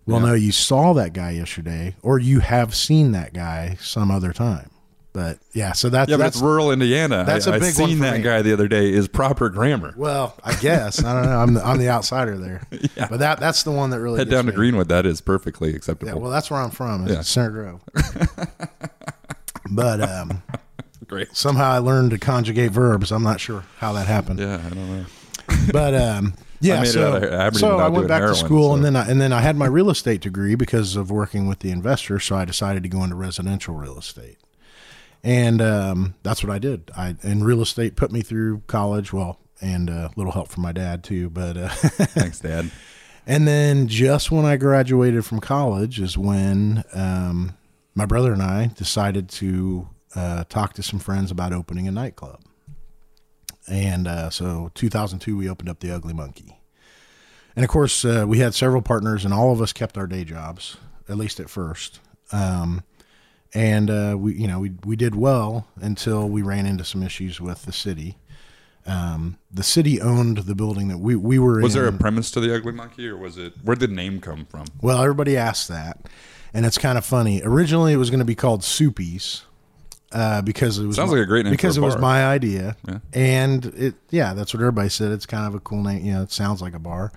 Well, 0.07 0.21
Yeah. 0.21 0.27
no, 0.27 0.35
you 0.35 0.51
saw 0.53 0.93
that 0.95 1.13
guy 1.13 1.31
yesterday, 1.33 1.95
or 2.03 2.19
you 2.19 2.41
have 2.41 2.75
seen 2.75 3.13
that 3.13 3.33
guy 3.33 3.77
some 3.81 4.11
other 4.11 4.33
time. 4.33 4.71
But 5.13 5.39
yeah, 5.53 5.73
so 5.73 5.89
that's 5.89 6.09
Yeah, 6.09 6.17
but 6.19 6.23
that's 6.25 6.37
it's 6.37 6.43
rural 6.43 6.71
Indiana. 6.71 7.25
that's 7.27 7.49
I, 7.49 7.53
a 7.53 7.55
I 7.55 7.59
big 7.59 7.77
one 7.79 7.89
seen 7.89 7.99
that 7.99 8.19
me. 8.19 8.23
guy 8.23 8.43
the 8.43 8.53
other 8.53 8.69
day. 8.69 8.93
Is 8.93 9.09
proper 9.09 9.49
grammar. 9.49 9.93
well, 9.97 10.37
I 10.45 10.55
guess 10.55 11.03
I 11.05 11.13
don't 11.13 11.25
know. 11.31 11.39
I'm 11.39 11.55
the, 11.55 11.67
I'm 11.67 11.79
the 11.79 11.89
outsider 11.89 12.39
there, 12.39 12.63
Yeah. 12.97 13.09
but 13.11 13.19
that 13.19 13.41
that's 13.41 13.65
the 13.65 13.73
one 13.73 13.91
that 13.91 13.99
really 14.01 14.19
Head 14.19 14.31
down 14.31 14.45
to 14.47 14.53
me. 14.53 14.57
Greenwood. 14.57 14.89
That 14.89 15.07
is 15.07 15.21
perfectly 15.21 15.75
acceptable. 15.75 16.13
Yeah, 16.13 16.19
well, 16.19 16.31
that's 16.31 16.49
where 16.51 16.61
I'm 16.61 16.71
from. 16.71 17.09
Yeah. 17.09 17.23
Center 17.23 17.51
Grove. 17.51 17.81
but 19.71 20.01
um, 20.01 20.43
Great. 21.09 21.35
somehow 21.37 21.71
I 21.71 21.79
learned 21.79 22.11
to 22.13 22.19
conjugate 22.19 22.71
verbs. 22.71 23.11
I'm 23.13 23.23
not 23.23 23.41
sure 23.41 23.65
how 23.79 23.93
that 23.95 24.07
happened, 24.07 24.39
Yeah, 24.41 24.63
I 24.65 24.69
don't 24.69 24.99
know. 24.99 25.07
but 25.73 25.95
um, 25.95 26.35
yeah. 26.61 26.83
it 26.83 26.87
so 26.87 27.17
Aberdeen 27.17 27.53
so 27.59 27.79
I 27.79 27.89
went 27.89 28.07
back 28.09 28.21
heroin, 28.21 28.35
to 28.35 28.41
school, 28.41 28.75
and 28.75 28.85
then 28.85 28.95
I, 28.95 29.09
and 29.11 29.21
then 29.21 29.33
I 29.33 29.41
had 29.41 29.57
my 29.57 29.67
real 29.67 29.91
estate 29.91 30.21
degree 30.21 30.55
because 30.55 30.95
of 30.95 31.11
working 31.11 31.49
with 31.49 31.61
the 31.61 31.71
investor. 31.73 32.21
So 32.21 32.37
I 32.37 32.45
decided 32.45 32.83
to 32.85 32.89
go 32.89 33.03
into 33.03 33.17
residential 33.17 33.75
real 33.75 33.99
estate, 33.99 34.39
and 35.23 35.61
um, 35.61 36.15
that's 36.23 36.43
what 36.43 36.53
I 36.53 36.59
did. 36.59 36.91
I 36.97 37.17
and 37.23 37.45
real 37.45 37.63
estate 37.63 37.97
put 37.97 38.13
me 38.13 38.23
through 38.23 38.63
college. 38.67 39.13
Well, 39.13 39.39
and 39.61 39.91
uh, 39.91 40.09
a 40.09 40.13
little 40.17 40.33
help 40.33 40.49
from 40.49 40.63
my 40.63 40.73
dad 40.73 41.05
too, 41.05 41.31
but. 41.31 41.57
Uh, 41.57 41.69
Thanks, 41.75 42.41
Dad. 42.41 42.71
And 43.27 43.47
then 43.47 43.87
just 43.87 44.31
when 44.31 44.45
I 44.45 44.57
graduated 44.57 45.25
from 45.25 45.41
college 45.41 46.01
is 46.01 46.17
when 46.17 46.83
um, 46.95 47.57
my 47.95 48.07
brother 48.07 48.33
and 48.33 48.43
I 48.43 48.69
decided 48.77 49.29
to 49.31 49.89
uh, 50.15 50.45
talk 50.49 50.73
to 50.75 50.83
some 50.83 50.99
friends 50.99 51.31
about 51.31 51.53
opening 51.53 51.87
a 51.87 51.93
nightclub. 51.93 52.41
And 53.69 54.09
uh, 54.09 54.31
so 54.31 54.71
2002, 54.75 55.37
we 55.37 55.49
opened 55.49 55.69
up 55.69 55.81
the 55.81 55.93
Ugly 55.93 56.15
Monkey. 56.15 56.59
And 57.55 57.65
of 57.65 57.71
course, 57.71 58.05
uh, 58.05 58.25
we 58.27 58.39
had 58.39 58.55
several 58.55 58.83
partners, 58.83 59.25
and 59.25 59.35
all 59.35 59.53
of 59.53 59.61
us 59.61 59.73
kept 59.73 59.99
our 59.99 60.07
day 60.07 60.25
jobs, 60.25 60.77
at 61.09 61.17
least 61.17 61.41
at 61.41 61.51
first. 61.51 62.01
Um, 62.33 62.83
and 63.55 63.91
uh, 63.91 64.17
we, 64.19 64.35
you 64.35 64.47
know, 64.47 64.61
we 64.61 64.73
we 64.85 64.97
did 64.97 65.15
well 65.15 65.67
until 65.81 66.29
we 66.29 66.43
ran 66.43 66.67
into 66.67 66.85
some 66.85 67.03
issues 67.03 67.41
with 67.41 67.65
the 67.65 67.73
city. 67.73 68.17
Um, 68.87 69.37
the 69.53 69.63
city 69.63 70.01
owned 70.01 70.39
the 70.39 70.55
building 70.55 70.89
that 70.89 70.99
we 70.99 71.15
we 71.15 71.39
were 71.39 71.61
Was 71.61 71.75
in. 71.75 71.83
there 71.83 71.89
a 71.89 71.93
premise 71.93 72.31
to 72.33 72.41
the 72.41 72.55
Ugly 72.55 72.73
Monkey, 72.73 73.09
or 73.09 73.17
was 73.17 73.37
it? 73.37 73.53
Where 73.63 73.77
did 73.77 73.91
the 73.91 73.95
name 73.95 74.21
come 74.21 74.47
from? 74.47 74.65
Well, 74.81 75.01
everybody 75.03 75.37
asked 75.37 75.69
that, 75.69 75.99
and 76.55 76.65
it's 76.65 76.79
kind 76.79 76.97
of 76.97 77.05
funny. 77.05 77.43
Originally, 77.45 77.93
it 77.93 77.97
was 77.99 78.09
going 78.11 78.21
to 78.21 78.25
be 78.25 78.35
called 78.35 78.63
Soupies 78.63 79.43
uh, 80.13 80.41
because 80.43 80.79
it 80.79 80.87
was 80.87 80.97
Sounds 80.97 81.11
my- 81.11 81.19
like 81.19 81.25
a 81.25 81.29
great 81.29 81.45
name 81.45 81.53
because 81.53 81.77
it 81.77 81.83
was 81.83 81.99
my 81.99 82.25
idea, 82.25 82.75
Yeah. 82.89 82.99
and 83.13 83.67
it 83.67 83.95
yeah, 84.11 84.33
that's 84.33 84.55
what 84.55 84.61
everybody 84.61 84.89
said. 84.89 85.13
It's 85.13 85.27
kind 85.27 85.47
of 85.47 85.55
a 85.55 85.61
cool 85.61 85.83
name. 85.83 86.05
You 86.05 86.13
know, 86.15 86.23
it 86.23 86.33
sounds 86.33 86.63
like 86.63 86.75
a 86.75 86.79
bar. 86.81 87.13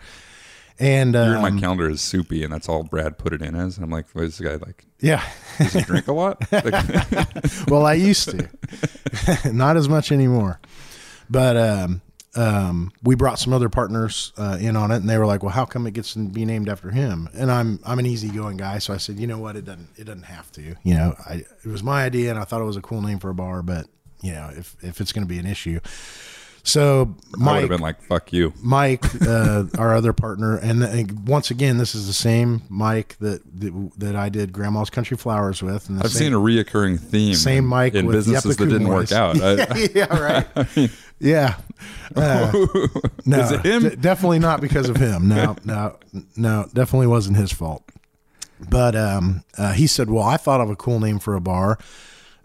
And 0.80 1.16
in 1.16 1.42
my 1.42 1.50
um, 1.50 1.60
calendar 1.60 1.90
is 1.90 2.02
soupy, 2.02 2.44
and 2.44 2.52
that's 2.52 2.68
all 2.68 2.84
Brad 2.84 3.18
put 3.18 3.32
it 3.34 3.42
in 3.42 3.56
as. 3.56 3.78
I'm 3.78 3.90
like, 3.90 4.08
what 4.14 4.26
is 4.26 4.38
this 4.38 4.48
guy 4.48 4.56
like? 4.56 4.86
yeah, 5.00 5.24
Does 5.58 5.74
he 5.74 5.82
drink 5.82 6.08
a 6.08 6.14
lot? 6.14 6.42
Like, 6.52 7.68
well, 7.68 7.86
I 7.86 7.94
used 7.94 8.30
to, 8.30 8.50
not 9.54 9.78
as 9.78 9.88
much 9.90 10.12
anymore. 10.12 10.60
But 11.30 11.58
um, 11.58 12.02
um, 12.36 12.92
we 13.04 13.16
brought 13.16 13.38
some 13.40 13.54
other 13.54 13.70
partners 13.70 14.34
uh, 14.38 14.58
in 14.60 14.76
on 14.76 14.92
it, 14.92 14.98
and 14.98 15.10
they 15.10 15.18
were 15.18 15.26
like, 15.26 15.44
"Well, 15.44 15.52
how 15.52 15.66
come 15.66 15.86
it 15.88 15.94
gets 15.94 16.14
to 16.14 16.20
be 16.20 16.46
named 16.46 16.70
after 16.70 16.90
him?" 16.90 17.30
And 17.34 17.52
I'm 17.52 17.80
I'm 17.86 18.00
an 18.00 18.06
easygoing 18.06 18.58
guy, 18.58 18.80
so 18.80 18.94
I 18.94 18.98
said, 18.98 19.20
"You 19.20 19.28
know 19.28 19.40
what? 19.40 19.56
It 19.56 19.66
doesn't 19.66 19.90
it 19.98 20.06
doesn't 20.06 20.24
have 20.24 20.52
to. 20.54 20.76
You 20.84 20.94
know, 20.96 21.16
I, 21.28 21.44
it 21.64 21.68
was 21.68 21.84
my 21.84 22.04
idea, 22.04 22.30
and 22.32 22.40
I 22.40 22.44
thought 22.44 22.62
it 22.62 22.66
was 22.66 22.78
a 22.78 22.82
cool 22.82 23.02
name 23.02 23.20
for 23.20 23.30
a 23.30 23.36
bar, 23.36 23.62
but 23.62 23.88
you 24.22 24.32
know, 24.32 24.50
if 24.56 24.76
if 24.82 25.02
it's 25.02 25.12
going 25.12 25.26
to 25.26 25.30
be 25.30 25.40
an 25.40 25.46
issue." 25.46 25.80
So 26.66 27.14
Mike 27.36 27.50
I 27.50 27.54
would 27.54 27.62
have 27.64 27.70
been 27.72 27.82
like, 27.82 28.02
fuck 28.02 28.32
you. 28.32 28.54
Mike, 28.62 29.04
uh, 29.28 29.66
our 29.78 29.94
other 29.94 30.14
partner, 30.14 30.58
and 30.58 30.82
th- 30.82 31.12
once 31.26 31.52
again, 31.52 31.78
this 31.78 31.94
is 31.94 32.08
the 32.08 32.14
same 32.14 32.62
Mike 32.70 33.18
that 33.20 33.42
that, 33.60 33.92
that 33.98 34.16
I 34.16 34.30
did 34.30 34.54
Grandma's 34.54 34.90
Country 34.90 35.18
Flowers 35.18 35.62
with. 35.62 35.90
And 35.90 36.00
I've 36.00 36.12
same, 36.12 36.28
seen 36.28 36.34
a 36.34 36.38
reoccurring 36.38 37.00
theme. 37.02 37.36
Same 37.36 37.66
Mike 37.66 37.96
in 37.96 38.06
with 38.06 38.16
businesses 38.16 38.56
that 38.56 38.66
didn't 38.66 38.88
work 38.88 39.12
out. 39.12 39.42
I, 39.42 39.68
yeah, 39.94 40.18
right. 40.18 40.90
yeah. 41.20 41.58
Uh, 42.16 42.52
no, 43.26 43.40
Is 43.40 43.52
it 43.52 43.66
him? 43.66 43.90
d- 43.90 43.96
definitely 43.98 44.40
not 44.40 44.62
because 44.62 44.88
of 44.88 44.96
him. 44.96 45.28
No, 45.28 45.58
no, 45.66 45.98
no, 46.38 46.70
definitely 46.74 47.08
wasn't 47.08 47.36
his 47.36 47.52
fault. 47.52 47.84
But 48.70 48.96
um, 48.96 49.44
uh, 49.58 49.74
he 49.74 49.86
said, 49.88 50.10
"Well, 50.10 50.24
I 50.24 50.38
thought 50.38 50.62
of 50.62 50.70
a 50.70 50.78
cool 50.78 51.02
name 51.02 51.20
for 51.20 51.36
a 51.36 51.42
bar." 51.42 51.78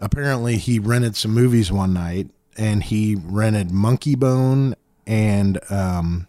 Apparently, 0.01 0.57
he 0.57 0.77
rented 0.79 1.15
some 1.15 1.31
movies 1.33 1.71
one 1.71 1.93
night, 1.93 2.29
and 2.59 2.83
he 2.83 3.15
rented 3.15 3.69
Monkeybone 3.69 4.75
and 5.07 5.59
um, 5.71 6.27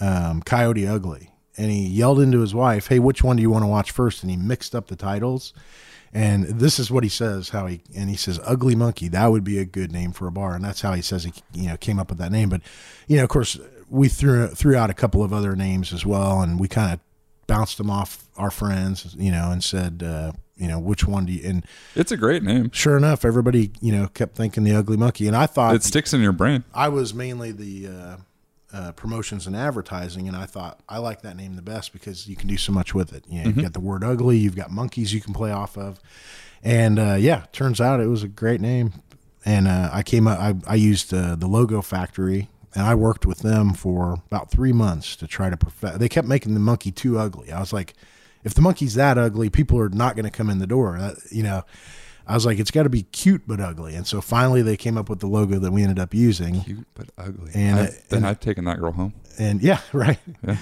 um, 0.00 0.42
Coyote 0.42 0.86
Ugly, 0.86 1.30
and 1.56 1.70
he 1.70 1.86
yelled 1.86 2.18
into 2.18 2.40
his 2.40 2.54
wife, 2.54 2.88
"Hey, 2.88 2.98
which 2.98 3.22
one 3.22 3.36
do 3.36 3.42
you 3.42 3.50
want 3.50 3.62
to 3.62 3.68
watch 3.68 3.90
first? 3.90 4.22
And 4.22 4.30
he 4.30 4.36
mixed 4.36 4.74
up 4.74 4.88
the 4.88 4.96
titles. 4.96 5.52
And 6.12 6.46
this 6.46 6.80
is 6.80 6.90
what 6.90 7.04
he 7.04 7.08
says. 7.08 7.50
How 7.50 7.66
he 7.66 7.82
and 7.94 8.10
he 8.10 8.16
says, 8.16 8.40
"Ugly 8.44 8.74
Monkey." 8.74 9.06
That 9.06 9.28
would 9.28 9.44
be 9.44 9.58
a 9.58 9.64
good 9.64 9.92
name 9.92 10.10
for 10.10 10.26
a 10.26 10.32
bar, 10.32 10.54
and 10.54 10.64
that's 10.64 10.80
how 10.80 10.94
he 10.94 11.02
says 11.02 11.22
he 11.22 11.32
you 11.54 11.68
know 11.68 11.76
came 11.76 12.00
up 12.00 12.08
with 12.08 12.18
that 12.18 12.32
name. 12.32 12.48
But 12.48 12.62
you 13.06 13.18
know, 13.18 13.22
of 13.22 13.28
course, 13.28 13.60
we 13.88 14.08
threw 14.08 14.48
threw 14.48 14.74
out 14.74 14.90
a 14.90 14.94
couple 14.94 15.22
of 15.22 15.32
other 15.32 15.54
names 15.54 15.92
as 15.92 16.04
well, 16.04 16.40
and 16.40 16.58
we 16.58 16.66
kind 16.66 16.92
of 16.92 17.00
bounced 17.46 17.78
them 17.78 17.90
off 17.90 18.24
our 18.36 18.50
friends, 18.50 19.14
you 19.18 19.30
know, 19.30 19.50
and 19.50 19.62
said, 19.62 20.04
uh, 20.04 20.32
you 20.60 20.68
know, 20.68 20.78
which 20.78 21.06
one 21.06 21.24
do 21.24 21.32
you? 21.32 21.48
And 21.48 21.66
it's 21.96 22.12
a 22.12 22.16
great 22.16 22.42
name. 22.42 22.70
sure 22.72 22.96
enough, 22.96 23.24
everybody 23.24 23.72
you 23.80 23.92
know 23.92 24.08
kept 24.08 24.36
thinking 24.36 24.62
the 24.62 24.74
Ugly 24.74 24.98
Monkey, 24.98 25.26
and 25.26 25.36
I 25.36 25.46
thought 25.46 25.74
It 25.74 25.82
sticks 25.82 26.12
in 26.12 26.20
your 26.20 26.32
brain. 26.32 26.64
I 26.74 26.88
was 26.88 27.14
mainly 27.14 27.50
the 27.50 27.88
uh, 27.88 28.16
uh, 28.72 28.92
promotions 28.92 29.46
and 29.46 29.56
advertising, 29.56 30.28
and 30.28 30.36
I 30.36 30.44
thought 30.46 30.80
I 30.88 30.98
like 30.98 31.22
that 31.22 31.36
name 31.36 31.56
the 31.56 31.62
best 31.62 31.92
because 31.92 32.28
you 32.28 32.36
can 32.36 32.48
do 32.48 32.58
so 32.58 32.72
much 32.72 32.94
with 32.94 33.12
it. 33.12 33.24
You 33.28 33.42
know, 33.42 33.46
you've 33.46 33.62
got 33.62 33.72
the 33.72 33.80
word 33.80 34.04
ugly, 34.04 34.36
you've 34.36 34.56
got 34.56 34.70
monkeys 34.70 35.14
you 35.14 35.20
can 35.20 35.32
play 35.32 35.50
off 35.50 35.78
of, 35.78 35.98
and 36.62 36.98
uh, 36.98 37.16
yeah, 37.18 37.44
turns 37.52 37.80
out 37.80 38.00
it 38.00 38.06
was 38.06 38.22
a 38.22 38.28
great 38.28 38.60
name. 38.60 38.92
And 39.46 39.66
uh, 39.66 39.88
I 39.90 40.02
came 40.02 40.28
up, 40.28 40.38
I, 40.38 40.54
I 40.66 40.74
used 40.74 41.14
uh, 41.14 41.34
the 41.34 41.46
Logo 41.46 41.80
Factory, 41.80 42.50
and 42.74 42.84
I 42.84 42.94
worked 42.94 43.24
with 43.24 43.38
them 43.38 43.72
for 43.72 44.22
about 44.26 44.50
three 44.50 44.72
months 44.72 45.16
to 45.16 45.26
try 45.26 45.48
to 45.48 45.56
perfect. 45.56 45.98
They 45.98 46.10
kept 46.10 46.28
making 46.28 46.52
the 46.52 46.60
monkey 46.60 46.92
too 46.92 47.18
ugly. 47.18 47.50
I 47.50 47.58
was 47.58 47.72
like, 47.72 47.94
if 48.44 48.54
the 48.54 48.60
monkey's 48.62 48.94
that 48.94 49.18
ugly, 49.18 49.50
people 49.50 49.78
are 49.78 49.88
not 49.88 50.16
going 50.16 50.24
to 50.24 50.30
come 50.30 50.48
in 50.50 50.58
the 50.58 50.66
door. 50.66 50.96
Uh, 50.96 51.14
you 51.30 51.42
know, 51.42 51.62
I 52.26 52.34
was 52.34 52.46
like, 52.46 52.58
it's 52.58 52.70
got 52.70 52.84
to 52.84 52.88
be 52.90 53.02
cute 53.02 53.42
but 53.46 53.60
ugly. 53.60 53.94
And 53.94 54.06
so 54.06 54.20
finally, 54.20 54.62
they 54.62 54.76
came 54.76 54.96
up 54.96 55.08
with 55.08 55.20
the 55.20 55.26
logo 55.26 55.58
that 55.58 55.72
we 55.72 55.82
ended 55.82 55.98
up 55.98 56.14
using. 56.14 56.60
Cute 56.62 56.86
but 56.94 57.08
ugly. 57.18 57.50
And, 57.54 57.80
I've- 57.80 57.88
uh, 57.96 58.00
then 58.08 58.16
and- 58.18 58.26
I've 58.26 58.40
taken 58.40 58.64
that 58.66 58.78
girl 58.78 58.92
home. 58.92 59.14
And 59.38 59.62
yeah, 59.62 59.80
right. 59.92 60.18
Yeah. 60.46 60.56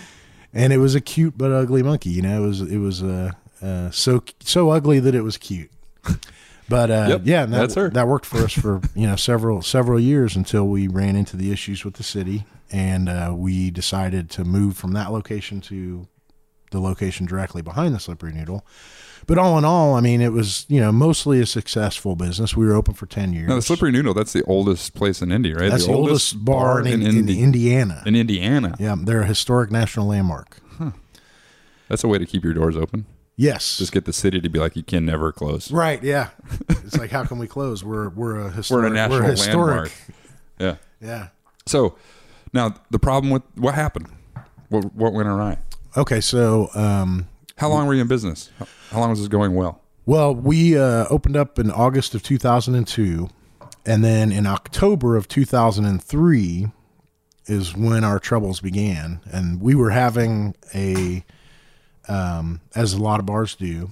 And 0.55 0.73
it 0.73 0.79
was 0.79 0.95
a 0.95 1.01
cute 1.01 1.37
but 1.37 1.53
ugly 1.53 1.83
monkey. 1.83 2.11
You 2.11 2.23
know, 2.23 2.43
it 2.43 2.47
was 2.47 2.61
it 2.63 2.79
was 2.79 3.03
uh, 3.03 3.33
uh, 3.61 3.91
so 3.91 4.23
so 4.41 4.71
ugly 4.71 4.99
that 5.01 5.15
it 5.15 5.23
was 5.23 5.37
cute. 5.37 5.71
But 6.71 6.91
uh, 6.91 7.07
Yep, 7.09 7.21
yeah, 7.25 7.47
that, 7.47 7.57
that's 7.57 7.75
her. 7.77 7.89
that 7.89 8.07
worked 8.07 8.27
for 8.27 8.39
us 8.45 8.53
for 8.53 8.83
you 8.95 9.07
know 9.07 9.17
several 9.17 9.63
several 9.63 9.99
years 9.99 10.37
until 10.37 10.69
we 10.69 10.87
ran 10.87 11.17
into 11.17 11.35
the 11.35 11.51
issues 11.51 11.83
with 11.83 11.95
the 11.95 12.03
city, 12.03 12.45
and 12.71 13.09
uh, 13.09 13.33
we 13.35 13.71
decided 13.71 14.29
to 14.33 14.45
move 14.45 14.77
from 14.77 14.93
that 14.93 15.11
location 15.11 15.63
to 15.63 16.07
the 16.71 16.81
location 16.81 17.27
directly 17.27 17.63
behind 17.63 17.95
the 17.95 18.01
Slippery 18.01 18.33
Noodle. 18.33 18.65
But 19.27 19.37
all 19.37 19.59
in 19.59 19.65
all, 19.65 19.95
I 19.95 20.01
mean, 20.01 20.21
it 20.23 20.33
was 20.33 20.65
you 20.69 20.81
know 20.81 20.91
mostly 20.93 21.41
a 21.41 21.47
successful 21.47 22.17
business. 22.17 22.57
We 22.57 22.65
were 22.67 22.75
open 22.75 22.95
for 22.95 23.07
ten 23.07 23.33
years. 23.33 23.49
No, 23.49 23.57
the 23.57 23.63
Slippery 23.63 23.91
Noodle, 23.93 24.15
that's 24.15 24.33
the 24.33 24.43
oldest 24.45 24.95
place 24.95 25.21
in 25.21 25.31
Indy, 25.33 25.53
right? 25.53 25.71
That's 25.71 25.87
the, 25.87 25.93
oldest, 25.93 26.45
bar, 26.45 26.81
in, 26.81 26.87
in, 26.87 27.03
Indy- 27.03 27.43
Indiana. 27.43 28.03
in 28.07 28.15
Indiana. 28.17 28.75
yeah, 28.79 28.97
they're 28.99 29.23
a 29.23 29.27
historic 29.27 29.71
national 29.71 30.07
landmark. 30.07 30.59
That's 31.89 32.05
a 32.05 32.09
way 32.09 32.19
to 32.19 32.27
keep 32.27 32.45
your 32.45 32.53
doors 32.53 32.77
open. 32.77 33.07
Yes, 33.37 33.79
Just 33.79 33.93
get 33.93 34.05
the 34.05 34.13
city 34.13 34.41
to 34.41 34.49
be 34.49 34.59
like, 34.59 34.75
you 34.77 34.83
can 34.83 35.07
never 35.07 35.31
close. 35.33 35.71
right. 35.71 36.03
Yeah, 36.03 36.31
it's 36.69 36.97
like 36.99 37.11
how 37.11 37.25
can 37.25 37.39
we 37.39 37.47
close? 37.47 37.85
We're 37.85 38.09
we're 38.11 38.37
a 38.39 38.51
historic. 38.51 38.83
We're 38.85 38.89
a 38.91 38.95
national 38.95 39.23
historic. 39.23 39.57
landmark. 39.59 39.93
Yeah. 40.59 40.77
Yeah. 41.01 41.29
So 41.67 41.97
now 42.53 42.75
the 42.91 42.99
problem 42.99 43.31
with 43.31 43.43
what 43.55 43.75
happened? 43.75 44.09
What, 44.71 44.93
what 44.95 45.13
went 45.13 45.29
awry? 45.29 45.59
Okay, 45.99 46.21
so 46.21 46.71
um, 46.75 47.27
How 47.57 47.69
long 47.69 47.89
were 47.89 47.95
you 47.95 48.03
in 48.03 48.07
business? 48.07 48.51
How, 48.61 48.67
how 48.93 49.01
long 49.01 49.11
was 49.11 49.19
this 49.19 49.27
going 49.27 49.57
well? 49.57 49.81
Well, 50.07 50.33
we 50.33 50.79
uh, 50.79 51.07
opened 51.11 51.37
up 51.37 51.59
in 51.59 51.73
August 51.73 52.15
of 52.15 52.23
2002, 52.23 53.29
and 53.85 54.05
then 54.05 54.31
in 54.31 54.47
October 54.47 55.17
of 55.17 55.27
2003 55.27 56.69
is 57.47 57.77
when 57.77 58.05
our 58.05 58.21
troubles 58.21 58.61
began, 58.61 59.21
and 59.33 59.61
we 59.61 59.75
were 59.75 59.91
having 59.91 60.55
a, 60.73 61.25
um, 62.07 62.61
as 62.77 62.93
a 62.93 63.03
lot 63.03 63.19
of 63.19 63.27
bars 63.27 63.57
do, 63.57 63.91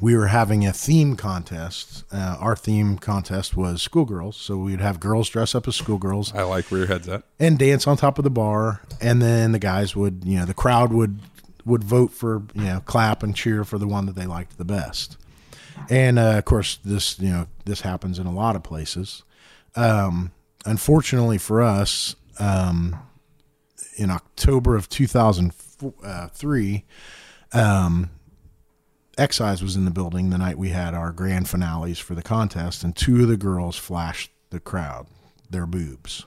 we 0.00 0.16
were 0.16 0.28
having 0.28 0.66
a 0.66 0.72
theme 0.72 1.16
contest. 1.16 2.04
Uh, 2.12 2.36
our 2.40 2.56
theme 2.56 2.98
contest 2.98 3.56
was 3.56 3.82
schoolgirls, 3.82 4.36
so 4.36 4.56
we'd 4.56 4.80
have 4.80 4.98
girls 5.00 5.28
dress 5.28 5.54
up 5.54 5.68
as 5.68 5.76
schoolgirls 5.76 6.34
I 6.34 6.42
like 6.42 6.66
where 6.70 6.78
your 6.78 6.88
head's 6.88 7.08
at. 7.08 7.22
and 7.38 7.58
dance 7.58 7.86
on 7.86 7.96
top 7.96 8.18
of 8.18 8.24
the 8.24 8.30
bar 8.30 8.80
and 9.00 9.20
then 9.20 9.52
the 9.52 9.58
guys 9.58 9.94
would 9.94 10.22
you 10.24 10.38
know 10.38 10.44
the 10.44 10.54
crowd 10.54 10.92
would 10.92 11.20
would 11.64 11.84
vote 11.84 12.12
for 12.12 12.42
you 12.54 12.64
know 12.64 12.80
clap 12.86 13.22
and 13.22 13.36
cheer 13.36 13.64
for 13.64 13.78
the 13.78 13.86
one 13.86 14.06
that 14.06 14.14
they 14.14 14.26
liked 14.26 14.56
the 14.58 14.64
best 14.64 15.16
and 15.88 16.18
uh, 16.18 16.38
of 16.38 16.44
course 16.44 16.78
this 16.84 17.18
you 17.20 17.28
know 17.30 17.46
this 17.64 17.82
happens 17.82 18.18
in 18.18 18.26
a 18.26 18.32
lot 18.32 18.56
of 18.56 18.62
places 18.62 19.22
um, 19.76 20.32
unfortunately 20.64 21.38
for 21.38 21.60
us 21.62 22.16
um, 22.38 22.98
in 23.96 24.10
october 24.10 24.74
of 24.76 24.88
2003 24.88 26.84
um, 27.52 28.10
excise 29.20 29.62
was 29.62 29.76
in 29.76 29.84
the 29.84 29.90
building 29.90 30.30
the 30.30 30.38
night 30.38 30.58
we 30.58 30.70
had 30.70 30.94
our 30.94 31.12
grand 31.12 31.48
finales 31.48 31.98
for 31.98 32.14
the 32.14 32.22
contest 32.22 32.82
and 32.82 32.96
two 32.96 33.22
of 33.22 33.28
the 33.28 33.36
girls 33.36 33.76
flashed 33.76 34.30
the 34.50 34.60
crowd 34.60 35.06
their 35.50 35.66
boobs 35.66 36.26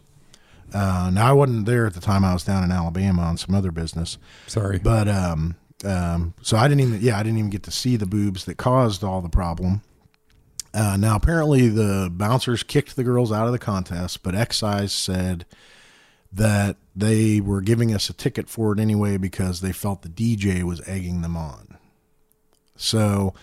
uh, 0.73 1.11
now 1.13 1.29
I 1.29 1.33
wasn't 1.33 1.65
there 1.65 1.85
at 1.85 1.93
the 1.93 2.01
time. 2.01 2.25
I 2.25 2.33
was 2.33 2.43
down 2.43 2.63
in 2.63 2.71
Alabama 2.71 3.21
on 3.21 3.37
some 3.37 3.53
other 3.53 3.71
business, 3.71 4.17
Sorry. 4.47 4.79
but 4.79 5.07
um, 5.07 5.55
um, 5.85 6.33
so 6.41 6.57
I 6.57 6.67
didn't 6.67 6.81
even 6.81 7.01
yeah 7.01 7.19
I 7.19 7.23
didn't 7.23 7.37
even 7.37 7.51
get 7.51 7.63
to 7.63 7.71
see 7.71 7.95
the 7.95 8.05
boobs 8.05 8.45
that 8.45 8.57
caused 8.57 9.03
all 9.03 9.21
the 9.21 9.29
problem. 9.29 9.81
Uh, 10.73 10.97
now 10.97 11.15
apparently 11.15 11.67
the 11.67 12.09
bouncers 12.11 12.63
kicked 12.63 12.95
the 12.95 13.03
girls 13.03 13.31
out 13.31 13.45
of 13.45 13.51
the 13.51 13.59
contest, 13.59 14.23
but 14.23 14.33
excise 14.33 14.91
said 14.91 15.45
that 16.31 16.77
they 16.95 17.39
were 17.39 17.61
giving 17.61 17.93
us 17.93 18.09
a 18.09 18.13
ticket 18.13 18.49
for 18.49 18.73
it 18.73 18.79
anyway 18.79 19.17
because 19.17 19.61
they 19.61 19.71
felt 19.71 20.01
the 20.01 20.09
DJ 20.09 20.63
was 20.63 20.81
egging 20.87 21.21
them 21.21 21.37
on. 21.37 21.72
So 22.75 23.33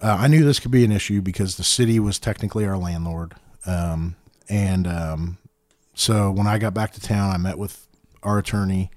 uh, 0.00 0.16
I 0.18 0.28
knew 0.28 0.44
this 0.44 0.60
could 0.60 0.70
be 0.70 0.84
an 0.84 0.92
issue 0.92 1.20
because 1.20 1.56
the 1.56 1.64
city 1.64 1.98
was 2.00 2.18
technically 2.18 2.64
our 2.66 2.76
landlord, 2.76 3.34
um, 3.66 4.16
and 4.48 4.86
um, 4.86 5.38
so 5.94 6.30
when 6.30 6.46
I 6.46 6.58
got 6.58 6.74
back 6.74 6.92
to 6.92 7.00
town, 7.00 7.30
I 7.30 7.36
met 7.36 7.58
with 7.58 7.86
our 8.22 8.38
attorney 8.38 8.90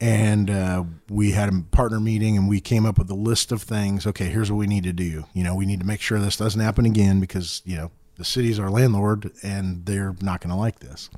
and 0.00 0.50
uh, 0.50 0.84
we 1.10 1.32
had 1.32 1.48
a 1.50 1.60
partner 1.70 2.00
meeting 2.00 2.36
and 2.36 2.48
we 2.48 2.60
came 2.60 2.86
up 2.86 2.98
with 2.98 3.10
a 3.10 3.14
list 3.14 3.52
of 3.52 3.62
things. 3.62 4.06
Okay, 4.06 4.26
here's 4.26 4.50
what 4.50 4.58
we 4.58 4.66
need 4.66 4.84
to 4.84 4.92
do. 4.92 5.24
You 5.34 5.44
know, 5.44 5.54
we 5.54 5.66
need 5.66 5.80
to 5.80 5.86
make 5.86 6.00
sure 6.00 6.18
this 6.18 6.36
doesn't 6.36 6.60
happen 6.60 6.86
again 6.86 7.20
because, 7.20 7.60
you 7.66 7.76
know, 7.76 7.90
the 8.16 8.24
city's 8.24 8.58
our 8.58 8.70
landlord 8.70 9.30
and 9.42 9.84
they're 9.84 10.16
not 10.22 10.40
going 10.40 10.50
to 10.50 10.56
like 10.56 10.80
this. 10.80 11.10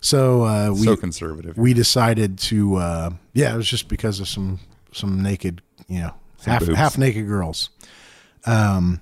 So 0.00 0.44
uh, 0.44 0.70
we 0.70 0.84
so 0.84 0.96
conservative. 0.96 1.56
we 1.58 1.74
decided 1.74 2.38
to 2.38 2.76
uh, 2.76 3.10
yeah, 3.32 3.52
it 3.52 3.56
was 3.56 3.68
just 3.68 3.88
because 3.88 4.20
of 4.20 4.28
some 4.28 4.60
some 4.92 5.22
naked, 5.22 5.62
you 5.88 6.00
know, 6.00 6.14
half 6.46 6.66
half 6.66 6.98
naked 6.98 7.26
girls. 7.26 7.70
Um, 8.44 9.00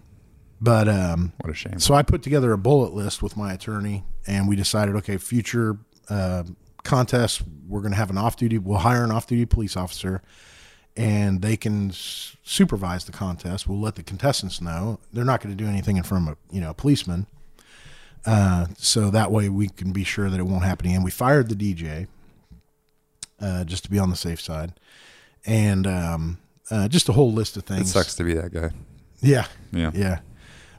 but 0.61 0.89
um, 0.89 1.33
what 1.41 1.51
a 1.51 1.55
shame. 1.55 1.79
so 1.79 1.95
I 1.95 2.03
put 2.03 2.23
together 2.23 2.53
a 2.53 2.59
bullet 2.59 2.95
list 2.95 3.23
with 3.23 3.37
my 3.37 3.53
attorney, 3.53 4.05
and 4.27 4.49
we 4.49 4.57
decided, 4.57 4.97
okay, 4.97 5.19
future 5.19 5.77
uh, 6.09 6.45
contests, 6.85 7.43
we're 7.69 7.81
going 7.81 7.93
to 7.93 7.99
have 7.99 8.11
an 8.11 8.17
off-duty. 8.19 8.59
We'll 8.59 8.79
hire 8.79 9.05
an 9.05 9.11
off-duty 9.11 9.45
police 9.47 9.77
officer, 9.77 10.23
and 10.97 11.43
they 11.43 11.57
can 11.57 11.91
s- 11.91 12.37
supervise 12.45 13.05
the 13.05 13.13
contest. 13.13 13.69
We'll 13.69 13.81
let 13.81 13.97
the 13.97 14.03
contestants 14.03 14.61
know 14.61 15.01
they're 15.13 15.25
not 15.25 15.43
going 15.43 15.55
to 15.55 15.63
do 15.63 15.69
anything 15.69 15.97
in 15.97 16.03
front 16.03 16.29
of 16.29 16.35
a 16.35 16.55
you 16.55 16.61
know 16.61 16.71
a 16.71 16.75
policeman. 16.75 17.27
Uh, 18.25 18.69
so 18.79 19.11
that 19.11 19.31
way 19.31 19.51
we 19.51 19.69
can 19.69 19.93
be 19.93 20.03
sure 20.05 20.31
that 20.31 20.41
it 20.41 20.45
won't 20.45 20.65
happen 20.65 20.87
again. 20.87 21.03
We 21.03 21.11
fired 21.11 21.51
the 21.51 21.55
DJ 21.55 22.07
uh, 23.39 23.65
just 23.65 23.85
to 23.85 23.91
be 23.91 23.99
on 23.99 24.09
the 24.09 24.17
safe 24.17 24.41
side, 24.41 24.73
and 25.45 25.87
um, 25.87 26.39
uh, 26.71 26.89
just 26.89 27.09
a 27.09 27.13
whole 27.13 27.33
list 27.33 27.57
of 27.57 27.65
things. 27.65 27.91
It 27.91 27.93
sucks 27.93 28.15
to 28.17 28.25
be 28.25 28.35
that 28.35 28.53
guy. 28.53 28.71
Yeah, 29.21 29.47
Yeah. 29.73 29.91
yeah. 29.95 30.21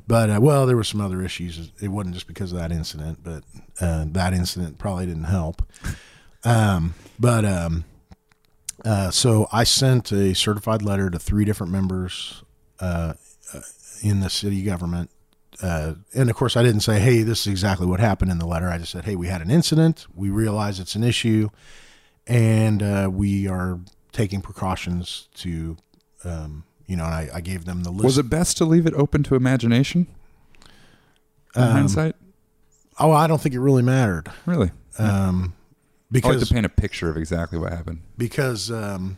But 0.08 0.30
uh, 0.30 0.40
well, 0.42 0.66
there 0.68 0.76
were 0.76 0.84
some 0.84 1.02
other 1.02 1.22
issues. 1.24 1.72
It 1.82 1.88
wasn't 1.88 2.14
just 2.14 2.28
because 2.28 2.52
of 2.52 2.60
that 2.60 2.72
incident, 2.72 3.20
but 3.24 3.44
uh, 3.82 4.06
that 4.10 4.34
incident 4.34 4.78
probably 4.78 5.08
didn't 5.08 5.24
help. 5.24 5.64
Um, 6.44 6.94
but 7.20 7.44
um, 7.44 7.86
uh, 8.84 9.10
so 9.10 9.48
I 9.52 9.64
sent 9.64 10.12
a 10.12 10.36
certified 10.36 10.84
letter 10.84 11.10
to 11.10 11.18
three 11.18 11.44
different 11.44 11.72
members 11.72 12.44
uh, 12.80 13.14
uh, 13.54 13.62
in 14.04 14.20
the 14.20 14.30
city 14.30 14.62
government. 14.62 15.10
Uh, 15.64 15.96
and 16.14 16.30
of 16.30 16.36
course, 16.36 16.56
I 16.56 16.62
didn't 16.62 16.82
say, 16.82 17.00
"Hey, 17.00 17.24
this 17.24 17.42
is 17.42 17.48
exactly 17.48 17.88
what 17.88 18.00
happened 18.00 18.30
in 18.30 18.38
the 18.38 18.46
letter." 18.46 18.70
I 18.70 18.78
just 18.78 18.92
said, 18.92 19.06
"Hey, 19.06 19.16
we 19.16 19.28
had 19.28 19.42
an 19.42 19.50
incident. 19.50 20.06
We 20.14 20.30
realize 20.30 20.80
it's 20.80 20.94
an 20.96 21.04
issue, 21.04 21.50
and 22.28 22.84
uh, 22.84 23.10
we 23.12 23.48
are 23.48 23.80
taking 24.16 24.42
precautions 24.42 25.28
to, 25.36 25.78
um, 26.24 26.64
you 26.88 26.96
know." 26.96 27.06
And 27.06 27.14
I, 27.14 27.30
I 27.36 27.42
gave 27.42 27.66
them 27.66 27.84
the 27.84 27.92
list. 27.92 28.04
Was 28.06 28.18
it 28.18 28.30
best 28.30 28.58
to 28.58 28.66
leave 28.66 28.86
it 28.88 28.94
open 28.96 29.22
to 29.24 29.36
imagination? 29.36 30.08
In 31.56 31.62
Um, 31.64 31.72
hindsight? 31.72 32.16
Oh, 33.00 33.12
I 33.12 33.28
don't 33.28 33.42
think 33.42 33.54
it 33.54 33.60
really 33.60 33.84
mattered. 33.84 34.32
Really? 34.46 34.72
Um, 34.98 35.54
I 36.14 36.18
like 36.18 36.24
because 36.24 36.48
to 36.48 36.54
paint 36.54 36.66
a 36.66 36.70
picture 36.70 37.10
of 37.10 37.18
exactly 37.18 37.60
what 37.60 37.72
happened. 37.72 38.00
because 38.18 38.72
um, 38.72 39.18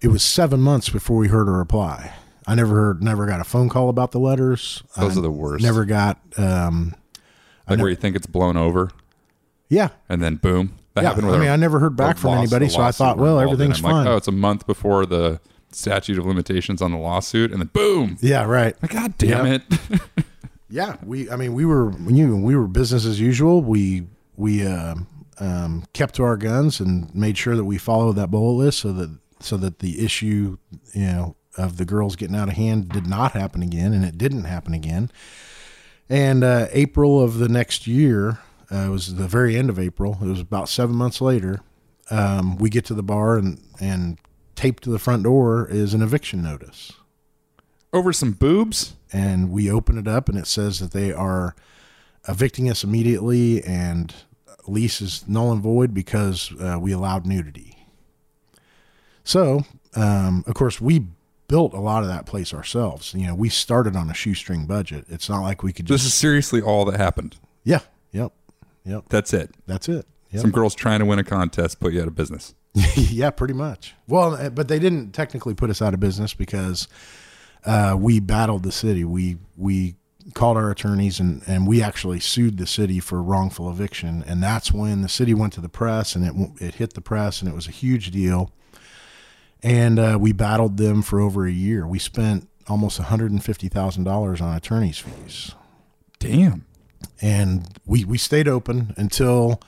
it 0.00 0.08
was 0.08 0.22
seven 0.22 0.60
months 0.60 0.88
before 0.88 1.16
we 1.16 1.28
heard 1.28 1.48
a 1.48 1.52
reply. 1.52 2.12
I 2.46 2.54
never 2.54 2.74
heard, 2.74 3.02
never 3.02 3.26
got 3.26 3.40
a 3.40 3.44
phone 3.44 3.68
call 3.68 3.88
about 3.88 4.10
the 4.12 4.18
letters. 4.18 4.82
Those 4.96 5.16
I 5.16 5.20
are 5.20 5.22
the 5.22 5.30
worst. 5.30 5.62
Never 5.64 5.84
got. 5.84 6.18
Um, 6.36 6.94
like 7.68 7.78
where 7.78 7.90
you 7.90 7.96
think 7.96 8.16
it's 8.16 8.26
blown 8.26 8.56
over 8.56 8.90
yeah, 9.68 9.88
and 10.08 10.22
then 10.22 10.36
boom. 10.36 10.74
That 10.98 11.04
yeah. 11.04 11.08
happened 11.10 11.26
with 11.28 11.36
I 11.36 11.38
mean, 11.40 11.48
I 11.48 11.56
never 11.56 11.78
heard 11.78 11.96
back 11.96 12.18
from 12.18 12.30
loss- 12.30 12.38
anybody, 12.40 12.68
so 12.68 12.80
I 12.82 12.90
thought, 12.92 13.18
well, 13.18 13.38
everything's 13.40 13.78
fine. 13.80 13.94
Like, 13.94 14.06
oh, 14.06 14.16
it's 14.16 14.28
a 14.28 14.32
month 14.32 14.66
before 14.66 15.06
the 15.06 15.40
statute 15.70 16.18
of 16.18 16.26
limitations 16.26 16.80
on 16.82 16.90
the 16.92 16.98
lawsuit, 16.98 17.52
and 17.52 17.60
then 17.60 17.68
boom. 17.72 18.16
yeah, 18.20 18.44
right. 18.44 18.74
Like, 18.82 18.90
God 18.92 19.16
damn 19.18 19.46
Yep. 19.46 19.62
it. 19.70 20.00
Yeah, 20.70 20.96
we. 21.02 21.30
I 21.30 21.36
mean, 21.36 21.54
we 21.54 21.64
were 21.64 21.92
you 22.10 22.36
we 22.36 22.54
were 22.54 22.66
business 22.66 23.06
as 23.06 23.18
usual. 23.18 23.62
We 23.62 24.06
we 24.36 24.66
uh, 24.66 24.96
um, 25.40 25.84
kept 25.94 26.14
to 26.16 26.24
our 26.24 26.36
guns 26.36 26.78
and 26.78 27.14
made 27.14 27.38
sure 27.38 27.56
that 27.56 27.64
we 27.64 27.78
followed 27.78 28.16
that 28.16 28.30
bullet 28.30 28.52
list 28.64 28.80
so 28.80 28.92
that 28.92 29.16
so 29.40 29.56
that 29.56 29.78
the 29.78 30.04
issue 30.04 30.58
you 30.92 31.06
know 31.06 31.36
of 31.56 31.78
the 31.78 31.86
girls 31.86 32.16
getting 32.16 32.36
out 32.36 32.48
of 32.48 32.54
hand 32.56 32.90
did 32.90 33.06
not 33.06 33.32
happen 33.32 33.62
again, 33.62 33.94
and 33.94 34.04
it 34.04 34.18
didn't 34.18 34.44
happen 34.44 34.74
again. 34.74 35.10
And 36.10 36.44
uh, 36.44 36.66
April 36.72 37.18
of 37.22 37.38
the 37.38 37.48
next 37.48 37.86
year, 37.86 38.38
uh, 38.72 38.76
it 38.86 38.88
was 38.90 39.14
the 39.16 39.28
very 39.28 39.56
end 39.56 39.70
of 39.70 39.78
April. 39.78 40.18
It 40.22 40.26
was 40.26 40.40
about 40.40 40.68
seven 40.68 40.94
months 40.96 41.20
later. 41.20 41.60
Um, 42.10 42.56
we 42.58 42.70
get 42.70 42.84
to 42.86 42.94
the 42.94 43.02
bar 43.02 43.36
and 43.38 43.60
and 43.80 44.18
taped 44.54 44.82
to 44.84 44.90
the 44.90 44.98
front 44.98 45.22
door 45.22 45.68
is 45.70 45.94
an 45.94 46.02
eviction 46.02 46.42
notice 46.42 46.92
Over 47.92 48.12
some 48.12 48.32
boobs? 48.32 48.94
and 49.12 49.50
we 49.52 49.70
open 49.70 49.96
it 49.96 50.08
up 50.08 50.28
and 50.28 50.36
it 50.36 50.46
says 50.46 50.80
that 50.80 50.90
they 50.92 51.12
are 51.12 51.54
evicting 52.28 52.68
us 52.68 52.82
immediately 52.84 53.62
and 53.64 54.14
lease 54.66 55.00
is 55.00 55.26
null 55.28 55.52
and 55.52 55.62
void 55.62 55.94
because 55.94 56.52
uh, 56.60 56.76
we 56.80 56.92
allowed 56.92 57.24
nudity. 57.24 57.86
So, 59.24 59.62
um, 59.94 60.44
of 60.46 60.54
course, 60.54 60.80
we 60.80 61.06
built 61.48 61.72
a 61.72 61.80
lot 61.80 62.02
of 62.02 62.08
that 62.08 62.26
place 62.26 62.52
ourselves. 62.52 63.14
You 63.14 63.28
know, 63.28 63.34
we 63.34 63.48
started 63.48 63.96
on 63.96 64.10
a 64.10 64.14
shoestring 64.14 64.66
budget. 64.66 65.04
It's 65.08 65.28
not 65.28 65.40
like 65.42 65.62
we 65.62 65.72
could 65.72 65.86
This 65.86 66.04
is 66.04 66.12
seriously 66.14 66.60
all 66.60 66.84
that 66.86 66.98
happened. 66.98 67.36
yeah, 67.64 67.80
yep, 68.12 68.32
yep. 68.88 69.04
That's 69.08 69.32
it. 69.32 69.54
That's 69.66 69.88
it. 69.88 70.06
Yep. 70.30 70.42
Some 70.42 70.50
girls 70.50 70.74
trying 70.74 71.00
to 71.00 71.06
win 71.06 71.18
a 71.18 71.24
contest 71.24 71.80
put 71.80 71.92
you 71.92 72.02
out 72.02 72.08
of 72.08 72.14
business. 72.14 72.54
yeah, 72.94 73.30
pretty 73.30 73.54
much. 73.54 73.94
Well, 74.06 74.34
uh, 74.34 74.50
but 74.50 74.68
they 74.68 74.78
didn't 74.78 75.12
technically 75.12 75.54
put 75.54 75.70
us 75.70 75.80
out 75.80 75.94
of 75.94 76.00
business 76.00 76.34
because 76.34 76.86
uh, 77.64 77.96
we 77.98 78.20
battled 78.20 78.62
the 78.62 78.72
city. 78.72 79.04
We 79.04 79.38
we 79.56 79.96
called 80.34 80.56
our 80.58 80.70
attorneys 80.70 81.18
and 81.18 81.42
and 81.46 81.66
we 81.66 81.82
actually 81.82 82.20
sued 82.20 82.58
the 82.58 82.66
city 82.66 83.00
for 83.00 83.22
wrongful 83.22 83.70
eviction. 83.70 84.22
And 84.26 84.42
that's 84.42 84.72
when 84.72 85.02
the 85.02 85.08
city 85.08 85.34
went 85.34 85.54
to 85.54 85.60
the 85.60 85.68
press 85.68 86.14
and 86.14 86.24
it 86.24 86.62
it 86.62 86.74
hit 86.74 86.94
the 86.94 87.00
press 87.00 87.40
and 87.40 87.50
it 87.50 87.54
was 87.54 87.66
a 87.66 87.72
huge 87.72 88.10
deal. 88.10 88.52
And 89.62 89.98
uh, 89.98 90.18
we 90.20 90.32
battled 90.32 90.76
them 90.76 91.02
for 91.02 91.20
over 91.20 91.46
a 91.46 91.50
year. 91.50 91.86
We 91.86 91.98
spent 91.98 92.48
almost 92.68 92.98
one 92.98 93.08
hundred 93.08 93.32
and 93.32 93.42
fifty 93.42 93.68
thousand 93.68 94.04
dollars 94.04 94.40
on 94.40 94.54
attorneys 94.54 94.98
fees 94.98 95.54
Damn. 96.18 96.66
And 97.20 97.66
we 97.86 98.04
we 98.04 98.18
stayed 98.18 98.48
open 98.48 98.94
until 98.96 99.60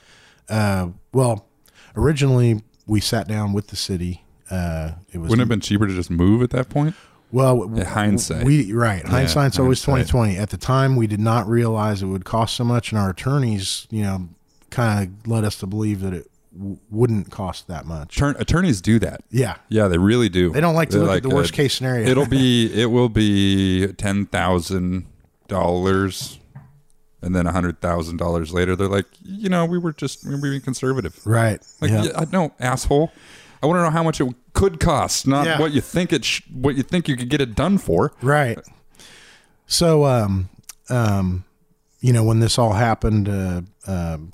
uh, 0.49 0.87
well 1.13 1.47
originally 1.95 2.61
we 2.87 2.99
sat 2.99 3.27
down 3.27 3.53
with 3.53 3.67
the 3.67 3.75
city 3.75 4.23
uh, 4.49 4.91
it 5.13 5.17
was 5.19 5.29
Wouldn't 5.29 5.39
it 5.39 5.43
have 5.43 5.49
been 5.49 5.61
cheaper 5.61 5.87
to 5.87 5.93
just 5.93 6.09
move 6.11 6.41
at 6.41 6.49
that 6.51 6.69
point? 6.69 6.95
well 7.31 7.59
w- 7.59 7.77
Yeah, 7.81 7.87
hindsight. 7.89 8.43
we 8.45 8.73
right 8.73 9.05
hindsight's 9.05 9.57
always 9.59 9.83
hindsight. 9.83 10.07
2020 10.11 10.37
at 10.37 10.49
the 10.49 10.57
time 10.57 10.95
we 10.95 11.07
did 11.07 11.19
not 11.21 11.47
realize 11.47 12.01
it 12.03 12.07
would 12.07 12.25
cost 12.25 12.55
so 12.55 12.63
much 12.63 12.91
and 12.91 12.99
our 12.99 13.09
attorneys 13.11 13.87
you 13.89 14.03
know 14.03 14.27
kind 14.69 15.07
of 15.07 15.27
led 15.27 15.43
us 15.45 15.55
to 15.57 15.67
believe 15.67 16.01
that 16.01 16.13
it 16.13 16.29
w- 16.57 16.77
wouldn't 16.89 17.29
cost 17.31 17.67
that 17.69 17.85
much 17.85 18.17
Turn, 18.17 18.35
attorneys 18.39 18.81
do 18.81 18.99
that. 18.99 19.21
yeah 19.29 19.55
Yeah, 19.69 19.87
they 19.87 19.97
really 19.97 20.27
do. 20.29 20.49
they 20.51 20.59
don't 20.61 20.75
like 20.75 20.89
to 20.89 20.97
They're 20.97 21.07
look 21.07 21.17
at 21.17 21.23
the 21.23 21.29
uh, 21.29 21.35
worst 21.35 21.53
case 21.53 21.73
scenario 21.73 22.07
It'll 22.09 22.25
be 22.25 22.71
it 22.81 22.87
will 22.87 23.09
be 23.09 23.87
ten 23.93 24.25
thousand 24.25 25.05
dollars, 25.47 26.39
and 27.21 27.35
then 27.35 27.45
a 27.47 27.51
hundred 27.51 27.79
thousand 27.81 28.17
dollars 28.17 28.53
later, 28.53 28.75
they're 28.75 28.87
like, 28.87 29.05
you 29.23 29.49
know, 29.49 29.65
we 29.65 29.77
were 29.77 29.93
just 29.93 30.25
we 30.25 30.31
were 30.35 30.41
being 30.41 30.61
conservative. 30.61 31.19
right 31.25 31.59
Like, 31.81 31.91
yeah. 31.91 32.03
yeah. 32.03 32.25
no, 32.31 32.53
asshole. 32.59 33.11
I 33.63 33.67
want 33.67 33.77
to 33.77 33.83
know 33.83 33.91
how 33.91 34.01
much 34.03 34.19
it 34.19 34.27
could 34.53 34.79
cost, 34.79 35.27
not 35.27 35.45
Yeah. 35.45 35.59
what 35.59 35.71
you 35.71 35.81
think 35.81 36.11
it 36.11 36.25
sh- 36.25 36.41
what 36.51 36.75
you 36.75 36.83
think 36.83 37.07
you 37.07 37.15
could 37.15 37.29
get 37.29 37.41
it 37.41 37.53
done 37.55 37.77
for. 37.77 38.11
Right. 38.21 38.57
So, 39.67 40.05
um, 40.05 40.49
um, 40.89 41.45
you 41.99 42.11
know, 42.11 42.23
when 42.23 42.39
this 42.39 42.57
all 42.57 42.73
happened, 42.73 43.29
uh, 43.29 43.61
um, 43.87 44.33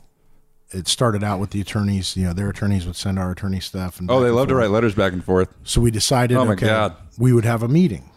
it 0.71 0.88
started 0.88 1.23
out 1.23 1.39
with 1.39 1.52
the 1.52 1.62
attorneys. 1.62 2.15
You 2.17 2.26
know, 2.28 2.34
their 2.34 2.50
attorneys 2.50 2.86
would 2.86 2.95
send 2.95 3.19
our 3.19 3.32
attorney 3.32 3.60
stuff. 3.60 4.00
And 4.00 4.10
Oh, 4.10 4.19
they 4.21 4.28
and 4.28 4.36
love 4.36 4.47
to 4.47 4.56
write 4.56 4.69
letters 4.71 4.95
back 4.95 5.13
and 5.13 5.23
forth. 5.23 5.50
So 5.63 5.82
we 5.82 5.91
decided, 5.91 6.38
Oh, 6.38 6.45
my 6.45 6.54
okay, 6.54 6.65
God. 6.67 6.95
we 7.17 7.34
would 7.34 7.45
have 7.45 7.63
a 7.63 7.67
meeting. 7.67 8.10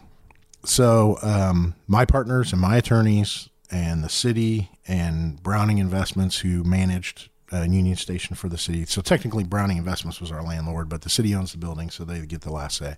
So 0.64 1.18
um, 1.22 1.74
my 1.86 2.04
partners 2.04 2.52
and 2.52 2.60
my 2.60 2.76
attorneys 2.76 3.48
and 3.70 4.02
the 4.02 4.08
city 4.08 4.70
and 4.88 5.42
Browning 5.42 5.78
Investments, 5.78 6.38
who 6.38 6.64
managed 6.64 7.28
uh, 7.52 7.62
Union 7.62 7.96
Station 7.96 8.36
for 8.36 8.48
the 8.48 8.58
city. 8.58 8.84
So 8.86 9.00
technically, 9.00 9.44
Browning 9.44 9.76
Investments 9.76 10.20
was 10.20 10.30
our 10.32 10.42
landlord, 10.42 10.88
but 10.88 11.02
the 11.02 11.10
city 11.10 11.34
owns 11.34 11.52
the 11.52 11.58
building, 11.58 11.90
so 11.90 12.04
they 12.04 12.24
get 12.26 12.42
the 12.42 12.52
last 12.52 12.76
say. 12.76 12.96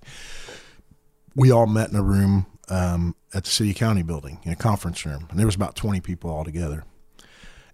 We 1.35 1.51
all 1.51 1.67
met 1.67 1.91
in 1.91 1.97
a 1.97 2.03
room 2.03 2.47
um, 2.69 3.15
at 3.33 3.45
the 3.45 3.51
city 3.51 3.75
county 3.75 4.03
building 4.03 4.41
in 4.45 4.53
a 4.53 4.57
conference 4.57 5.05
room, 5.07 5.27
and 5.31 5.39
there 5.39 5.47
was 5.47 5.55
about 5.55 5.77
twenty 5.77 6.01
people 6.01 6.31
all 6.31 6.45
together. 6.45 6.85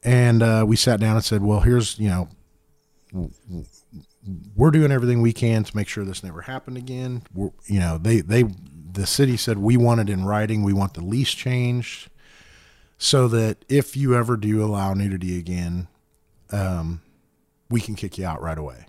And 0.04 0.42
uh, 0.42 0.64
we 0.66 0.76
sat 0.76 1.00
down 1.00 1.16
and 1.16 1.24
said, 1.24 1.42
"Well, 1.42 1.60
here's 1.60 1.98
you 1.98 2.08
know 2.08 2.28
we're 4.54 4.70
doing 4.70 4.92
everything 4.92 5.22
we 5.22 5.32
can 5.32 5.64
to 5.64 5.76
make 5.76 5.88
sure 5.88 6.04
this 6.04 6.22
never 6.22 6.42
happened 6.42 6.76
again. 6.76 7.22
We're, 7.34 7.50
you 7.66 7.80
know, 7.80 7.98
they 7.98 8.20
they 8.20 8.44
the 8.92 9.06
city 9.06 9.36
said 9.36 9.58
we 9.58 9.76
want 9.76 10.00
it 10.00 10.10
in 10.10 10.24
writing. 10.24 10.62
We 10.62 10.72
want 10.72 10.94
the 10.94 11.00
lease 11.00 11.32
changed 11.32 12.10
so 12.98 13.28
that 13.28 13.64
if 13.68 13.96
you 13.96 14.14
ever 14.14 14.36
do 14.36 14.62
allow 14.62 14.92
nudity 14.92 15.38
again, 15.38 15.86
um, 16.50 17.00
we 17.70 17.80
can 17.80 17.94
kick 17.94 18.18
you 18.18 18.26
out 18.26 18.42
right 18.42 18.58
away. 18.58 18.86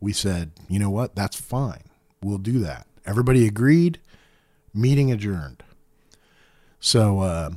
We 0.00 0.12
said, 0.12 0.50
you 0.68 0.78
know 0.78 0.90
what? 0.90 1.14
That's 1.14 1.40
fine. 1.40 1.84
We'll 2.22 2.38
do 2.38 2.58
that. 2.60 2.86
Everybody 3.06 3.46
agreed. 3.46 3.98
Meeting 4.74 5.10
adjourned. 5.10 5.62
So 6.80 7.20
uh, 7.20 7.50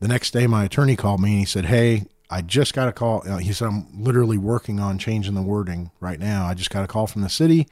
the 0.00 0.08
next 0.08 0.30
day, 0.32 0.46
my 0.46 0.64
attorney 0.64 0.96
called 0.96 1.20
me 1.20 1.30
and 1.30 1.40
he 1.40 1.44
said, 1.46 1.64
"Hey, 1.66 2.04
I 2.30 2.42
just 2.42 2.74
got 2.74 2.88
a 2.88 2.92
call." 2.92 3.22
uh, 3.28 3.38
He 3.38 3.52
said, 3.52 3.68
"I'm 3.68 3.86
literally 3.92 4.38
working 4.38 4.78
on 4.78 4.98
changing 4.98 5.34
the 5.34 5.42
wording 5.42 5.90
right 6.00 6.20
now. 6.20 6.46
I 6.46 6.54
just 6.54 6.70
got 6.70 6.84
a 6.84 6.86
call 6.86 7.06
from 7.06 7.22
the 7.22 7.28
city, 7.28 7.66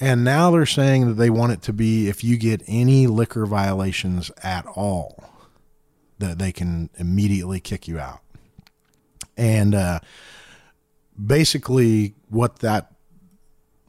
and 0.00 0.24
now 0.24 0.50
they're 0.50 0.64
saying 0.66 1.08
that 1.08 1.14
they 1.14 1.30
want 1.30 1.52
it 1.52 1.62
to 1.62 1.72
be 1.72 2.08
if 2.08 2.24
you 2.24 2.36
get 2.38 2.62
any 2.66 3.06
liquor 3.06 3.44
violations 3.46 4.30
at 4.42 4.64
all, 4.66 5.29
that 6.20 6.38
they 6.38 6.52
can 6.52 6.88
immediately 6.96 7.60
kick 7.60 7.86
you 7.88 7.98
out." 7.98 8.20
And 9.36 9.74
uh, 9.74 10.00
basically, 11.24 12.14
what 12.28 12.60
that 12.60 12.92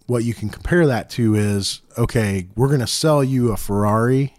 what 0.08 0.24
you 0.24 0.34
can 0.34 0.50
compare 0.50 0.86
that 0.88 1.10
to 1.12 1.36
is 1.36 1.82
okay, 1.98 2.48
we're 2.56 2.68
going 2.68 2.80
to 2.82 2.88
sell 2.88 3.24
you 3.24 3.52
a 3.52 3.58
Ferrari, 3.58 4.34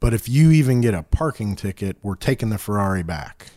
but 0.00 0.12
if 0.12 0.28
you 0.28 0.50
even 0.50 0.80
get 0.80 0.92
a 0.94 1.02
parking 1.02 1.56
ticket, 1.56 1.96
we're 2.02 2.14
taking 2.16 2.50
the 2.50 2.58
Ferrari 2.58 3.02
back. 3.02 3.48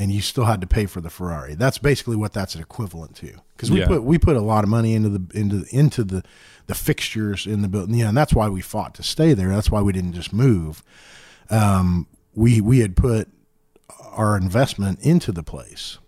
And 0.00 0.12
you 0.12 0.20
still 0.20 0.44
had 0.44 0.60
to 0.60 0.66
pay 0.68 0.86
for 0.86 1.00
the 1.00 1.10
Ferrari. 1.10 1.56
That's 1.56 1.78
basically 1.78 2.14
what 2.14 2.32
that's 2.32 2.54
an 2.54 2.60
equivalent 2.60 3.16
to. 3.16 3.32
Because 3.56 3.68
we 3.72 3.80
Yeah. 3.80 3.88
put 3.88 4.04
we 4.04 4.16
put 4.16 4.36
a 4.36 4.40
lot 4.40 4.62
of 4.62 4.70
money 4.70 4.94
into 4.94 5.08
the 5.08 5.22
into 5.36 5.64
into 5.72 6.04
the 6.04 6.22
the 6.68 6.74
fixtures 6.76 7.46
in 7.48 7.62
the 7.62 7.68
building. 7.68 7.96
Yeah, 7.96 8.08
and 8.08 8.16
that's 8.16 8.32
why 8.32 8.48
we 8.48 8.60
fought 8.60 8.94
to 8.94 9.02
stay 9.02 9.34
there. 9.34 9.48
That's 9.48 9.72
why 9.72 9.80
we 9.82 9.92
didn't 9.92 10.12
just 10.12 10.32
move. 10.32 10.84
Um, 11.50 12.06
we 12.38 12.60
we 12.60 12.78
had 12.78 12.96
put 12.96 13.28
our 14.12 14.36
investment 14.36 15.00
into 15.00 15.32
the 15.32 15.42
place. 15.42 15.98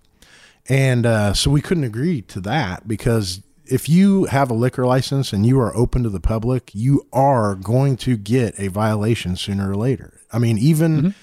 And 0.69 1.05
uh, 1.05 1.35
so 1.35 1.51
we 1.51 1.61
couldn't 1.61 1.85
agree 1.85 2.23
to 2.23 2.41
that 2.43 2.87
because 2.87 3.43
if 3.67 3.89
you 3.89 4.25
have 4.27 4.51
a 4.51 4.55
liquor 4.55 4.87
license 4.87 5.33
and 5.33 5.45
you 5.45 5.59
are 5.61 5.77
open 5.77 6.05
to 6.05 6.09
the 6.09 6.21
public, 6.21 6.71
you 6.73 7.07
are 7.13 7.57
going 7.57 7.97
to 7.99 8.17
get 8.17 8.59
a 8.59 8.69
violation 8.69 9.37
sooner 9.37 9.71
or 9.71 9.77
later. 9.77 10.21
I 10.33 10.39
mean, 10.39 10.59
even 10.59 11.15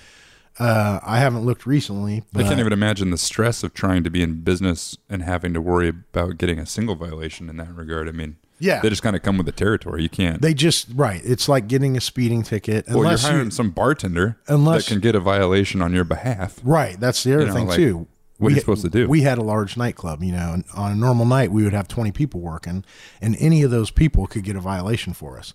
uh, 0.60 1.00
I 1.04 1.20
haven't 1.20 1.46
looked 1.46 1.66
recently, 1.66 2.24
I 2.36 2.44
can't 2.44 2.60
even 2.60 2.74
imagine 2.74 3.10
the 3.10 3.18
stress 3.18 3.64
of 3.64 3.74
trying 3.74 4.04
to 4.04 4.10
be 4.10 4.22
in 4.22 4.42
business 4.42 4.98
and 5.10 5.24
having 5.24 5.54
to 5.54 5.62
worry 5.62 5.90
about 5.90 6.38
getting 6.38 6.60
a 6.60 6.66
single 6.66 6.96
violation 6.96 7.50
in 7.50 7.56
that 7.58 7.74
regard. 7.74 8.10
I 8.10 8.12
mean, 8.12 8.38
Yeah. 8.60 8.80
they 8.82 8.90
just 8.90 9.04
kind 9.04 9.16
of 9.16 9.22
come 9.22 9.38
with 9.38 9.46
the 9.46 9.52
territory. 9.52 10.02
You 10.04 10.10
can't. 10.10 10.42
they 10.42 10.54
just 10.54 10.88
right. 10.96 11.22
It's 11.24 11.48
like 11.48 11.68
getting 11.68 11.96
a 11.98 12.02
speeding 12.02 12.44
ticket. 12.44 12.88
well, 12.88 13.00
Unless 13.00 13.24
you're 13.24 13.32
hiring 13.32 13.46
you, 13.48 13.52
some 13.52 13.70
bartender 13.72 14.38
Unless- 14.48 14.86
that 14.86 14.92
can 14.94 15.00
get 15.02 15.16
a 15.16 15.20
violation 15.20 15.82
on 15.82 15.94
your 15.94 16.04
behalf. 16.04 16.60
Right. 16.64 17.00
That's 17.00 17.24
the 17.24 17.36
other 17.36 17.46
know, 17.48 17.54
thing 17.54 17.68
like, 17.68 17.76
too. 17.76 18.08
what 18.38 18.48
are 18.48 18.52
you 18.52 18.56
We- 18.56 18.60
supposed 18.62 18.82
to 18.84 18.90
do? 18.90 19.08
We 19.08 19.22
had 19.22 19.38
a 19.38 19.44
large 19.44 19.78
nightclub, 19.78 20.24
you 20.24 20.32
know, 20.32 20.54
and 20.54 20.64
on 20.76 20.92
a 20.92 20.96
normal 20.96 21.26
night 21.26 21.52
we 21.52 21.64
would 21.64 21.74
have 21.74 21.88
20 21.88 22.12
people 22.12 22.40
working 22.42 22.84
and 23.22 23.36
any 23.40 23.62
of 23.64 23.72
those 23.72 23.92
people 23.92 24.26
could 24.28 24.44
get 24.44 24.56
a 24.56 24.60
violation 24.60 25.14
for 25.14 25.38
us. 25.38 25.54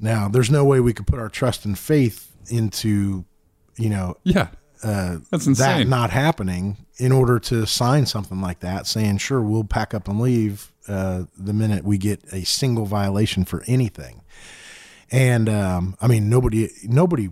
Now, 0.00 0.28
there's 0.28 0.50
no 0.50 0.64
way 0.64 0.80
we 0.80 0.92
could 0.92 1.06
put 1.06 1.18
our 1.18 1.28
trust 1.28 1.64
and 1.64 1.78
faith 1.78 2.32
into, 2.50 3.24
you 3.78 3.88
know, 3.88 4.16
Yeah, 4.24 4.48
uh, 4.82 5.18
that's 5.30 5.44
that 5.44 5.50
insane. 5.50 5.88
not 5.88 6.10
happening 6.10 6.78
in 6.96 7.12
order 7.12 7.38
to 7.38 7.66
sign 7.66 8.06
something 8.06 8.40
like 8.40 8.60
that 8.60 8.86
saying, 8.86 9.18
sure, 9.18 9.40
we'll 9.40 9.62
pack 9.64 9.94
up 9.94 10.08
and 10.08 10.18
leave 10.20 10.71
uh, 10.88 11.24
the 11.36 11.52
minute 11.52 11.84
we 11.84 11.98
get 11.98 12.22
a 12.32 12.44
single 12.44 12.86
violation 12.86 13.44
for 13.44 13.62
anything. 13.66 14.22
And 15.10 15.48
um, 15.48 15.96
I 16.00 16.06
mean, 16.06 16.28
nobody, 16.28 16.70
nobody, 16.84 17.30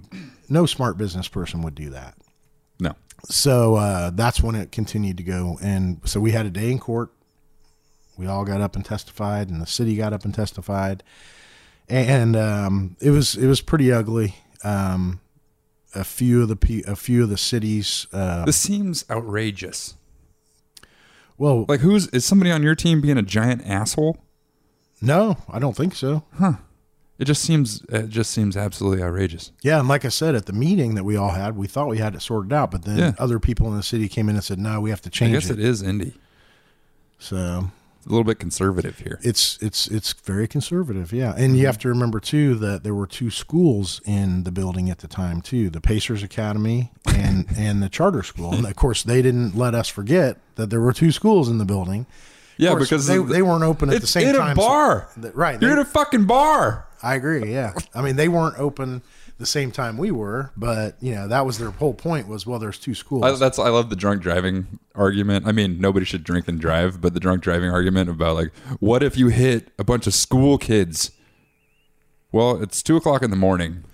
no 0.48 0.66
smart 0.66 0.98
business 0.98 1.28
person 1.28 1.62
would 1.62 1.74
do 1.74 1.90
that. 1.90 2.14
No, 2.78 2.94
so 3.24 3.76
uh, 3.76 4.10
that's 4.10 4.42
when 4.42 4.54
it 4.54 4.70
continued 4.70 5.16
to 5.16 5.22
go. 5.22 5.58
And 5.62 6.00
so 6.04 6.20
we 6.20 6.32
had 6.32 6.46
a 6.46 6.50
day 6.50 6.70
in 6.70 6.78
court. 6.78 7.10
We 8.16 8.26
all 8.26 8.44
got 8.44 8.60
up 8.60 8.76
and 8.76 8.84
testified 8.84 9.48
and 9.48 9.62
the 9.62 9.66
city 9.66 9.96
got 9.96 10.12
up 10.12 10.24
and 10.24 10.34
testified. 10.34 11.02
And 11.88 12.36
um, 12.36 12.96
it 13.00 13.10
was 13.10 13.34
it 13.34 13.46
was 13.46 13.60
pretty 13.60 13.90
ugly. 13.90 14.36
Um, 14.62 15.20
a 15.94 16.04
few 16.04 16.42
of 16.42 16.48
the 16.48 16.84
a 16.86 16.94
few 16.94 17.22
of 17.22 17.30
the 17.30 17.36
cities 17.36 18.06
uh, 18.12 18.44
this 18.44 18.56
seems 18.56 19.04
outrageous. 19.10 19.94
Well 21.40 21.64
Like, 21.68 21.80
who's 21.80 22.06
is 22.08 22.24
somebody 22.24 22.50
on 22.52 22.62
your 22.62 22.74
team 22.76 23.00
being 23.00 23.16
a 23.18 23.22
giant 23.22 23.66
asshole? 23.66 24.18
no 25.02 25.38
i 25.48 25.58
don't 25.58 25.74
think 25.76 25.94
so 25.96 26.22
Huh. 26.38 26.52
It 27.18 27.24
just 27.26 27.42
seems 27.42 27.82
it 27.88 28.08
just 28.08 28.30
seems 28.30 28.56
absolutely 28.56 29.02
outrageous. 29.02 29.50
yeah 29.62 29.78
and 29.80 29.88
like 29.88 30.04
i 30.04 30.08
said 30.08 30.34
at 30.34 30.44
the 30.46 30.52
meeting 30.52 30.94
that 30.96 31.04
we 31.04 31.16
all 31.16 31.30
had 31.30 31.56
we 31.56 31.66
thought 31.66 31.88
we 31.88 31.98
had 31.98 32.14
it 32.14 32.20
sorted 32.22 32.52
out 32.52 32.70
but 32.70 32.82
then 32.84 32.98
Yeah. 32.98 33.12
other 33.18 33.38
people 33.38 33.66
in 33.70 33.76
the 33.76 33.82
city 33.82 34.08
came 34.08 34.28
in 34.28 34.34
and 34.36 34.44
said 34.44 34.58
no 34.58 34.80
we 34.80 34.90
have 34.90 35.00
to 35.02 35.10
change." 35.10 35.30
I 35.30 35.40
guess 35.40 35.50
it. 35.50 35.58
it 35.58 35.64
is 35.64 35.82
Indy. 35.82 36.12
so 37.18 37.70
a 38.06 38.08
little 38.08 38.24
bit 38.24 38.38
conservative 38.38 38.98
here. 38.98 39.18
it's 39.22 39.58
it's 39.60 39.86
it's 39.88 40.12
very 40.14 40.48
conservative 40.48 41.12
yeah 41.12 41.34
and 41.36 41.52
you 41.52 41.58
mm-hmm. 41.60 41.66
have 41.66 41.78
to 41.78 41.88
remember 41.88 42.18
too 42.18 42.54
that 42.54 42.82
there 42.82 42.94
were 42.94 43.06
two 43.06 43.30
schools 43.30 44.00
in 44.06 44.44
the 44.44 44.50
building 44.50 44.88
at 44.88 44.98
the 45.00 45.06
time 45.06 45.42
too 45.42 45.68
the 45.68 45.80
pacers 45.80 46.22
academy 46.22 46.90
and 47.06 47.46
and 47.56 47.82
the 47.82 47.88
charter 47.88 48.22
school 48.22 48.54
and 48.54 48.66
of 48.66 48.74
course 48.74 49.02
they 49.02 49.20
didn't 49.20 49.54
let 49.54 49.74
us 49.74 49.88
forget 49.88 50.38
that 50.54 50.70
there 50.70 50.80
were 50.80 50.92
two 50.94 51.12
schools 51.12 51.48
in 51.48 51.58
the 51.58 51.64
building 51.66 52.06
Yeah, 52.56 52.70
course, 52.70 52.88
because 52.88 53.06
they, 53.06 53.16
the- 53.18 53.24
they 53.24 53.42
weren't 53.42 53.64
open 53.64 53.90
at 53.90 54.00
the 54.00 54.06
same 54.06 54.28
in 54.28 54.34
time. 54.36 54.52
a 54.52 54.54
bar. 54.54 55.08
Th- 55.20 55.34
right. 55.34 55.60
You're 55.60 55.74
they- 55.74 55.80
in 55.80 55.86
a 55.86 55.90
fucking 55.90 56.26
bar. 56.26 56.86
I 57.02 57.14
agree. 57.14 57.50
Yeah. 57.50 57.72
I 57.94 58.02
mean, 58.02 58.16
they 58.16 58.28
weren't 58.28 58.58
open 58.58 59.00
the 59.40 59.46
same 59.46 59.72
time 59.72 59.96
we 59.96 60.10
were, 60.12 60.52
but 60.56 60.96
you 61.00 61.14
know 61.14 61.26
that 61.26 61.44
was 61.44 61.58
their 61.58 61.70
whole 61.70 61.94
point. 61.94 62.28
Was 62.28 62.46
well, 62.46 62.58
there's 62.60 62.78
two 62.78 62.94
schools. 62.94 63.24
I, 63.24 63.32
that's 63.32 63.58
I 63.58 63.70
love 63.70 63.90
the 63.90 63.96
drunk 63.96 64.22
driving 64.22 64.78
argument. 64.94 65.46
I 65.46 65.52
mean, 65.52 65.80
nobody 65.80 66.06
should 66.06 66.22
drink 66.22 66.46
and 66.46 66.60
drive, 66.60 67.00
but 67.00 67.14
the 67.14 67.20
drunk 67.20 67.42
driving 67.42 67.70
argument 67.70 68.08
about 68.10 68.36
like, 68.36 68.52
what 68.78 69.02
if 69.02 69.16
you 69.16 69.28
hit 69.28 69.72
a 69.78 69.84
bunch 69.84 70.06
of 70.06 70.14
school 70.14 70.58
kids? 70.58 71.10
Well, 72.30 72.62
it's 72.62 72.82
two 72.82 72.96
o'clock 72.96 73.22
in 73.22 73.30
the 73.30 73.36
morning, 73.36 73.84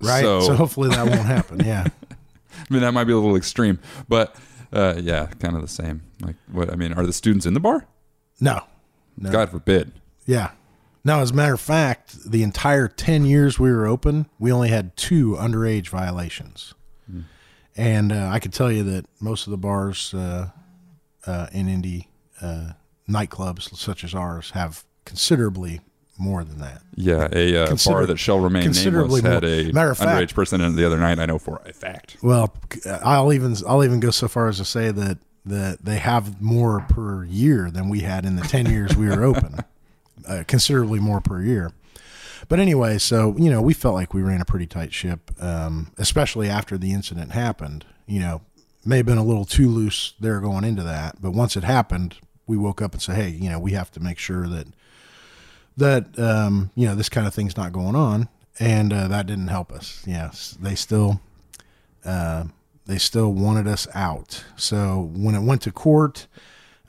right. 0.00 0.22
So, 0.22 0.40
So, 0.40 0.54
hopefully 0.54 0.90
that 0.90 1.06
won't 1.06 1.20
happen. 1.20 1.64
Yeah. 1.64 1.86
I 2.10 2.66
mean, 2.68 2.82
that 2.82 2.92
might 2.92 3.04
be 3.04 3.12
a 3.12 3.16
little 3.16 3.36
extreme, 3.36 3.78
but 4.08 4.36
uh, 4.72 4.94
yeah, 4.98 5.26
kind 5.38 5.56
of 5.56 5.62
the 5.62 5.68
same. 5.68 6.02
Like, 6.20 6.36
what 6.50 6.70
I 6.70 6.76
mean, 6.76 6.92
are 6.92 7.06
the 7.06 7.12
students 7.12 7.46
in 7.46 7.54
the 7.54 7.60
bar? 7.60 7.86
No. 8.40 8.60
God 9.30 9.50
forbid. 9.50 9.92
Yeah. 10.26 10.50
Now, 11.04 11.20
as 11.20 11.32
a 11.32 11.34
matter 11.34 11.54
of 11.54 11.60
fact, 11.60 12.30
the 12.30 12.42
entire 12.42 12.88
10 12.88 13.26
years 13.26 13.58
we 13.58 13.70
were 13.70 13.86
open, 13.86 14.26
we 14.38 14.50
only 14.50 14.70
had 14.70 14.96
two 14.96 15.36
underage 15.38 15.88
violations. 15.88 16.74
And 17.76 18.12
uh, 18.12 18.28
I 18.32 18.38
could 18.38 18.52
tell 18.52 18.70
you 18.70 18.84
that 18.84 19.06
most 19.20 19.46
of 19.46 19.50
the 19.50 19.56
bars 19.56 20.14
uh, 20.14 20.50
uh, 21.26 21.48
in 21.52 21.68
Indy, 21.68 22.08
uh, 22.40 22.72
nightclubs 23.08 23.74
such 23.76 24.04
as 24.04 24.14
ours, 24.14 24.50
have 24.52 24.84
considerably 25.04 25.80
more 26.16 26.44
than 26.44 26.58
that. 26.60 26.82
Yeah, 26.94 27.28
a 27.32 27.64
uh, 27.64 27.76
bar 27.84 28.06
that 28.06 28.18
shall 28.18 28.38
remain 28.38 28.62
considerably 28.62 29.20
nameless 29.22 29.66
had 29.66 29.70
a 29.70 29.72
Matter 29.72 29.90
of 29.90 29.98
underage 29.98 30.34
person 30.34 30.60
in 30.60 30.76
the 30.76 30.86
other 30.86 30.98
night. 30.98 31.18
I 31.18 31.26
know 31.26 31.38
for 31.38 31.60
a 31.64 31.72
fact. 31.72 32.16
Well, 32.22 32.54
I'll 33.02 33.32
even 33.32 33.56
I'll 33.66 33.82
even 33.82 34.00
go 34.00 34.10
so 34.10 34.28
far 34.28 34.48
as 34.48 34.58
to 34.58 34.64
say 34.64 34.92
that 34.92 35.18
that 35.44 35.84
they 35.84 35.98
have 35.98 36.40
more 36.40 36.86
per 36.88 37.24
year 37.24 37.70
than 37.70 37.88
we 37.88 38.00
had 38.00 38.24
in 38.24 38.36
the 38.36 38.42
ten 38.42 38.66
years 38.66 38.96
we 38.96 39.06
were 39.08 39.24
open, 39.24 39.56
uh, 40.26 40.44
considerably 40.46 41.00
more 41.00 41.20
per 41.20 41.42
year. 41.42 41.72
But 42.48 42.60
anyway, 42.60 42.98
so 42.98 43.36
you 43.38 43.50
know, 43.50 43.62
we 43.62 43.74
felt 43.74 43.94
like 43.94 44.12
we 44.12 44.22
ran 44.22 44.40
a 44.40 44.44
pretty 44.44 44.66
tight 44.66 44.92
ship, 44.92 45.30
um, 45.40 45.92
especially 45.98 46.48
after 46.48 46.76
the 46.76 46.92
incident 46.92 47.32
happened. 47.32 47.84
You 48.06 48.20
know, 48.20 48.42
may 48.84 48.98
have 48.98 49.06
been 49.06 49.18
a 49.18 49.24
little 49.24 49.44
too 49.44 49.68
loose 49.68 50.14
there 50.20 50.40
going 50.40 50.64
into 50.64 50.82
that, 50.82 51.20
but 51.22 51.32
once 51.32 51.56
it 51.56 51.64
happened, 51.64 52.16
we 52.46 52.56
woke 52.56 52.82
up 52.82 52.92
and 52.92 53.00
said, 53.00 53.16
"Hey, 53.16 53.30
you 53.30 53.48
know, 53.48 53.58
we 53.58 53.72
have 53.72 53.90
to 53.92 54.00
make 54.00 54.18
sure 54.18 54.46
that 54.48 54.66
that 55.76 56.18
um, 56.18 56.70
you 56.74 56.86
know 56.86 56.94
this 56.94 57.08
kind 57.08 57.26
of 57.26 57.34
thing's 57.34 57.56
not 57.56 57.72
going 57.72 57.96
on," 57.96 58.28
and 58.58 58.92
uh, 58.92 59.08
that 59.08 59.26
didn't 59.26 59.48
help 59.48 59.72
us. 59.72 60.02
Yes, 60.06 60.56
they 60.60 60.74
still 60.74 61.20
uh, 62.04 62.44
they 62.86 62.98
still 62.98 63.32
wanted 63.32 63.66
us 63.66 63.88
out. 63.94 64.44
So 64.56 65.10
when 65.14 65.34
it 65.34 65.42
went 65.42 65.62
to 65.62 65.72
court, 65.72 66.26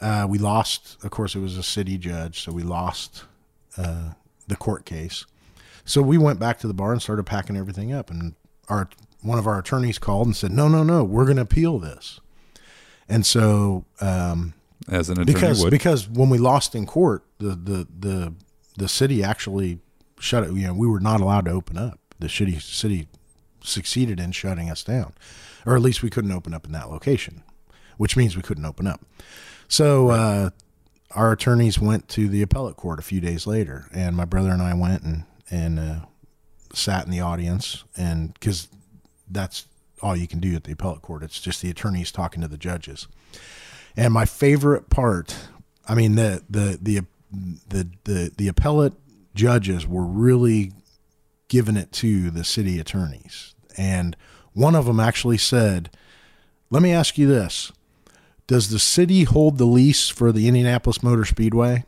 uh, 0.01 0.25
we 0.29 0.37
lost. 0.37 1.03
Of 1.03 1.11
course, 1.11 1.35
it 1.35 1.39
was 1.39 1.57
a 1.57 1.63
city 1.63 1.97
judge, 1.97 2.41
so 2.41 2.51
we 2.51 2.63
lost 2.63 3.23
uh, 3.77 4.11
the 4.47 4.55
court 4.55 4.85
case. 4.85 5.25
So 5.85 6.01
we 6.01 6.17
went 6.17 6.39
back 6.39 6.59
to 6.59 6.67
the 6.67 6.73
bar 6.73 6.91
and 6.91 7.01
started 7.01 7.25
packing 7.25 7.55
everything 7.57 7.93
up. 7.93 8.09
And 8.09 8.35
our 8.69 8.89
one 9.21 9.39
of 9.39 9.47
our 9.47 9.59
attorneys 9.59 9.97
called 9.97 10.27
and 10.27 10.35
said, 10.35 10.51
"No, 10.51 10.67
no, 10.67 10.83
no, 10.83 11.03
we're 11.03 11.25
going 11.25 11.37
to 11.37 11.43
appeal 11.43 11.79
this." 11.79 12.19
And 13.07 13.25
so 13.25 13.85
um, 14.01 14.53
As 14.89 15.09
an 15.09 15.19
attorney 15.19 15.33
because 15.33 15.63
would. 15.63 15.71
because 15.71 16.09
when 16.09 16.29
we 16.29 16.37
lost 16.37 16.75
in 16.75 16.85
court, 16.85 17.23
the 17.37 17.49
the 17.49 17.87
the 17.97 18.33
the 18.77 18.87
city 18.87 19.23
actually 19.23 19.79
shut 20.19 20.43
it. 20.43 20.53
You 20.53 20.67
know, 20.67 20.73
we 20.73 20.87
were 20.87 20.99
not 20.99 21.21
allowed 21.21 21.45
to 21.45 21.51
open 21.51 21.77
up. 21.77 21.99
The 22.19 22.29
city 22.29 22.59
city 22.59 23.07
succeeded 23.63 24.19
in 24.19 24.31
shutting 24.31 24.69
us 24.69 24.83
down, 24.83 25.13
or 25.65 25.75
at 25.75 25.81
least 25.81 26.03
we 26.03 26.09
couldn't 26.09 26.31
open 26.31 26.53
up 26.53 26.65
in 26.65 26.71
that 26.71 26.89
location, 26.89 27.43
which 27.97 28.17
means 28.17 28.35
we 28.35 28.41
couldn't 28.41 28.65
open 28.65 28.87
up. 28.87 29.01
So 29.67 30.09
uh, 30.09 30.49
our 31.11 31.31
attorneys 31.31 31.79
went 31.79 32.07
to 32.09 32.27
the 32.27 32.41
appellate 32.41 32.75
court 32.75 32.99
a 32.99 33.03
few 33.03 33.21
days 33.21 33.47
later, 33.47 33.87
and 33.93 34.15
my 34.15 34.25
brother 34.25 34.51
and 34.51 34.61
I 34.61 34.73
went 34.73 35.03
and 35.03 35.23
and 35.49 35.79
uh, 35.79 35.99
sat 36.73 37.05
in 37.05 37.11
the 37.11 37.21
audience, 37.21 37.83
and 37.95 38.33
because 38.33 38.67
that's 39.29 39.67
all 40.01 40.15
you 40.15 40.27
can 40.27 40.39
do 40.39 40.55
at 40.55 40.65
the 40.65 40.73
appellate 40.73 41.01
court. 41.01 41.23
It's 41.23 41.39
just 41.39 41.61
the 41.61 41.69
attorneys 41.69 42.11
talking 42.11 42.41
to 42.41 42.47
the 42.47 42.57
judges. 42.57 43.07
And 43.95 44.13
my 44.13 44.25
favorite 44.25 44.89
part, 44.89 45.35
I 45.87 45.95
mean 45.95 46.15
the 46.15 46.43
the 46.49 46.77
the 46.81 47.01
the 47.67 47.87
the, 48.03 48.31
the 48.35 48.47
appellate 48.47 48.93
judges 49.33 49.87
were 49.87 50.05
really 50.05 50.73
giving 51.47 51.77
it 51.77 51.91
to 51.93 52.29
the 52.29 52.43
city 52.43 52.79
attorneys. 52.79 53.55
And 53.77 54.15
one 54.53 54.75
of 54.75 54.85
them 54.85 54.99
actually 54.99 55.37
said, 55.37 55.89
"Let 56.69 56.81
me 56.83 56.91
ask 56.91 57.17
you 57.17 57.27
this. 57.27 57.71
Does 58.47 58.69
the 58.69 58.79
city 58.79 59.23
hold 59.23 59.57
the 59.57 59.65
lease 59.65 60.09
for 60.09 60.31
the 60.31 60.47
Indianapolis 60.47 61.01
Motor 61.03 61.25
Speedway?" 61.25 61.85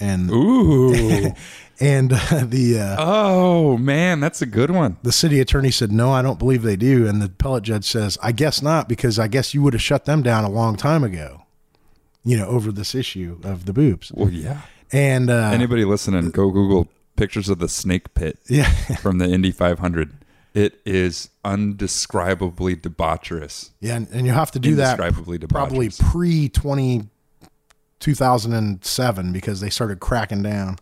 And 0.00 0.30
Ooh. 0.30 1.32
and 1.80 2.12
uh, 2.12 2.44
the 2.44 2.78
uh, 2.78 2.96
oh 2.98 3.76
man, 3.76 4.20
that's 4.20 4.40
a 4.42 4.46
good 4.46 4.70
one. 4.70 4.96
the 5.02 5.12
city 5.12 5.40
attorney 5.40 5.70
said, 5.70 5.90
"No, 5.92 6.12
I 6.12 6.22
don't 6.22 6.38
believe 6.38 6.62
they 6.62 6.76
do." 6.76 7.06
And 7.06 7.20
the 7.20 7.26
appellate 7.26 7.64
judge 7.64 7.84
says, 7.84 8.18
"I 8.22 8.32
guess 8.32 8.62
not, 8.62 8.88
because 8.88 9.18
I 9.18 9.28
guess 9.28 9.54
you 9.54 9.62
would 9.62 9.72
have 9.72 9.82
shut 9.82 10.04
them 10.04 10.22
down 10.22 10.44
a 10.44 10.50
long 10.50 10.76
time 10.76 11.02
ago." 11.02 11.42
You 12.24 12.36
know, 12.36 12.46
over 12.46 12.70
this 12.72 12.94
issue 12.94 13.38
of 13.42 13.64
the 13.64 13.72
boobs. 13.72 14.12
Well, 14.12 14.30
yeah. 14.30 14.62
And 14.92 15.30
uh, 15.30 15.50
Anybody 15.52 15.84
listening, 15.84 16.30
go 16.30 16.50
Google 16.50 16.88
pictures 17.16 17.48
of 17.48 17.58
the 17.58 17.68
snake 17.68 18.14
pit 18.14 18.38
yeah, 18.48 18.70
from 18.96 19.18
the 19.18 19.26
Indy 19.26 19.50
500. 19.50 20.12
It 20.58 20.80
is 20.84 21.30
undescribably 21.44 22.74
debaucherous. 22.74 23.70
yeah, 23.78 23.94
and, 23.94 24.08
and 24.08 24.26
you 24.26 24.32
have 24.32 24.50
to 24.50 24.58
do 24.58 24.74
that 24.74 24.98
probably 25.48 25.88
pre 25.88 26.48
20, 26.48 27.08
2007 28.00 29.32
because 29.32 29.60
they 29.60 29.70
started 29.70 30.00
cracking 30.00 30.42
down. 30.42 30.78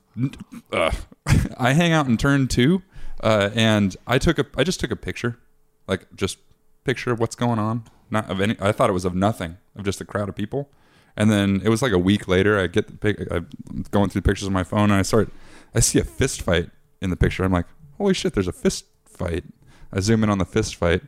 Ugh. 0.72 0.94
I 1.58 1.74
hang 1.74 1.92
out 1.92 2.06
in 2.06 2.16
turn 2.16 2.48
two, 2.48 2.84
uh, 3.22 3.50
and 3.54 3.94
I 4.06 4.16
took 4.16 4.38
a, 4.38 4.46
I 4.56 4.64
just 4.64 4.80
took 4.80 4.90
a 4.90 4.96
picture, 4.96 5.36
like 5.86 6.06
just 6.16 6.38
picture 6.84 7.12
of 7.12 7.20
what's 7.20 7.36
going 7.36 7.58
on. 7.58 7.84
Not 8.10 8.30
of 8.30 8.40
any. 8.40 8.56
I 8.58 8.72
thought 8.72 8.88
it 8.88 8.94
was 8.94 9.04
of 9.04 9.14
nothing, 9.14 9.58
of 9.76 9.84
just 9.84 10.00
a 10.00 10.06
crowd 10.06 10.30
of 10.30 10.36
people. 10.36 10.70
And 11.18 11.30
then 11.30 11.60
it 11.62 11.68
was 11.68 11.82
like 11.82 11.92
a 11.92 11.98
week 11.98 12.28
later. 12.28 12.58
I 12.58 12.66
get 12.66 12.86
the 12.86 12.94
pic. 12.94 13.30
I'm 13.30 13.46
going 13.90 14.08
through 14.08 14.22
pictures 14.22 14.46
on 14.46 14.54
my 14.54 14.64
phone, 14.64 14.84
and 14.90 14.94
I 14.94 15.02
start. 15.02 15.30
I 15.74 15.80
see 15.80 15.98
a 15.98 16.04
fist 16.04 16.40
fight 16.40 16.70
in 17.02 17.10
the 17.10 17.16
picture. 17.16 17.44
I'm 17.44 17.52
like, 17.52 17.66
holy 17.98 18.14
shit! 18.14 18.32
There's 18.32 18.48
a 18.48 18.52
fist 18.52 18.86
fight. 19.04 19.44
I 19.92 20.00
zoom 20.00 20.24
in 20.24 20.30
on 20.30 20.38
the 20.38 20.44
fist 20.44 20.76
fight, 20.76 21.02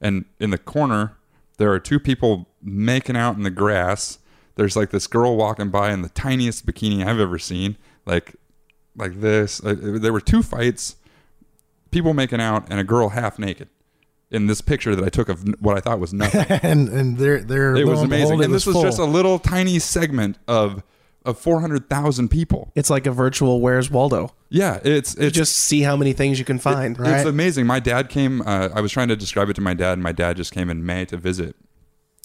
and 0.00 0.24
in 0.38 0.50
the 0.50 0.58
corner 0.58 1.16
there 1.58 1.72
are 1.72 1.80
two 1.80 1.98
people 2.00 2.48
making 2.62 3.16
out 3.16 3.36
in 3.36 3.42
the 3.42 3.50
grass. 3.50 4.18
There's 4.54 4.76
like 4.76 4.90
this 4.90 5.06
girl 5.06 5.36
walking 5.36 5.70
by 5.70 5.92
in 5.92 6.02
the 6.02 6.08
tiniest 6.08 6.66
bikini 6.66 7.04
I've 7.04 7.20
ever 7.20 7.38
seen, 7.38 7.76
like 8.06 8.34
like 8.96 9.20
this. 9.20 9.62
Uh, 9.62 9.74
there 9.78 10.12
were 10.12 10.20
two 10.20 10.42
fights, 10.42 10.96
people 11.90 12.14
making 12.14 12.40
out, 12.40 12.66
and 12.70 12.80
a 12.80 12.84
girl 12.84 13.10
half 13.10 13.38
naked 13.38 13.68
in 14.30 14.46
this 14.46 14.60
picture 14.60 14.94
that 14.94 15.04
I 15.04 15.08
took 15.08 15.28
of 15.28 15.44
what 15.60 15.76
I 15.76 15.80
thought 15.80 16.00
was 16.00 16.12
nothing. 16.14 16.46
and 16.62 16.88
and 16.88 17.18
they're 17.18 17.40
they're 17.40 17.76
it 17.76 17.86
was 17.86 18.02
amazing, 18.02 18.42
and 18.42 18.52
this 18.52 18.66
was 18.66 18.74
full. 18.74 18.82
just 18.82 18.98
a 18.98 19.04
little 19.04 19.38
tiny 19.38 19.78
segment 19.78 20.38
of 20.46 20.82
of 21.24 21.38
four 21.38 21.60
hundred 21.60 21.88
thousand 21.90 22.28
people. 22.28 22.72
It's 22.74 22.90
like 22.90 23.06
a 23.06 23.10
virtual 23.12 23.60
Where's 23.60 23.90
Waldo. 23.90 24.34
Yeah, 24.48 24.78
it's 24.84 25.14
it's 25.16 25.34
Just 25.36 25.56
see 25.56 25.82
how 25.82 25.96
many 25.96 26.12
things 26.12 26.38
you 26.38 26.44
can 26.44 26.58
find. 26.58 26.98
Right. 26.98 27.18
It's 27.18 27.28
amazing. 27.28 27.66
My 27.66 27.80
dad 27.80 28.08
came. 28.08 28.40
Uh, 28.42 28.68
I 28.74 28.80
was 28.80 28.92
trying 28.92 29.08
to 29.08 29.16
describe 29.16 29.48
it 29.50 29.54
to 29.54 29.60
my 29.60 29.74
dad, 29.74 29.94
and 29.94 30.02
my 30.02 30.12
dad 30.12 30.36
just 30.36 30.52
came 30.52 30.70
in 30.70 30.86
May 30.86 31.04
to 31.06 31.16
visit, 31.16 31.54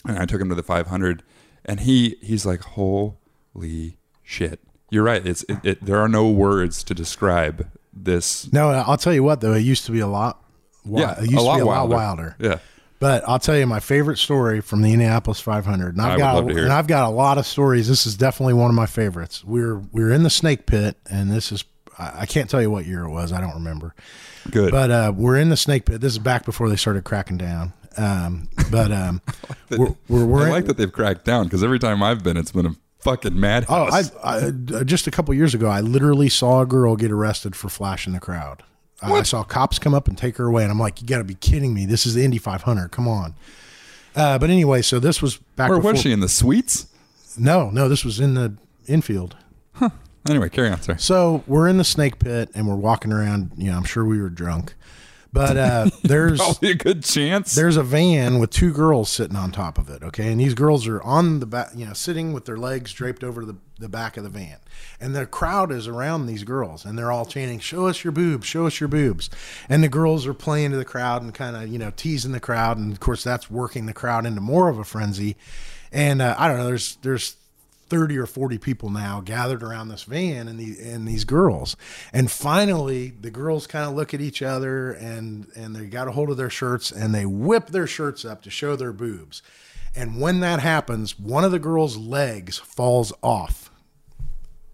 and 0.08 0.18
I 0.18 0.26
took 0.26 0.40
him 0.40 0.50
to 0.50 0.56
the 0.56 0.64
500, 0.64 1.24
and 1.66 1.82
he 1.82 2.18
he's 2.22 2.46
like, 2.46 2.62
"Holy 2.62 3.98
shit!" 4.22 4.60
You're 4.90 5.04
right. 5.04 5.26
It's 5.26 5.44
it, 5.50 5.58
it, 5.64 5.86
there 5.86 6.00
are 6.00 6.08
no 6.10 6.30
words 6.30 6.84
to 6.86 6.94
describe 6.94 7.68
this. 7.92 8.52
no. 8.54 8.70
I'll 8.70 8.98
tell 8.98 9.14
you 9.14 9.24
what 9.24 9.42
though, 9.42 9.54
it 9.54 9.62
used 9.62 9.86
to 9.88 9.92
be 9.92 10.00
a 10.00 10.08
lot. 10.08 10.42
wi- 10.86 11.02
Yeah, 11.02 11.18
it 11.24 11.30
used 11.32 11.34
a 11.34 11.38
to 11.38 11.42
lot 11.44 11.56
be 11.56 11.62
a 11.62 11.66
wilder. 11.66 11.90
lot 11.96 11.98
wilder. 11.98 12.36
Yeah, 12.40 12.60
But 13.04 13.28
I'll 13.28 13.38
tell 13.38 13.58
you 13.58 13.68
my 13.68 13.82
favorite 13.82 14.18
story 14.18 14.62
from 14.62 14.82
the 14.82 14.94
Indianapolis 14.94 15.42
500. 15.42 15.96
And 15.96 16.02
I've 16.02 16.14
I 16.14 16.18
got 16.18 16.36
love 16.36 16.48
to 16.48 16.54
hear 16.54 16.64
and 16.64 16.72
it. 16.72 16.74
I've 16.74 16.88
got 16.88 17.06
a 17.06 17.10
lot 17.10 17.38
of 17.38 17.46
stories. 17.46 17.90
This 17.90 18.06
is 18.06 18.16
definitely 18.16 18.54
one 18.54 18.70
of 18.70 18.76
my 18.76 18.86
favorites. 18.86 19.44
We're 19.44 19.80
we're 19.92 20.14
in 20.14 20.24
the 20.24 20.30
snake 20.30 20.68
pit, 20.68 20.96
and 21.10 21.30
this 21.30 21.52
is 21.52 21.66
I 22.00 22.26
can't 22.26 22.50
tell 22.50 22.62
you 22.62 22.72
what 22.72 22.86
year 22.86 23.04
it 23.04 23.10
was. 23.10 23.34
I 23.34 23.42
don't 23.42 23.56
remember. 23.56 23.94
good. 24.52 24.72
But 24.72 24.90
uh, 24.90 25.12
we're 25.14 25.38
in 25.38 25.50
the 25.50 25.58
snake 25.58 25.84
pit. 25.84 26.00
This 26.00 26.14
is 26.14 26.20
back 26.20 26.46
before 26.46 26.70
they 26.70 26.78
started 26.78 27.04
cracking 27.04 27.36
down. 27.36 27.74
Um, 27.98 28.48
but 28.72 28.94
um, 28.94 29.22
we're 29.70 29.96
we're, 30.08 30.26
we're 30.26 30.44
I 30.44 30.46
in- 30.46 30.52
like 30.52 30.66
that 30.68 30.78
they've 30.78 30.90
cracked 30.90 31.26
down 31.26 31.44
because 31.44 31.62
every 31.62 31.80
time 31.80 32.02
I've 32.02 32.24
been, 32.24 32.38
it's 32.38 32.54
been 32.54 32.68
a 32.68 32.76
fucking 33.00 33.38
mad. 33.38 33.66
Oh. 33.68 33.90
I, 33.92 34.04
I 34.24 34.84
just 34.86 35.08
a 35.08 35.12
couple 35.12 35.34
years 35.34 35.54
ago, 35.54 35.68
I 35.68 35.82
literally 35.82 36.30
saw 36.30 36.62
a 36.62 36.66
girl 36.66 36.96
get 36.96 37.12
arrested 37.12 37.54
for 37.54 37.68
flashing 37.68 38.14
the 38.14 38.22
crowd. 38.22 38.64
I, 39.04 39.12
I 39.12 39.24
saw 39.24 39.44
cops 39.44 39.80
come 39.80 39.94
up 39.94 40.08
and 40.08 40.18
take 40.18 40.38
her 40.38 40.46
away, 40.46 40.64
and 40.64 40.72
I'm 40.72 40.80
like, 40.80 41.02
"You 41.02 41.08
got 41.08 41.20
to 41.20 41.24
be 41.24 41.36
kidding 41.36 41.74
me! 41.74 41.86
This 41.86 42.06
is 42.06 42.14
the 42.14 42.24
Indy 42.24 42.38
500. 42.38 42.90
Come 42.90 43.08
on!" 43.08 43.36
Uh, 44.16 44.38
but 44.38 44.50
anyway, 44.50 44.82
so 44.82 45.00
this 45.00 45.22
was 45.22 45.38
back. 45.56 45.70
Where 45.70 45.78
before, 45.80 45.94
was 45.94 46.02
she 46.02 46.12
in 46.12 46.20
the 46.20 46.30
suites? 46.30 46.88
No, 47.38 47.70
no, 47.70 47.90
this 47.90 48.06
was 48.06 48.20
in 48.20 48.36
the 48.36 48.56
infield. 48.88 49.36
Anyway, 50.30 50.48
carry 50.50 50.70
on. 50.70 50.82
Sorry. 50.82 50.98
So 51.00 51.44
we're 51.48 51.68
in 51.68 51.78
the 51.78 51.84
snake 51.84 52.20
pit 52.20 52.50
and 52.56 52.68
we're 52.68 52.76
walking 52.76 53.12
around. 53.12 53.52
You 53.58 53.72
know, 53.72 53.78
I'm 53.78 53.84
sure 53.84 54.06
we 54.06 54.22
were 54.22 54.30
drunk, 54.30 54.74
But 55.34 55.58
uh, 55.58 55.90
there's 56.04 56.40
Probably 56.40 56.70
a 56.70 56.76
good 56.76 57.04
chance. 57.04 57.56
there's 57.56 57.76
a 57.76 57.82
van 57.84 58.38
with 58.38 58.52
two 58.52 58.72
girls 58.72 59.10
sitting 59.10 59.36
on 59.36 59.52
top 59.52 59.80
of 59.80 59.90
it. 59.90 60.04
Okay, 60.04 60.32
and 60.32 60.40
these 60.40 60.54
girls 60.54 60.88
are 60.88 61.02
on 61.02 61.40
the 61.40 61.48
back, 61.48 61.72
you 61.76 61.88
know, 61.88 61.94
sitting 61.94 62.32
with 62.34 62.46
their 62.46 62.58
legs 62.58 62.94
draped 62.94 63.24
over 63.24 63.44
the 63.44 63.56
the 63.80 63.90
back 63.90 64.16
of 64.16 64.24
the 64.24 64.30
van, 64.30 64.58
and 65.02 65.16
the 65.16 65.26
crowd 65.26 65.72
is 65.72 65.88
around 65.88 66.28
these 66.28 66.44
girls, 66.44 66.86
and 66.86 66.98
they're 66.98 67.12
all 67.12 67.26
chanting, 67.26 67.60
"Show 67.60 67.88
us 67.88 68.04
your 68.04 68.14
boobs, 68.14 68.46
show 68.46 68.68
us 68.68 68.80
your 68.80 68.88
boobs," 68.88 69.32
and 69.68 69.84
the 69.84 69.90
girls 69.90 70.28
are 70.28 70.34
playing 70.36 70.70
to 70.72 70.78
the 70.78 70.86
crowd 70.86 71.24
and 71.24 71.34
kind 71.34 71.56
of 71.58 71.68
you 71.68 71.80
know 71.80 71.92
teasing 71.96 72.32
the 72.32 72.40
crowd, 72.40 72.78
and 72.78 72.92
of 72.94 73.00
course 73.00 73.24
that's 73.24 73.50
working 73.50 73.88
the 73.88 73.94
crowd 73.94 74.28
into 74.28 74.40
more 74.40 74.70
of 74.70 74.78
a 74.78 74.84
frenzy. 74.84 75.36
And 75.92 76.22
uh, 76.22 76.36
I 76.38 76.48
don't 76.48 76.58
know, 76.58 76.66
there's 76.66 76.98
there's 77.02 77.36
30 77.90 78.18
or 78.18 78.26
40 78.26 78.58
people 78.58 78.90
now 78.90 79.22
gathered 79.22 79.64
around 79.64 79.90
this 79.90 80.04
van 80.04 80.48
and 80.48 80.60
the 80.60 80.78
and 80.82 81.08
these 81.08 81.24
girls. 81.24 81.76
And 82.12 82.32
finally 82.32 83.10
the 83.10 83.32
girls 83.32 83.68
kind 83.68 83.90
of 83.90 83.96
look 83.96 84.14
at 84.14 84.22
each 84.22 84.42
other 84.42 84.92
and 84.92 85.48
and 85.56 85.76
they 85.76 85.86
got 85.86 86.08
a 86.08 86.12
hold 86.12 86.30
of 86.30 86.38
their 86.38 86.50
shirts 86.50 86.92
and 86.92 87.14
they 87.14 87.26
whip 87.26 87.68
their 87.68 87.88
shirts 87.88 88.26
up 88.26 88.42
to 88.44 88.50
show 88.50 88.76
their 88.76 88.94
boobs. 88.94 89.42
And 89.96 90.20
when 90.20 90.40
that 90.40 90.60
happens 90.60 91.20
one 91.20 91.44
of 91.44 91.52
the 91.52 91.60
girls 91.60 91.98
legs 91.98 92.58
falls 92.58 93.14
off 93.22 93.70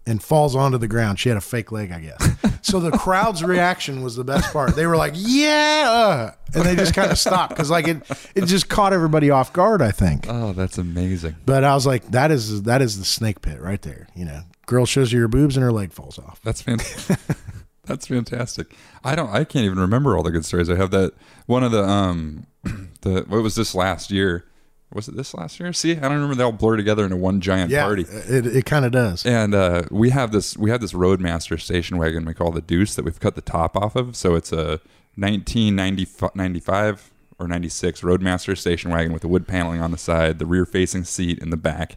and 0.06 0.22
falls 0.22 0.56
onto 0.56 0.78
the 0.78 0.88
ground. 0.88 1.18
She 1.18 1.28
had 1.28 1.38
a 1.38 1.42
fake 1.42 1.70
leg 1.72 1.92
i 1.92 2.00
guess 2.00 2.36
so 2.62 2.80
the 2.80 2.90
crowd's 2.90 3.42
reaction 3.42 4.02
was 4.02 4.16
the 4.16 4.24
best 4.24 4.52
part 4.52 4.74
they 4.76 4.86
were 4.86 4.96
like 4.96 5.14
yeah 5.16 6.34
and 6.54 6.64
they 6.64 6.74
just 6.76 6.94
kind 6.94 7.10
of 7.10 7.18
stopped 7.18 7.50
because 7.50 7.70
like 7.70 7.88
it 7.88 8.02
it 8.34 8.46
just 8.46 8.68
caught 8.68 8.92
everybody 8.92 9.30
off 9.30 9.52
guard 9.52 9.80
i 9.82 9.90
think 9.90 10.26
oh, 10.28 10.52
that's 10.52 10.78
amazing. 10.78 11.36
but 11.44 11.64
I 11.64 11.74
was 11.74 11.86
like, 11.86 12.10
that 12.10 12.30
is 12.30 12.62
that 12.62 12.82
is 12.82 12.98
the 12.98 13.04
snake 13.04 13.42
pit 13.42 13.60
right 13.60 13.80
there. 13.82 14.08
You 14.14 14.24
know, 14.24 14.42
girl 14.66 14.86
shows 14.86 15.12
you 15.12 15.20
her 15.20 15.28
boobs 15.28 15.56
and 15.56 15.64
her 15.64 15.72
leg 15.72 15.92
falls 15.92 16.18
off. 16.18 16.40
That's 16.42 16.62
fantastic. 16.62 17.18
That's 17.84 18.06
fantastic. 18.06 18.68
I 19.02 19.14
don't. 19.14 19.30
I 19.30 19.44
can't 19.44 19.64
even 19.64 19.78
remember 19.78 20.16
all 20.16 20.22
the 20.22 20.30
good 20.30 20.44
stories. 20.44 20.70
I 20.70 20.76
have 20.76 20.90
that 20.92 21.12
one 21.46 21.64
of 21.64 21.72
the 21.72 21.82
um 21.82 22.46
the 23.00 23.24
what 23.26 23.42
was 23.42 23.54
this 23.54 23.74
last 23.74 24.10
year? 24.10 24.44
Was 24.92 25.06
it 25.08 25.16
this 25.16 25.34
last 25.34 25.60
year? 25.60 25.72
See, 25.72 25.92
I 25.92 26.00
don't 26.00 26.14
remember. 26.14 26.34
They 26.34 26.42
all 26.42 26.50
blur 26.52 26.76
together 26.76 27.04
into 27.04 27.16
one 27.16 27.40
giant 27.40 27.70
Yeah, 27.70 27.84
party. 27.84 28.02
it 28.02 28.44
it 28.46 28.64
kind 28.66 28.84
of 28.84 28.90
does. 28.90 29.24
And 29.24 29.54
uh, 29.54 29.82
we 29.90 30.10
have 30.10 30.32
this 30.32 30.56
we 30.56 30.70
have 30.70 30.80
this 30.80 30.92
Roadmaster 30.92 31.56
station 31.58 31.96
wagon 31.96 32.24
we 32.24 32.34
call 32.34 32.50
the 32.50 32.60
Deuce 32.60 32.94
that 32.96 33.04
we've 33.04 33.20
cut 33.20 33.36
the 33.36 33.40
top 33.40 33.76
off 33.76 33.94
of. 33.94 34.16
So 34.16 34.34
it's 34.34 34.50
a 34.52 34.80
1995 35.16 37.10
or 37.38 37.48
96 37.48 38.02
Roadmaster 38.02 38.56
station 38.56 38.90
wagon 38.90 39.12
with 39.12 39.22
the 39.22 39.28
wood 39.28 39.46
paneling 39.48 39.80
on 39.80 39.90
the 39.92 39.98
side, 39.98 40.38
the 40.38 40.46
rear 40.46 40.66
facing 40.66 41.04
seat 41.04 41.38
in 41.38 41.50
the 41.50 41.56
back, 41.56 41.96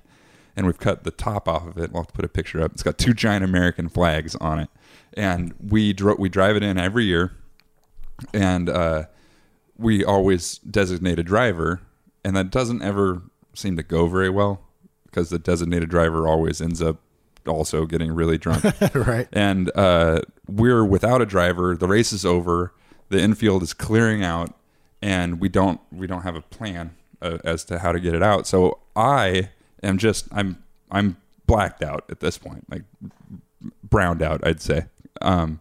and 0.56 0.66
we've 0.66 0.80
cut 0.80 1.04
the 1.04 1.12
top 1.12 1.48
off 1.48 1.66
of 1.68 1.78
it. 1.78 1.92
We'll 1.92 2.04
have 2.04 2.08
to 2.08 2.14
put 2.14 2.26
a 2.26 2.30
picture 2.30 2.62
up. 2.62 2.72
It's 2.74 2.84
got 2.84 2.98
two 2.98 3.14
giant 3.14 3.44
American 3.44 3.90
flags 3.90 4.36
on 4.36 4.60
it, 4.60 4.70
and 5.14 5.54
we 5.60 5.94
dro- 5.94 6.16
we 6.18 6.30
drive 6.30 6.56
it 6.56 6.64
in 6.64 6.78
every 6.78 7.06
year, 7.06 7.34
and 8.34 8.70
uh, 8.70 9.04
we 9.78 10.06
always 10.06 10.60
designate 10.60 11.20
a 11.20 11.24
driver, 11.24 11.82
and 12.24 12.36
that 12.36 12.50
doesn't 12.50 12.82
ever 12.82 13.22
seem 13.54 13.78
to 13.78 13.84
go 13.84 14.08
very 14.08 14.30
well 14.30 14.62
because 15.06 15.30
the 15.30 15.40
designated 15.40 15.90
driver 15.90 16.28
always 16.28 16.62
ends 16.62 16.82
up 16.82 17.00
also 17.48 17.86
getting 17.86 18.12
really 18.12 18.38
drunk. 18.38 18.64
right. 18.96 19.28
and 19.32 19.72
uh, 19.76 20.22
we're 20.48 20.84
without 20.84 21.22
a 21.22 21.26
driver. 21.26 21.76
The 21.76 21.88
race 21.88 22.14
is 22.14 22.26
over. 22.26 22.74
The 23.10 23.20
infield 23.20 23.64
is 23.64 23.74
clearing 23.74 24.24
out, 24.24 24.56
and 25.02 25.40
we 25.40 25.50
don't 25.50 25.80
we 25.92 26.08
don't 26.08 26.24
have 26.24 26.36
a 26.36 26.42
plan 26.42 26.96
uh, 27.22 27.38
as 27.44 27.64
to 27.66 27.80
how 27.80 27.92
to 27.92 28.00
get 28.00 28.16
it 28.16 28.24
out. 28.24 28.48
So 28.48 28.80
I 28.96 29.50
am 29.84 29.98
just 29.98 30.28
I'm 30.32 30.64
I'm 30.90 31.18
blacked 31.46 31.84
out 31.84 32.06
at 32.10 32.20
this 32.22 32.38
point, 32.38 32.66
like 32.72 32.84
browned 33.84 34.22
out, 34.22 34.46
I'd 34.46 34.62
say. 34.62 34.86
Um, 35.22 35.60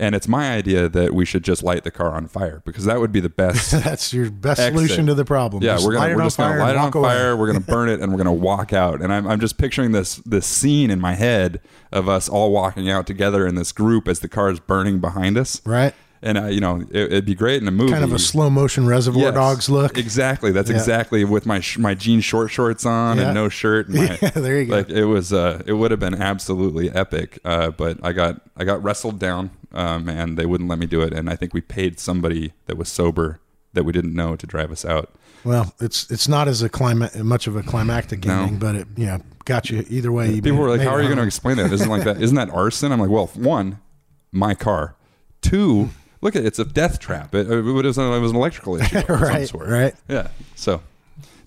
and 0.00 0.14
it's 0.16 0.26
my 0.26 0.50
idea 0.52 0.88
that 0.88 1.14
we 1.14 1.24
should 1.24 1.44
just 1.44 1.62
light 1.62 1.84
the 1.84 1.90
car 1.92 2.10
on 2.12 2.26
fire 2.26 2.62
because 2.64 2.84
that 2.86 2.98
would 2.98 3.12
be 3.12 3.20
the 3.20 3.28
best 3.28 3.70
That's 3.84 4.12
your 4.12 4.30
best 4.30 4.58
Exit. 4.58 4.74
solution 4.74 5.06
to 5.06 5.14
the 5.14 5.24
problem. 5.24 5.62
yeah, 5.62 5.74
Just 5.74 5.86
we're 5.86 5.92
gonna 5.92 6.16
we're 6.16 6.22
just 6.24 6.36
gonna 6.38 6.58
light 6.58 6.70
it 6.70 6.76
on 6.78 6.90
fire. 6.90 7.36
We're 7.36 7.46
gonna 7.46 7.60
burn 7.60 7.88
it 7.88 8.00
and 8.00 8.10
we're 8.10 8.18
gonna 8.18 8.32
walk 8.32 8.72
out. 8.72 9.00
And 9.02 9.12
I'm 9.12 9.28
I'm 9.28 9.38
just 9.38 9.58
picturing 9.58 9.92
this 9.92 10.16
this 10.26 10.46
scene 10.46 10.90
in 10.90 11.00
my 11.00 11.14
head 11.14 11.60
of 11.92 12.08
us 12.08 12.28
all 12.28 12.50
walking 12.50 12.90
out 12.90 13.06
together 13.06 13.46
in 13.46 13.54
this 13.54 13.70
group 13.72 14.08
as 14.08 14.20
the 14.20 14.28
car 14.28 14.50
is 14.50 14.58
burning 14.58 14.98
behind 15.00 15.36
us. 15.38 15.60
Right. 15.64 15.94
And 16.22 16.36
uh, 16.36 16.44
you 16.48 16.60
know, 16.60 16.82
it, 16.90 17.04
it'd 17.04 17.24
be 17.24 17.34
great 17.34 17.62
in 17.62 17.66
a 17.68 17.70
movie. 17.70 17.92
Kind 17.92 18.04
of 18.04 18.12
a 18.12 18.18
slow 18.18 18.50
motion 18.50 18.86
Reservoir 18.86 19.22
Yes. 19.22 19.34
Dogs 19.34 19.70
look. 19.70 19.96
Exactly. 19.96 20.52
That's 20.52 20.68
Yeah. 20.68 20.76
exactly 20.76 21.24
with 21.24 21.46
my 21.46 21.60
sh- 21.60 21.78
my 21.78 21.94
jean 21.94 22.20
short 22.20 22.50
shorts 22.50 22.84
on 22.84 23.16
Yeah. 23.16 23.24
and 23.26 23.34
no 23.34 23.48
shirt. 23.48 23.88
And 23.88 23.96
my, 23.96 24.18
Yeah, 24.22 24.30
there 24.30 24.60
you 24.60 24.66
go. 24.66 24.76
Like 24.76 24.90
it 24.90 25.06
was. 25.06 25.32
Uh, 25.32 25.62
it 25.66 25.72
would 25.72 25.90
have 25.90 26.00
been 26.00 26.20
absolutely 26.20 26.90
epic. 26.90 27.38
Uh, 27.44 27.70
but 27.70 27.98
I 28.02 28.12
got 28.12 28.42
I 28.54 28.64
got 28.64 28.82
wrestled 28.82 29.18
down, 29.18 29.50
um, 29.72 30.08
and 30.08 30.36
they 30.36 30.46
wouldn't 30.46 30.68
let 30.68 30.78
me 30.78 30.86
do 30.86 31.02
it. 31.02 31.12
And 31.12 31.28
I 31.30 31.36
think 31.36 31.54
we 31.54 31.60
paid 31.60 31.98
somebody 32.00 32.52
that 32.66 32.76
was 32.76 32.88
sober 32.88 33.40
that 33.72 33.84
we 33.84 33.92
didn't 33.92 34.14
know 34.14 34.36
to 34.36 34.46
drive 34.46 34.70
us 34.72 34.84
out. 34.84 35.10
Well, 35.44 35.74
it's 35.80 36.10
it's 36.10 36.28
not 36.28 36.48
as 36.48 36.62
a 36.62 36.68
clima- 36.68 37.14
much 37.22 37.46
of 37.46 37.56
a 37.56 37.62
climactic 37.62 38.24
No. 38.26 38.40
ending, 38.42 38.58
but 38.58 38.74
it 38.74 38.98
know 38.98 39.20
got 39.46 39.70
you 39.70 39.84
either 39.88 40.12
way. 40.12 40.32
You 40.32 40.42
People 40.42 40.58
were 40.58 40.68
like, 40.68 40.82
"How 40.82 40.90
are 40.90 41.00
you 41.00 41.08
going 41.08 41.18
to 41.18 41.24
explain 41.24 41.56
that? 41.56 41.72
Isn't 41.72 41.88
like 41.88 42.04
that? 42.04 42.20
Isn't 42.22 42.36
that 42.36 42.50
arson?" 42.50 42.92
I'm 42.92 43.00
like, 43.00 43.08
"Well, 43.10 43.28
one, 43.34 43.78
my 44.32 44.54
car. 44.54 44.96
Two, 45.40 45.88
look 46.20 46.36
at 46.36 46.44
it's 46.44 46.58
a 46.58 46.64
death 46.66 46.98
trap. 46.98 47.34
It, 47.34 47.50
it 47.50 47.62
was 47.62 47.96
it 47.96 48.20
was 48.20 48.30
an 48.32 48.36
electrical 48.36 48.76
issue 48.76 48.98
of 48.98 49.04
some 49.06 49.20
right? 49.22 49.48
sort. 49.48 49.68
Right. 49.68 49.94
Yeah. 50.08 50.28
So 50.56 50.82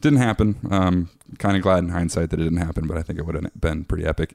didn't 0.02 0.18
happen. 0.20 0.56
Um, 0.72 1.10
kind 1.38 1.56
of 1.56 1.62
glad 1.62 1.80
in 1.84 1.90
hindsight 1.90 2.32
that 2.32 2.40
it 2.40 2.44
didn't 2.46 2.58
happen, 2.66 2.88
but 2.88 2.98
I 2.98 3.04
think 3.04 3.20
it 3.20 3.26
would 3.28 3.36
have 3.36 3.52
been 3.62 3.84
pretty 3.86 4.06
epic. 4.06 4.34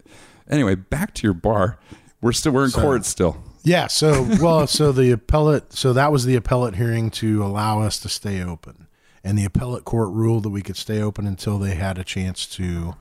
Anyway, 0.49 0.77
back 0.77 1.15
to 1.15 1.27
your 1.27 1.35
bar. 1.35 1.79
We're 2.21 2.33
still 2.33 2.53
we're 2.53 2.65
in 2.65 2.71
court 2.71 3.05
still. 3.05 3.43
Yeah. 3.63 3.87
So 3.87 4.27
well, 4.41 4.67
so 4.67 4.93
the 4.93 5.11
appellate. 5.11 5.73
So 5.73 5.93
that 5.93 6.13
was 6.13 6.25
the 6.25 6.37
appellate 6.37 6.77
hearing 6.77 7.11
to 7.13 7.43
allow 7.43 7.83
us 7.83 7.99
to 8.01 8.09
stay 8.09 8.43
open, 8.43 8.87
and 9.25 9.39
the 9.39 9.45
appellate 9.45 9.85
court 9.85 10.11
ruled 10.11 10.45
that 10.45 10.51
we 10.51 10.63
could 10.63 10.77
stay 10.77 11.01
open 11.01 11.27
until 11.27 11.59
they 11.59 11.75
had 11.75 11.99
a 11.99 12.05
chance 12.05 12.47
to 12.57 12.95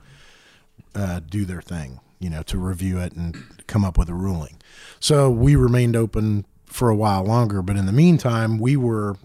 uh, 0.94 1.20
do 1.20 1.44
their 1.44 1.62
thing. 1.62 2.00
You 2.18 2.30
know, 2.30 2.42
to 2.44 2.58
review 2.58 2.98
it 2.98 3.12
and 3.12 3.36
come 3.66 3.84
up 3.84 3.96
with 3.96 4.08
a 4.08 4.14
ruling. 4.14 4.60
So 4.98 5.30
we 5.30 5.54
remained 5.54 5.94
open 5.94 6.46
for 6.66 6.90
a 6.90 6.96
while 6.96 7.24
longer, 7.24 7.62
but 7.62 7.76
in 7.76 7.86
the 7.86 7.92
meantime, 7.92 8.58
we 8.58 8.76
were 8.76 9.16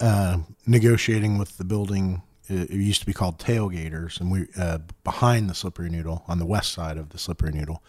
uh, 0.00 0.38
negotiating 0.66 1.36
with 1.38 1.58
the 1.58 1.64
building. 1.64 2.22
It 2.48 2.70
it 2.70 2.76
used 2.76 3.00
to 3.00 3.06
be 3.06 3.12
called 3.12 3.38
Tailgaters, 3.38 4.20
and 4.20 4.30
we 4.30 4.46
uh, 4.56 4.78
behind 5.02 5.50
the 5.50 5.54
Slippery 5.54 5.90
Noodle 5.90 6.24
on 6.28 6.38
the 6.38 6.46
west 6.46 6.72
side 6.72 6.96
of 6.96 7.10
the 7.10 7.18
Slippery 7.18 7.52
Noodle. 7.52 7.82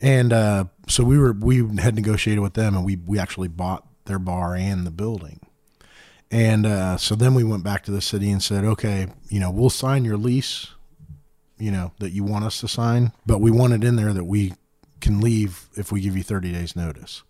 And 0.00 0.32
uh, 0.32 0.64
so 0.88 1.04
we 1.04 1.18
were 1.18 1.32
we 1.32 1.66
had 1.78 1.94
negotiated 1.94 2.42
with 2.42 2.54
them, 2.54 2.74
and 2.76 2.84
we 2.84 2.96
we 2.96 3.18
actually 3.18 3.48
bought 3.48 3.86
their 4.04 4.18
bar 4.18 4.54
and 4.54 4.86
the 4.86 4.90
building. 4.90 5.40
And 6.30 6.66
uh, 6.66 6.96
so 6.96 7.14
then 7.14 7.34
we 7.34 7.44
went 7.44 7.62
back 7.62 7.84
to 7.84 7.90
the 7.90 8.00
city 8.00 8.30
and 8.30 8.42
said, 8.42 8.64
okay, 8.64 9.08
you 9.28 9.38
know, 9.38 9.50
we'll 9.50 9.70
sign 9.70 10.04
your 10.04 10.16
lease, 10.16 10.68
you 11.56 11.70
know, 11.70 11.92
that 12.00 12.10
you 12.10 12.24
want 12.24 12.44
us 12.44 12.60
to 12.60 12.68
sign, 12.68 13.12
but 13.24 13.40
we 13.40 13.50
want 13.50 13.72
it 13.74 13.84
in 13.84 13.94
there 13.96 14.12
that 14.12 14.24
we 14.24 14.54
can 15.00 15.20
leave 15.20 15.68
if 15.74 15.92
we 15.92 16.00
give 16.00 16.16
you 16.16 16.24
30 16.24 16.52
days 16.52 16.74
notice. 16.74 17.22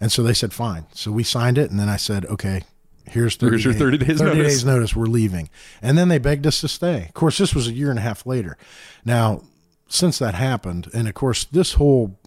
And 0.00 0.10
so 0.10 0.22
they 0.22 0.34
said, 0.34 0.52
fine. 0.52 0.86
So 0.92 1.12
we 1.12 1.22
signed 1.22 1.58
it, 1.58 1.70
and 1.70 1.78
then 1.78 1.88
I 1.88 1.96
said, 1.96 2.24
okay, 2.26 2.62
here's 3.06 3.36
30 3.36 3.50
Here's 3.50 3.64
your 3.64 3.74
30 3.74 3.98
days 3.98 4.18
30 4.18 4.24
notice. 4.24 4.52
days 4.52 4.64
notice. 4.64 4.96
We're 4.96 5.06
leaving. 5.06 5.48
And 5.80 5.96
then 5.96 6.08
they 6.08 6.18
begged 6.18 6.46
us 6.46 6.60
to 6.62 6.68
stay. 6.68 7.04
Of 7.04 7.14
course, 7.14 7.38
this 7.38 7.54
was 7.54 7.68
a 7.68 7.72
year 7.72 7.90
and 7.90 7.98
a 7.98 8.02
half 8.02 8.26
later. 8.26 8.56
Now, 9.04 9.42
since 9.88 10.18
that 10.18 10.34
happened, 10.34 10.88
and 10.94 11.08
of 11.08 11.14
course, 11.14 11.44
this 11.44 11.74
whole 11.74 12.18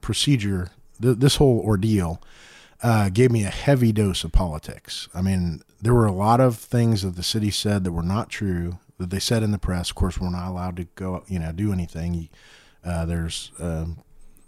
procedure, 0.00 0.70
th- 1.00 1.18
this 1.18 1.36
whole 1.36 1.60
ordeal, 1.60 2.22
uh, 2.82 3.10
gave 3.10 3.30
me 3.30 3.44
a 3.44 3.50
heavy 3.50 3.92
dose 3.92 4.24
of 4.24 4.32
politics. 4.32 5.08
I 5.14 5.20
mean, 5.22 5.62
there 5.82 5.94
were 5.94 6.06
a 6.06 6.12
lot 6.12 6.40
of 6.40 6.56
things 6.56 7.02
that 7.02 7.16
the 7.16 7.22
city 7.22 7.50
said 7.50 7.84
that 7.84 7.92
were 7.92 8.02
not 8.02 8.30
true, 8.30 8.78
that 8.98 9.10
they 9.10 9.18
said 9.18 9.42
in 9.42 9.50
the 9.50 9.58
press. 9.58 9.90
Of 9.90 9.96
course, 9.96 10.18
we're 10.18 10.30
not 10.30 10.48
allowed 10.48 10.76
to 10.76 10.84
go, 10.94 11.24
you 11.28 11.38
know, 11.38 11.52
do 11.52 11.72
anything. 11.72 12.28
Uh, 12.84 13.04
there's 13.04 13.50
um, 13.60 13.98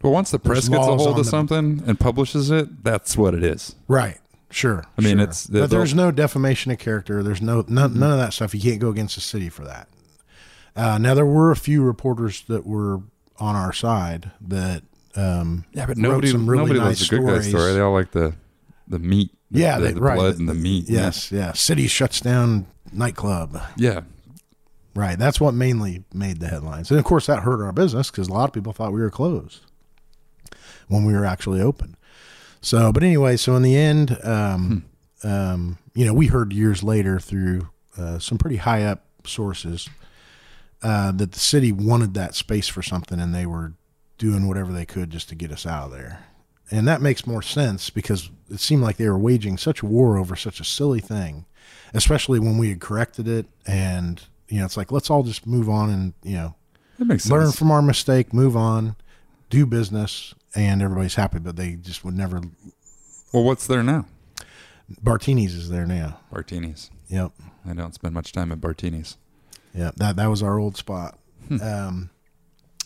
But 0.01 0.11
once 0.11 0.31
the 0.31 0.39
press 0.39 0.69
gets 0.69 0.81
a 0.87 0.97
hold 0.97 1.09
of 1.09 1.17
the- 1.17 1.25
something 1.31 1.83
and 1.87 1.99
publishes 2.01 2.51
it, 2.51 2.83
that's 2.85 3.17
what 3.17 3.35
it 3.35 3.43
is. 3.45 3.75
Right. 3.89 4.19
Sure. 4.51 4.85
I 4.99 5.01
mean, 5.03 5.17
sure. 5.17 5.23
it's- 5.23 5.45
the- 5.45 5.61
but 5.61 5.71
there's 5.71 5.95
no 5.95 6.11
defamation 6.11 6.71
of 6.73 6.79
character. 6.79 7.23
There's 7.23 7.41
no 7.43 7.65
none, 7.69 7.99
none 7.99 8.13
of 8.13 8.19
that 8.19 8.33
stuff. 8.33 8.55
You 8.55 8.61
can't 8.61 8.81
go 8.81 8.89
against 8.91 9.15
the 9.15 9.21
city 9.23 9.49
for 9.49 9.65
that. 9.65 9.89
Uh, 10.75 10.99
now 10.99 11.15
there 11.15 11.27
were 11.27 11.51
a 11.51 11.57
few 11.57 11.83
reporters 11.83 12.43
that 12.49 12.67
were 12.67 13.01
on 13.39 13.57
our 13.57 13.73
side 13.73 14.31
that 14.41 14.83
um, 15.17 15.65
Yeah, 15.73 15.87
but 15.87 15.97
nobody 15.99 16.29
some 16.31 16.49
really 16.49 16.63
nobody 16.65 16.79
nice 16.81 17.01
loves 17.01 17.13
a 17.13 17.17
good 17.19 17.27
guy 17.27 17.41
story. 17.41 17.73
They 17.75 17.81
all 17.81 17.93
like 17.93 18.13
the 18.13 18.35
the 18.89 18.99
meat. 18.99 19.31
the- 19.51 19.61
Yeah, 19.61 19.79
the, 19.79 19.85
they, 19.87 19.93
the 19.93 20.01
right. 20.01 20.17
blood 20.17 20.39
and 20.39 20.49
the 20.49 20.55
meat. 20.55 20.89
Yes, 20.89 21.31
yeah. 21.33 21.53
City 21.53 21.87
shuts 21.87 22.21
down 22.21 22.67
nightclub. 22.93 23.61
Yeah. 23.77 24.03
Right. 24.95 25.19
That's 25.19 25.41
what 25.41 25.55
mainly 25.55 26.05
made 26.13 26.41
the 26.41 26.49
headlines, 26.49 26.91
and 26.91 26.99
of 26.99 27.05
course 27.07 27.27
that 27.27 27.41
hurt 27.41 27.63
our 27.65 27.73
business 27.73 28.11
because 28.11 28.29
a 28.29 28.33
lot 28.33 28.45
of 28.45 28.53
people 28.53 28.73
thought 28.73 28.93
we 28.93 29.01
were 29.01 29.11
closed 29.11 29.61
when 30.89 31.05
we 31.05 31.13
were 31.15 31.25
actually 31.25 31.61
open. 31.61 31.97
So, 32.61 32.93
but 32.93 33.03
anyway, 33.03 33.37
so 33.37 33.57
in 33.57 33.63
the 33.63 33.77
end, 33.77 34.19
um, 34.23 34.85
um, 35.25 35.79
you 35.95 36.05
know, 36.05 36.13
we 36.15 36.27
heard 36.27 36.53
years 36.53 36.83
later 36.83 37.19
through 37.19 37.69
uh, 37.99 38.19
some 38.19 38.39
pretty 38.39 38.57
high 38.57 38.85
up 38.85 39.05
sources 39.27 39.89
uh, 40.83 41.13
that 41.13 41.33
the 41.33 41.39
city 41.41 41.73
wanted 41.73 42.15
that 42.15 42.35
space 42.35 42.69
for 42.69 42.83
something, 42.83 43.21
and 43.21 43.35
they 43.35 43.47
were 43.47 43.75
doing 44.19 44.47
whatever 44.49 44.73
they 44.73 44.87
could 44.87 45.11
just 45.11 45.29
to 45.29 45.35
get 45.35 45.51
us 45.53 45.67
out 45.67 45.87
of 45.87 45.91
there. 45.93 46.25
and 46.71 46.87
that 46.89 47.03
makes 47.03 47.27
more 47.27 47.43
sense 47.43 47.91
because 47.91 48.31
it 48.51 48.61
seemed 48.61 48.83
like 48.83 48.97
they 48.97 49.09
were 49.09 49.19
waging 49.19 49.59
such 49.59 49.83
a 49.83 49.87
war 49.87 50.17
over 50.19 50.37
such 50.37 50.61
a 50.61 50.65
silly 50.65 51.01
thing, 51.01 51.45
especially 51.93 52.39
when 52.39 52.57
we 52.59 52.69
had 52.71 52.81
corrected 52.81 53.27
it. 53.29 53.47
And 53.67 54.23
you 54.49 54.59
know, 54.59 54.65
it's 54.65 54.77
like 54.77 54.93
let's 54.93 55.11
all 55.11 55.23
just 55.23 55.47
move 55.47 55.69
on 55.69 55.91
and 55.91 56.13
you 56.23 56.35
know 56.35 56.55
That 56.99 57.07
makes 57.07 57.29
learn 57.29 57.47
sense. 57.47 57.59
from 57.59 57.71
our 57.71 57.83
mistake, 57.83 58.33
move 58.33 58.57
on, 58.57 58.97
do 59.51 59.67
business, 59.67 60.35
and 60.55 60.81
everybody's 60.83 61.15
happy. 61.17 61.39
But 61.41 61.57
they 61.57 61.73
just 61.75 62.05
would 62.05 62.17
never. 62.17 62.41
well, 63.33 63.45
what's 63.45 63.67
there 63.67 63.83
now? 63.83 64.07
Bartini's 65.03 65.55
is 65.55 65.69
there 65.71 65.87
now. 65.87 66.21
Bartini's. 66.33 66.91
Yep. 67.09 67.33
I 67.67 67.73
don't 67.75 67.95
spend 67.95 68.15
much 68.15 68.33
time 68.33 68.53
at 68.53 68.61
Bartini's. 68.61 69.17
Yeah, 69.75 69.91
that 69.97 70.17
that 70.17 70.27
was 70.27 70.43
our 70.43 70.59
old 70.59 70.77
spot. 70.77 71.19
Hmm. 71.49 71.63
Um, 71.63 72.11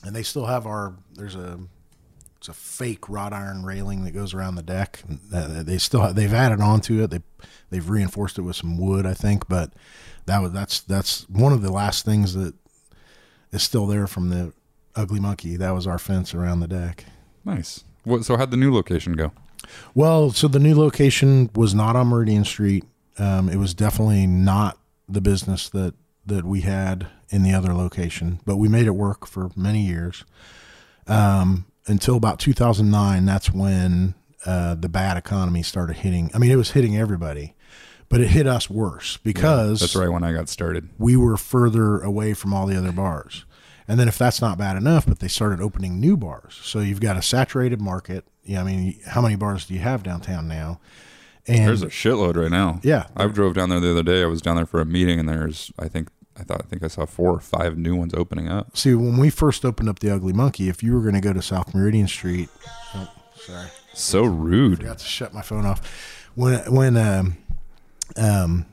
and 0.04 0.14
they 0.14 0.22
still 0.22 0.46
have 0.46 0.66
our 0.66 0.94
there's 1.14 1.34
a 1.34 1.58
it's 2.36 2.48
a 2.48 2.54
fake 2.54 3.08
wrought 3.08 3.32
iron 3.32 3.64
railing 3.64 4.04
that 4.04 4.12
goes 4.12 4.34
around 4.34 4.54
the 4.54 4.62
deck. 4.62 5.02
Uh, 5.34 5.62
they 5.62 5.78
still 5.78 6.02
have, 6.02 6.14
they've 6.14 6.32
added 6.32 6.60
on 6.60 6.80
to 6.82 7.02
it. 7.02 7.10
They 7.10 7.20
they've 7.70 7.88
reinforced 7.88 8.38
it 8.38 8.42
with 8.42 8.56
some 8.56 8.78
wood, 8.78 9.06
I 9.06 9.14
think, 9.14 9.48
but 9.48 9.72
that 10.26 10.40
was 10.40 10.52
that's 10.52 10.80
that's 10.80 11.28
one 11.28 11.52
of 11.52 11.62
the 11.62 11.72
last 11.72 12.04
things 12.04 12.34
that 12.34 12.54
is 13.52 13.62
still 13.62 13.86
there 13.86 14.06
from 14.06 14.28
the 14.28 14.52
ugly 14.94 15.20
monkey. 15.20 15.56
That 15.56 15.72
was 15.72 15.86
our 15.86 15.98
fence 15.98 16.34
around 16.34 16.60
the 16.60 16.68
deck. 16.68 17.04
Nice. 17.44 17.84
What, 18.04 18.24
so 18.24 18.36
how'd 18.36 18.50
the 18.50 18.56
new 18.56 18.72
location 18.72 19.14
go? 19.14 19.32
Well, 19.94 20.30
so 20.30 20.46
the 20.46 20.58
new 20.60 20.74
location 20.74 21.50
was 21.54 21.74
not 21.74 21.96
on 21.96 22.08
Meridian 22.08 22.44
Street. 22.44 22.84
Um, 23.18 23.48
it 23.48 23.56
was 23.56 23.74
definitely 23.74 24.26
not 24.26 24.78
the 25.08 25.20
business 25.20 25.68
that 25.70 25.94
that 26.26 26.44
we 26.44 26.62
had 26.62 27.06
in 27.30 27.42
the 27.42 27.52
other 27.52 27.72
location, 27.74 28.40
but 28.44 28.56
we 28.56 28.68
made 28.68 28.86
it 28.86 28.90
work 28.94 29.26
for 29.26 29.50
many 29.56 29.82
years. 29.82 30.24
Um, 31.06 31.66
until 31.86 32.16
about 32.16 32.38
2009, 32.40 33.24
that's 33.26 33.52
when 33.52 34.14
uh, 34.44 34.74
the 34.74 34.88
bad 34.88 35.16
economy 35.16 35.62
started 35.62 35.98
hitting. 35.98 36.30
I 36.34 36.38
mean, 36.38 36.50
it 36.50 36.56
was 36.56 36.72
hitting 36.72 36.96
everybody, 36.96 37.54
but 38.08 38.20
it 38.20 38.28
hit 38.28 38.46
us 38.46 38.68
worse 38.68 39.18
because 39.18 39.80
That's 39.80 39.96
right 39.96 40.08
when 40.08 40.24
I 40.24 40.32
got 40.32 40.48
started. 40.48 40.88
we 40.98 41.16
were 41.16 41.36
further 41.36 41.98
away 42.00 42.34
from 42.34 42.52
all 42.52 42.66
the 42.66 42.76
other 42.76 42.92
bars. 42.92 43.44
And 43.88 44.00
then 44.00 44.08
if 44.08 44.18
that's 44.18 44.40
not 44.40 44.58
bad 44.58 44.76
enough, 44.76 45.06
but 45.06 45.20
they 45.20 45.28
started 45.28 45.60
opening 45.60 46.00
new 46.00 46.16
bars. 46.16 46.58
So 46.62 46.80
you've 46.80 47.00
got 47.00 47.16
a 47.16 47.22
saturated 47.22 47.80
market. 47.80 48.24
Yeah, 48.42 48.60
I 48.60 48.64
mean, 48.64 48.98
how 49.06 49.20
many 49.20 49.36
bars 49.36 49.66
do 49.66 49.74
you 49.74 49.80
have 49.80 50.02
downtown 50.02 50.48
now? 50.48 50.80
And 51.46 51.68
There's 51.68 51.82
a 51.82 51.86
shitload 51.86 52.34
right 52.34 52.50
now. 52.50 52.80
yeah, 52.82 53.06
I 53.16 53.28
drove 53.28 53.54
down 53.54 53.68
there 53.68 53.78
the 53.78 53.92
other 53.92 54.02
day. 54.02 54.22
I 54.22 54.26
was 54.26 54.42
down 54.42 54.56
there 54.56 54.66
for 54.66 54.80
a 54.80 54.84
meeting, 54.84 55.20
and 55.20 55.28
there's 55.28 55.70
I 55.78 55.86
think 55.86 56.08
I 56.38 56.42
thought 56.42 56.60
I 56.60 56.64
think 56.68 56.82
I 56.82 56.88
saw 56.88 57.06
four 57.06 57.32
or 57.34 57.40
five 57.40 57.76
new 57.78 57.96
ones 57.96 58.12
opening 58.14 58.48
up. 58.48 58.76
see, 58.76 58.94
when 58.94 59.16
we 59.16 59.30
first 59.30 59.64
opened 59.64 59.88
up 59.88 59.98
the 60.00 60.10
Ugly 60.10 60.32
Monkey, 60.34 60.68
if 60.68 60.82
you 60.82 60.92
were 60.94 61.00
going 61.00 61.14
to 61.14 61.20
go 61.20 61.32
to 61.32 61.40
South 61.42 61.74
Meridian 61.74 62.08
Street, 62.08 62.48
oh, 62.94 63.10
sorry, 63.36 63.68
So 63.94 64.24
rude. 64.24 64.78
forgot 64.78 64.98
to 64.98 65.04
shut 65.06 65.32
my 65.32 65.42
phone 65.42 65.64
off. 65.66 65.80
When 66.34 66.60
when 66.72 66.96
um 66.96 67.36
um 68.16 68.66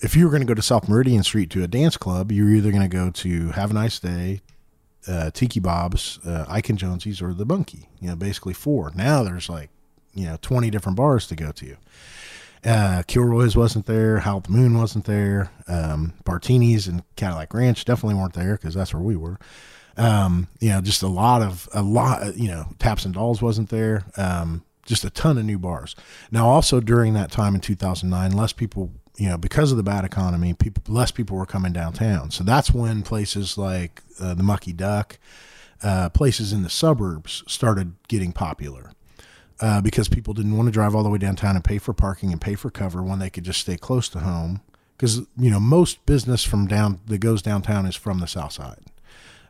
if 0.00 0.16
you 0.16 0.24
were 0.24 0.30
going 0.30 0.42
to 0.42 0.46
go 0.48 0.54
to 0.54 0.62
South 0.62 0.88
Meridian 0.88 1.22
Street 1.22 1.50
to 1.50 1.62
a 1.62 1.68
dance 1.68 1.96
club, 1.96 2.32
you 2.32 2.44
were 2.44 2.50
either 2.50 2.70
going 2.70 2.82
to 2.82 2.88
go 2.88 3.10
to 3.10 3.50
Have 3.50 3.70
a 3.70 3.74
Nice 3.74 4.00
Day, 4.00 4.40
uh, 5.06 5.30
Tiki 5.30 5.60
Bob's, 5.60 6.18
uh, 6.26 6.44
Ike 6.48 6.70
and 6.70 6.78
Jonesy's, 6.78 7.22
or 7.22 7.32
the 7.32 7.44
Bunky. 7.46 7.88
You 8.00 8.08
know, 8.08 8.16
basically 8.16 8.54
four. 8.54 8.90
Now 8.96 9.22
there's 9.22 9.48
like 9.48 9.70
you 10.14 10.24
know 10.26 10.38
twenty 10.42 10.70
different 10.70 10.96
bars 10.96 11.26
to 11.28 11.36
go 11.36 11.52
to. 11.52 11.76
Uh, 12.64 13.02
Kilroy's 13.08 13.56
wasn't 13.56 13.86
there. 13.86 14.20
Howl 14.20 14.40
the 14.40 14.52
Moon 14.52 14.78
wasn't 14.78 15.04
there. 15.04 15.50
Um, 15.66 16.14
Bartini's 16.24 16.86
and 16.86 17.02
Cadillac 17.16 17.52
Ranch 17.54 17.84
definitely 17.84 18.14
weren't 18.14 18.34
there 18.34 18.52
because 18.52 18.74
that's 18.74 18.94
where 18.94 19.02
we 19.02 19.16
were. 19.16 19.38
Um, 19.96 20.48
you 20.60 20.70
know, 20.70 20.80
just 20.80 21.02
a 21.02 21.08
lot 21.08 21.42
of 21.42 21.68
a 21.74 21.82
lot. 21.82 22.36
You 22.36 22.48
know, 22.48 22.68
Taps 22.78 23.04
and 23.04 23.14
Dolls 23.14 23.42
wasn't 23.42 23.68
there. 23.68 24.04
Um, 24.16 24.64
just 24.86 25.04
a 25.04 25.10
ton 25.10 25.38
of 25.38 25.44
new 25.44 25.58
bars. 25.58 25.94
Now, 26.30 26.48
also 26.48 26.80
during 26.80 27.14
that 27.14 27.30
time 27.30 27.54
in 27.54 27.60
2009, 27.60 28.32
less 28.32 28.52
people, 28.52 28.90
you 29.16 29.28
know, 29.28 29.38
because 29.38 29.70
of 29.70 29.76
the 29.76 29.82
bad 29.82 30.04
economy, 30.04 30.54
people 30.54 30.82
less 30.92 31.10
people 31.10 31.36
were 31.36 31.46
coming 31.46 31.72
downtown. 31.72 32.30
So 32.30 32.44
that's 32.44 32.72
when 32.72 33.02
places 33.02 33.58
like 33.58 34.02
uh, 34.20 34.34
the 34.34 34.42
Mucky 34.42 34.72
Duck, 34.72 35.18
uh, 35.82 36.08
places 36.10 36.52
in 36.52 36.62
the 36.62 36.70
suburbs 36.70 37.42
started 37.46 37.94
getting 38.08 38.32
popular 38.32 38.92
uh, 39.62 39.80
because 39.80 40.08
people 40.08 40.34
didn't 40.34 40.56
want 40.56 40.66
to 40.66 40.72
drive 40.72 40.94
all 40.94 41.02
the 41.02 41.08
way 41.08 41.16
downtown 41.18 41.54
and 41.56 41.64
pay 41.64 41.78
for 41.78 41.94
parking 41.94 42.32
and 42.32 42.40
pay 42.40 42.54
for 42.54 42.70
cover 42.70 43.02
when 43.02 43.18
they 43.18 43.30
could 43.30 43.44
just 43.44 43.60
stay 43.60 43.78
close 43.78 44.08
to 44.10 44.18
home. 44.18 44.60
Because 44.98 45.20
you 45.38 45.50
know 45.50 45.58
most 45.60 46.04
business 46.04 46.44
from 46.44 46.66
down 46.66 47.00
that 47.06 47.18
goes 47.18 47.40
downtown 47.42 47.86
is 47.86 47.96
from 47.96 48.18
the 48.20 48.26
south 48.26 48.52
side. 48.52 48.80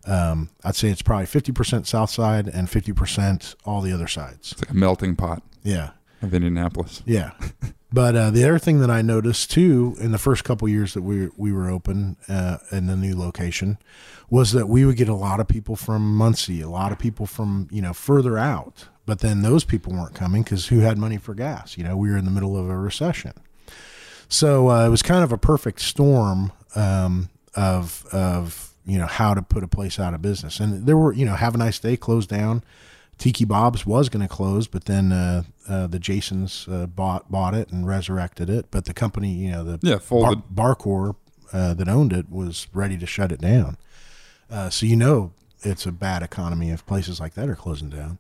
Um, 0.07 0.51
I'd 0.65 0.77
say 0.77 0.89
it's 0.89 1.03
probably 1.03 1.27
fifty 1.27 1.53
percent 1.53 1.87
south 1.87 2.11
side 2.11 2.47
and 2.49 2.71
fifty 2.71 2.93
percent 2.93 3.55
all 3.65 3.81
the 3.81 3.93
other 3.93 4.07
sides. 4.09 4.53
It's 4.53 4.63
like 4.63 4.71
a 4.71 4.75
melting 4.75 5.17
pot 5.17 5.43
Yeah, 5.63 5.91
of 6.23 6.33
Indianapolis. 6.35 7.03
yeah. 7.07 7.33
But 7.93 8.17
uh, 8.17 8.31
the 8.31 8.45
other 8.45 8.59
thing 8.59 8.81
that 8.81 8.91
I 8.91 9.03
noticed 9.03 9.51
too 9.51 9.97
in 10.01 10.13
the 10.13 10.19
first 10.19 10.45
couple 10.45 10.69
years 10.69 10.95
that 10.95 11.03
we 11.03 11.29
we 11.37 11.53
were 11.53 11.69
open 11.69 12.17
uh, 12.29 12.59
in 12.71 12.87
the 12.87 12.97
new 12.97 13.17
location 13.17 13.79
was 14.31 14.53
that 14.53 14.67
we 14.67 14.87
would 14.87 14.97
get 14.97 15.09
a 15.09 15.15
lot 15.15 15.41
of 15.41 15.49
people 15.49 15.77
from 15.77 16.17
Muncie, 16.17 16.63
a 16.63 16.69
lot 16.71 16.91
of 16.91 16.99
people 16.99 17.27
from 17.27 17.69
you 17.71 17.83
know 17.83 17.93
further 17.93 18.39
out. 18.39 18.89
But 19.05 19.19
then 19.19 19.43
those 19.43 19.65
people 19.65 19.93
weren't 19.93 20.15
coming 20.15 20.43
because 20.43 20.69
who 20.69 20.79
had 20.79 20.97
money 20.97 21.19
for 21.19 21.35
gas? 21.35 21.77
You 21.77 21.85
know, 21.85 21.97
we 21.97 22.09
were 22.09 22.17
in 22.17 22.25
the 22.25 22.31
middle 22.31 22.57
of 22.57 22.69
a 22.71 22.77
recession, 22.77 23.33
so 24.29 24.71
uh, 24.71 24.87
it 24.87 24.91
was 24.91 25.03
kind 25.03 25.23
of 25.23 25.33
a 25.33 25.39
perfect 25.39 25.81
storm 25.81 26.53
um, 26.75 27.29
of 27.55 28.07
of 28.13 28.73
you 28.87 28.99
know 28.99 29.07
how 29.07 29.35
to 29.35 29.43
put 29.43 29.63
a 29.63 29.69
place 29.69 29.99
out 29.99 30.15
of 30.15 30.23
business. 30.23 30.61
And 30.61 30.87
there 30.87 30.97
were 30.97 31.13
you 31.13 31.27
know 31.27 31.35
have 31.35 31.55
a 31.55 31.59
nice 31.59 31.79
day 31.79 31.97
closed 31.97 32.31
down. 32.31 32.65
Tiki 33.19 33.45
Bob's 33.45 33.87
was 33.87 34.09
going 34.09 34.27
to 34.27 34.33
close, 34.33 34.67
but 34.67 34.87
then 34.87 35.13
uh, 35.13 35.43
uh, 35.69 35.87
the 35.87 35.99
Jasons 35.99 36.67
uh, 36.69 36.87
bought 36.87 37.31
bought 37.31 37.55
it 37.55 37.71
and 37.71 37.87
resurrected 37.87 38.51
it. 38.51 38.67
But 38.71 38.85
the 38.87 38.95
company, 38.95 39.33
you 39.33 39.51
know, 39.53 39.63
the 39.65 39.79
Yeah, 39.83 39.99
folded. 39.99 40.43
Bar- 40.51 40.75
Barcor 40.77 41.17
uh, 41.53 41.75
that 41.75 41.89
owned 41.89 42.13
it 42.13 42.31
was 42.31 42.67
ready 42.73 42.97
to 42.99 43.07
shut 43.07 43.31
it 43.31 43.41
down. 43.41 43.77
Uh, 44.51 44.71
so 44.71 44.87
you 44.87 44.97
know 44.97 45.33
it's 45.63 45.87
a 45.87 45.93
bad 45.93 46.23
economy 46.23 46.71
if 46.71 46.85
places 46.87 47.21
like 47.21 47.35
that 47.35 47.49
are 47.49 47.55
closing 47.55 47.89
down. 47.91 48.19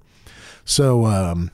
So 0.64 1.06
um, 1.06 1.50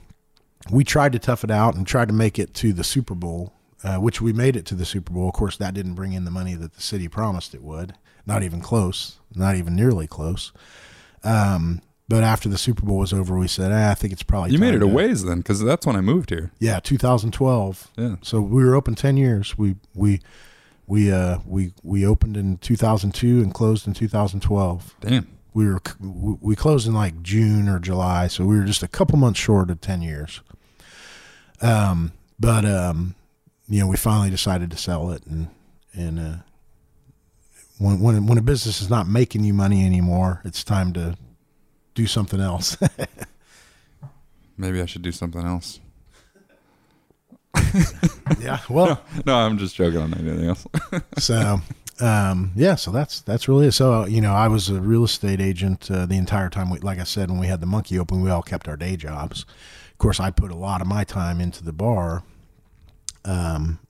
we 0.71 0.85
tried 0.85 1.13
to 1.13 1.19
tough 1.19 1.43
it 1.45 1.51
out 1.51 1.75
and 1.75 1.87
tried 1.87 2.09
to 2.09 2.15
make 2.15 2.39
it 2.39 2.53
to 2.55 2.75
the 2.75 2.85
Super 2.85 3.15
Bowl, 3.15 3.55
uh, 3.83 3.97
which 3.97 4.21
we 4.21 4.33
made 4.35 4.57
it 4.57 4.67
to 4.67 4.75
the 4.75 4.85
Super 4.85 5.13
Bowl. 5.13 5.29
Of 5.29 5.35
course, 5.35 5.57
that 5.57 5.73
didn't 5.73 5.95
bring 5.95 6.13
in 6.13 6.27
the 6.27 6.31
money 6.31 6.55
that 6.55 6.75
the 6.75 6.83
city 6.83 7.09
promised 7.09 7.55
it 7.55 7.63
would. 7.63 7.95
Not 8.27 8.43
even 8.43 8.61
close. 8.61 9.19
Not 9.35 9.57
even 9.57 9.75
nearly 9.75 10.07
close. 10.07 10.53
Um, 11.25 11.81
but 12.09 12.25
after 12.25 12.49
the 12.49 12.57
Super 12.57 12.87
Bowl 12.87 12.99
was 12.99 13.13
over, 13.13 13.37
we 13.37 13.49
said, 13.49 13.71
ah, 13.71 13.91
I 13.91 13.95
think 13.95 14.13
it's 14.15 14.23
probably 14.23 14.53
You 14.53 14.59
made 14.59 14.75
it 14.75 14.83
a 14.83 14.87
ways 14.87 15.25
then, 15.25 15.39
because 15.39 15.63
that's 15.63 15.87
when 15.87 15.95
I 15.95 16.01
moved 16.01 16.31
here. 16.31 16.51
Yeah, 16.59 16.81
2012. 16.81 17.91
Yeah. 17.97 18.17
So 18.23 18.41
we 18.41 18.65
were 18.65 18.75
open 18.75 18.95
10 18.95 19.17
years. 19.19 19.59
We 19.59 19.77
we 19.95 20.21
we 20.87 21.13
uh 21.13 21.39
we 21.47 21.75
we 21.83 22.07
opened 22.07 22.37
in 22.37 22.57
2002 22.59 23.43
and 23.43 23.53
closed 23.53 23.87
in 23.87 23.93
2012. 23.93 24.95
Damn. 25.01 25.29
We 25.53 25.67
were 25.67 25.83
we 26.01 26.57
closed 26.57 26.87
in 26.87 26.95
like 26.95 27.23
June 27.23 27.69
or 27.69 27.79
July, 27.79 28.29
so 28.29 28.45
we 28.47 28.57
were 28.57 28.65
just 28.65 28.83
a 28.83 28.89
couple 28.89 29.19
months 29.19 29.39
short 29.39 29.71
of 29.71 29.81
10 29.81 30.01
years. 30.03 30.41
Um, 31.61 32.13
but 32.41 32.65
um, 32.65 33.17
you 33.69 33.81
know, 33.81 33.87
we 33.87 33.97
finally 33.97 34.31
decided 34.31 34.71
to 34.71 34.77
sell 34.77 35.11
it, 35.11 35.27
and 35.27 35.49
and 35.93 36.19
uh, 36.19 36.37
when 37.79 38.01
when 38.01 38.27
when 38.27 38.39
a 38.39 38.43
business 38.43 38.81
is 38.81 38.89
not 38.89 39.07
making 39.09 39.45
you 39.45 39.53
money 39.53 39.85
anymore, 39.85 40.41
it's 40.45 40.65
time 40.65 40.93
to 40.95 41.17
do 41.99 42.07
something 42.07 42.41
else. 42.41 42.77
Maybe 44.57 44.81
I 44.81 44.87
should 44.87 45.03
do 45.03 45.11
something 45.11 45.43
else. 45.45 45.81
yeah. 48.41 48.61
Well, 48.71 49.03
No, 49.27 49.35
I'm 49.37 49.59
just 49.59 49.75
joking 49.75 50.01
on 50.01 50.15
anything 50.15 50.49
else. 50.49 50.65
so 51.19 51.61
um, 52.01 52.53
yeah, 52.55 52.77
so 52.77 52.93
that's 52.93 53.21
that's 53.23 53.49
really 53.49 53.67
it. 53.67 53.73
So 53.73 54.03
uh, 54.03 54.07
you 54.07 54.21
know, 54.21 54.33
I 54.33 54.47
was 54.47 54.69
a 54.69 54.81
real 54.81 55.03
estate 55.03 55.41
agent 55.41 55.91
uh, 55.91 56.07
the 56.07 56.17
entire 56.17 56.49
time. 56.49 56.71
We, 56.71 56.79
like 56.79 57.01
I 57.01 57.05
said, 57.05 57.31
when 57.31 57.41
we 57.41 57.49
had 57.49 57.61
the 57.61 57.67
monkey 57.67 57.99
open, 57.99 58.23
we 58.23 58.31
all 58.31 58.43
kept 58.43 58.69
our 58.69 58.77
day 58.77 58.97
jobs. 58.97 59.45
Of 59.91 59.99
course, 59.99 60.21
I 60.21 60.31
put 60.31 60.53
a 60.53 60.57
lot 60.57 60.81
of 60.81 60.87
my 60.87 61.03
time 61.03 61.41
into 61.41 61.65
the 61.65 61.73
bar. 61.73 62.23
Um, 63.25 63.81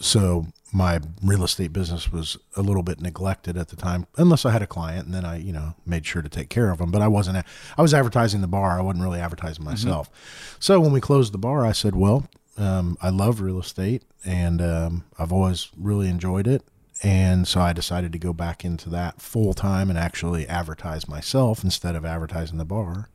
so 0.00 0.46
my 0.72 1.00
real 1.22 1.44
estate 1.44 1.72
business 1.72 2.10
was 2.12 2.36
a 2.56 2.62
little 2.62 2.82
bit 2.82 3.00
neglected 3.00 3.56
at 3.56 3.68
the 3.68 3.76
time, 3.76 4.06
unless 4.16 4.44
I 4.44 4.50
had 4.50 4.62
a 4.62 4.66
client, 4.66 5.06
and 5.06 5.14
then 5.14 5.24
I, 5.24 5.38
you 5.38 5.52
know, 5.52 5.74
made 5.84 6.04
sure 6.04 6.22
to 6.22 6.28
take 6.28 6.48
care 6.48 6.70
of 6.70 6.78
them. 6.78 6.90
But 6.90 7.02
I 7.02 7.08
wasn't. 7.08 7.44
I 7.78 7.82
was 7.82 7.94
advertising 7.94 8.40
the 8.40 8.48
bar. 8.48 8.78
I 8.78 8.82
wasn't 8.82 9.04
really 9.04 9.20
advertising 9.20 9.64
myself. 9.64 10.10
So 10.58 10.80
when 10.80 10.92
we 10.92 11.00
closed 11.00 11.32
the 11.32 11.38
bar, 11.38 11.64
I 11.64 11.72
said, 11.72 11.94
"Well, 11.94 12.28
um, 12.56 12.98
I 13.00 13.10
love 13.10 13.40
real 13.40 13.60
estate, 13.60 14.02
and 14.24 14.60
um, 14.60 15.04
I've 15.18 15.32
always 15.32 15.68
really 15.76 16.08
enjoyed 16.08 16.46
it." 16.46 16.62
And 17.02 17.46
so 17.46 17.60
I 17.60 17.72
decided 17.72 18.12
to 18.12 18.18
go 18.18 18.32
back 18.32 18.64
into 18.64 18.88
that 18.90 19.20
full 19.20 19.52
time 19.54 19.90
and 19.90 19.98
actually 19.98 20.48
advertise 20.48 21.06
myself 21.06 21.62
instead 21.62 21.94
of 21.94 22.04
advertising 22.04 22.58
the 22.58 22.64
bar. 22.64 23.10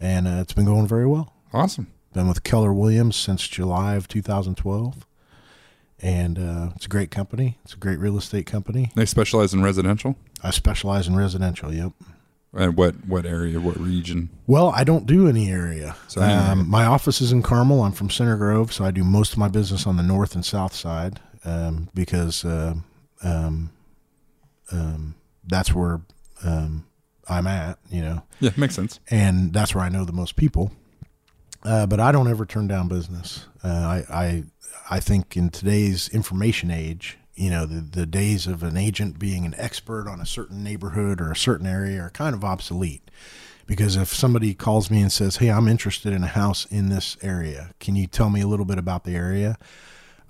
And 0.00 0.26
uh, 0.26 0.38
it's 0.40 0.54
been 0.54 0.64
going 0.64 0.86
very 0.86 1.06
well. 1.06 1.34
awesome. 1.52 1.92
Been 2.12 2.26
with 2.26 2.42
Keller 2.42 2.72
Williams 2.72 3.16
since 3.16 3.46
July 3.46 3.94
of 3.94 4.08
2012. 4.08 5.06
And 6.02 6.38
uh, 6.38 6.70
it's 6.76 6.86
a 6.86 6.88
great 6.88 7.10
company. 7.10 7.58
It's 7.64 7.74
a 7.74 7.76
great 7.76 7.98
real 7.98 8.16
estate 8.16 8.46
company. 8.46 8.90
They 8.96 9.04
specialize 9.04 9.52
in 9.52 9.62
residential. 9.62 10.16
I 10.42 10.50
specialize 10.50 11.06
in 11.06 11.14
residential. 11.16 11.72
Yep. 11.74 11.92
And 12.52 12.76
what 12.76 12.94
what 13.06 13.26
area? 13.26 13.60
What 13.60 13.78
region? 13.78 14.30
Well, 14.46 14.70
I 14.74 14.82
don't 14.82 15.06
do 15.06 15.28
any 15.28 15.50
area. 15.50 15.94
So 16.08 16.20
um, 16.22 16.68
my 16.68 16.84
office 16.84 17.20
is 17.20 17.30
in 17.32 17.42
Carmel. 17.42 17.82
I'm 17.82 17.92
from 17.92 18.10
Center 18.10 18.36
Grove, 18.36 18.72
so 18.72 18.84
I 18.84 18.90
do 18.90 19.04
most 19.04 19.32
of 19.32 19.38
my 19.38 19.48
business 19.48 19.86
on 19.86 19.96
the 19.96 20.02
north 20.02 20.34
and 20.34 20.44
south 20.44 20.74
side 20.74 21.20
um, 21.44 21.88
because 21.94 22.44
uh, 22.44 22.74
um, 23.22 23.70
um, 24.72 25.14
that's 25.46 25.72
where 25.74 26.00
um, 26.44 26.86
I'm 27.28 27.46
at. 27.46 27.78
You 27.88 28.00
know, 28.02 28.22
Yeah, 28.40 28.50
makes 28.56 28.74
sense. 28.74 28.98
and 29.10 29.52
that's 29.52 29.74
where 29.74 29.84
I 29.84 29.88
know 29.88 30.04
the 30.04 30.12
most 30.12 30.34
people. 30.36 30.72
Uh, 31.62 31.86
but 31.86 32.00
I 32.00 32.10
don't 32.10 32.28
ever 32.28 32.46
turn 32.46 32.66
down 32.68 32.88
business. 32.88 33.46
Uh, 33.62 33.68
I, 33.68 34.04
I 34.10 34.44
I 34.90 35.00
think 35.00 35.36
in 35.36 35.50
today's 35.50 36.08
information 36.08 36.70
age, 36.70 37.16
you 37.36 37.48
know, 37.48 37.64
the 37.64 37.80
the 37.80 38.06
days 38.06 38.46
of 38.46 38.62
an 38.62 38.76
agent 38.76 39.18
being 39.18 39.44
an 39.46 39.54
expert 39.56 40.08
on 40.08 40.20
a 40.20 40.26
certain 40.26 40.62
neighborhood 40.64 41.20
or 41.20 41.30
a 41.30 41.36
certain 41.36 41.66
area 41.66 42.00
are 42.02 42.10
kind 42.10 42.34
of 42.34 42.44
obsolete. 42.44 43.10
Because 43.66 43.94
if 43.94 44.12
somebody 44.12 44.52
calls 44.52 44.90
me 44.90 45.00
and 45.00 45.12
says, 45.12 45.36
"Hey, 45.36 45.48
I'm 45.48 45.68
interested 45.68 46.12
in 46.12 46.24
a 46.24 46.28
house 46.28 46.66
in 46.70 46.88
this 46.88 47.16
area. 47.22 47.70
Can 47.78 47.94
you 47.94 48.08
tell 48.08 48.28
me 48.28 48.40
a 48.40 48.48
little 48.48 48.66
bit 48.66 48.78
about 48.78 49.04
the 49.04 49.14
area?" 49.14 49.56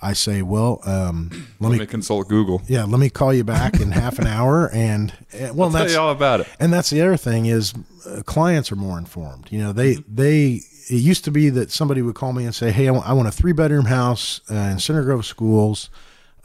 I 0.02 0.12
say, 0.12 0.42
"Well, 0.42 0.80
um, 0.84 1.30
let 1.58 1.70
Let 1.70 1.72
me 1.72 1.78
me 1.80 1.86
consult 1.86 2.28
Google. 2.28 2.60
yeah, 2.68 2.84
let 2.84 3.00
me 3.00 3.08
call 3.10 3.32
you 3.34 3.44
back 3.44 3.80
in 3.80 3.90
half 4.02 4.18
an 4.18 4.26
hour." 4.26 4.70
And 4.74 5.12
uh, 5.34 5.52
well, 5.54 5.70
Tell 5.70 5.80
that's 5.80 5.94
you 5.94 5.98
all 6.00 6.10
about 6.10 6.40
it. 6.40 6.48
and 6.60 6.70
that's 6.72 6.90
the 6.90 7.00
other 7.00 7.16
thing 7.16 7.46
is 7.46 7.72
uh, 8.06 8.22
clients 8.26 8.70
are 8.70 8.76
more 8.76 8.98
informed. 8.98 9.48
You 9.50 9.58
know, 9.60 9.72
they 9.72 9.94
they 10.06 10.60
it 10.90 10.96
used 10.96 11.24
to 11.24 11.30
be 11.30 11.50
that 11.50 11.70
somebody 11.70 12.02
would 12.02 12.16
call 12.16 12.32
me 12.32 12.44
and 12.44 12.54
say, 12.54 12.72
"Hey, 12.72 12.88
I 12.88 12.90
want, 12.90 13.08
I 13.08 13.12
want 13.12 13.28
a 13.28 13.32
three 13.32 13.52
bedroom 13.52 13.86
house 13.86 14.40
uh, 14.50 14.54
in 14.54 14.78
Center 14.80 15.04
Grove 15.04 15.24
schools, 15.24 15.88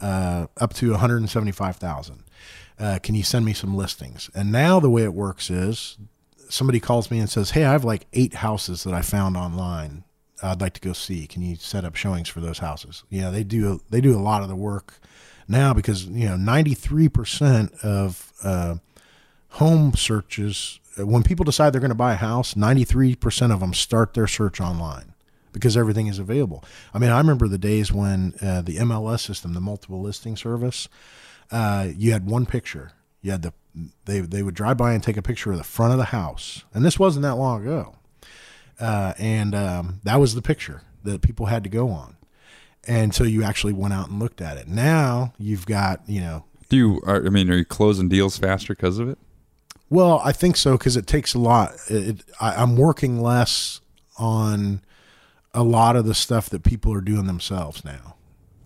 uh, 0.00 0.46
up 0.56 0.72
to 0.74 0.90
one 0.90 1.00
hundred 1.00 1.18
and 1.18 1.28
seventy 1.28 1.52
five 1.52 1.76
thousand. 1.76 2.22
Uh, 2.78 2.98
can 3.02 3.14
you 3.14 3.24
send 3.24 3.44
me 3.44 3.52
some 3.52 3.76
listings?" 3.76 4.30
And 4.34 4.52
now 4.52 4.78
the 4.78 4.90
way 4.90 5.02
it 5.02 5.14
works 5.14 5.50
is 5.50 5.98
somebody 6.48 6.78
calls 6.78 7.10
me 7.10 7.18
and 7.18 7.28
says, 7.28 7.50
"Hey, 7.50 7.64
I 7.64 7.72
have 7.72 7.84
like 7.84 8.06
eight 8.12 8.34
houses 8.34 8.84
that 8.84 8.94
I 8.94 9.02
found 9.02 9.36
online. 9.36 10.04
I'd 10.42 10.60
like 10.60 10.74
to 10.74 10.80
go 10.80 10.92
see. 10.92 11.26
Can 11.26 11.42
you 11.42 11.56
set 11.56 11.84
up 11.84 11.96
showings 11.96 12.28
for 12.28 12.40
those 12.40 12.58
houses?" 12.58 13.02
Yeah, 13.10 13.30
they 13.30 13.42
do 13.42 13.80
they 13.90 14.00
do 14.00 14.16
a 14.16 14.22
lot 14.22 14.42
of 14.42 14.48
the 14.48 14.56
work 14.56 15.00
now 15.48 15.74
because 15.74 16.06
you 16.06 16.26
know 16.26 16.36
ninety 16.36 16.74
three 16.74 17.08
percent 17.08 17.72
of 17.82 18.32
uh, 18.44 18.76
home 19.48 19.92
searches 19.94 20.78
when 20.98 21.22
people 21.22 21.44
decide 21.44 21.72
they're 21.72 21.80
going 21.80 21.88
to 21.90 21.94
buy 21.94 22.12
a 22.12 22.16
house 22.16 22.54
93% 22.54 23.52
of 23.52 23.60
them 23.60 23.74
start 23.74 24.14
their 24.14 24.26
search 24.26 24.60
online 24.60 25.12
because 25.52 25.76
everything 25.76 26.06
is 26.06 26.18
available. 26.18 26.64
I 26.94 26.98
mean 26.98 27.10
i 27.10 27.18
remember 27.18 27.48
the 27.48 27.58
days 27.58 27.92
when 27.92 28.34
uh, 28.42 28.62
the 28.62 28.76
mls 28.76 29.20
system 29.20 29.54
the 29.54 29.60
multiple 29.60 30.00
listing 30.00 30.36
service 30.36 30.88
uh, 31.50 31.88
you 31.96 32.12
had 32.12 32.26
one 32.26 32.46
picture. 32.46 32.92
You 33.22 33.32
had 33.32 33.42
the 33.42 33.52
they, 34.06 34.20
they 34.20 34.42
would 34.42 34.54
drive 34.54 34.78
by 34.78 34.94
and 34.94 35.02
take 35.02 35.18
a 35.18 35.22
picture 35.22 35.52
of 35.52 35.58
the 35.58 35.64
front 35.64 35.92
of 35.92 35.98
the 35.98 36.06
house. 36.06 36.64
And 36.72 36.84
this 36.84 36.98
wasn't 36.98 37.24
that 37.24 37.34
long 37.34 37.62
ago. 37.62 37.94
Uh, 38.80 39.12
and 39.18 39.54
um, 39.54 40.00
that 40.04 40.18
was 40.18 40.34
the 40.34 40.40
picture 40.40 40.80
that 41.04 41.20
people 41.20 41.46
had 41.46 41.62
to 41.64 41.70
go 41.70 41.90
on. 41.90 42.16
Until 42.88 43.26
you 43.26 43.42
actually 43.42 43.72
went 43.72 43.92
out 43.92 44.08
and 44.08 44.20
looked 44.20 44.40
at 44.40 44.56
it. 44.56 44.68
Now 44.68 45.32
you've 45.38 45.66
got 45.66 46.08
you 46.08 46.20
know 46.20 46.44
Do 46.68 46.76
you? 46.76 47.00
Are, 47.04 47.26
I 47.26 47.30
mean, 47.30 47.50
are 47.50 47.56
you 47.56 47.64
closing 47.64 48.08
deals 48.08 48.38
faster 48.38 48.76
because 48.76 49.00
of 49.00 49.08
it? 49.08 49.18
Well, 49.88 50.20
I 50.24 50.32
think 50.32 50.56
so 50.56 50.76
because 50.76 50.96
it 50.96 51.06
takes 51.06 51.34
a 51.34 51.38
lot. 51.38 51.74
It, 51.88 52.24
I, 52.40 52.54
I'm 52.62 52.76
working 52.76 53.20
less 53.20 53.80
on 54.18 54.82
a 55.54 55.62
lot 55.62 55.96
of 55.96 56.04
the 56.06 56.14
stuff 56.14 56.50
that 56.50 56.62
people 56.62 56.92
are 56.92 57.00
doing 57.00 57.26
themselves 57.26 57.84
now. 57.84 58.16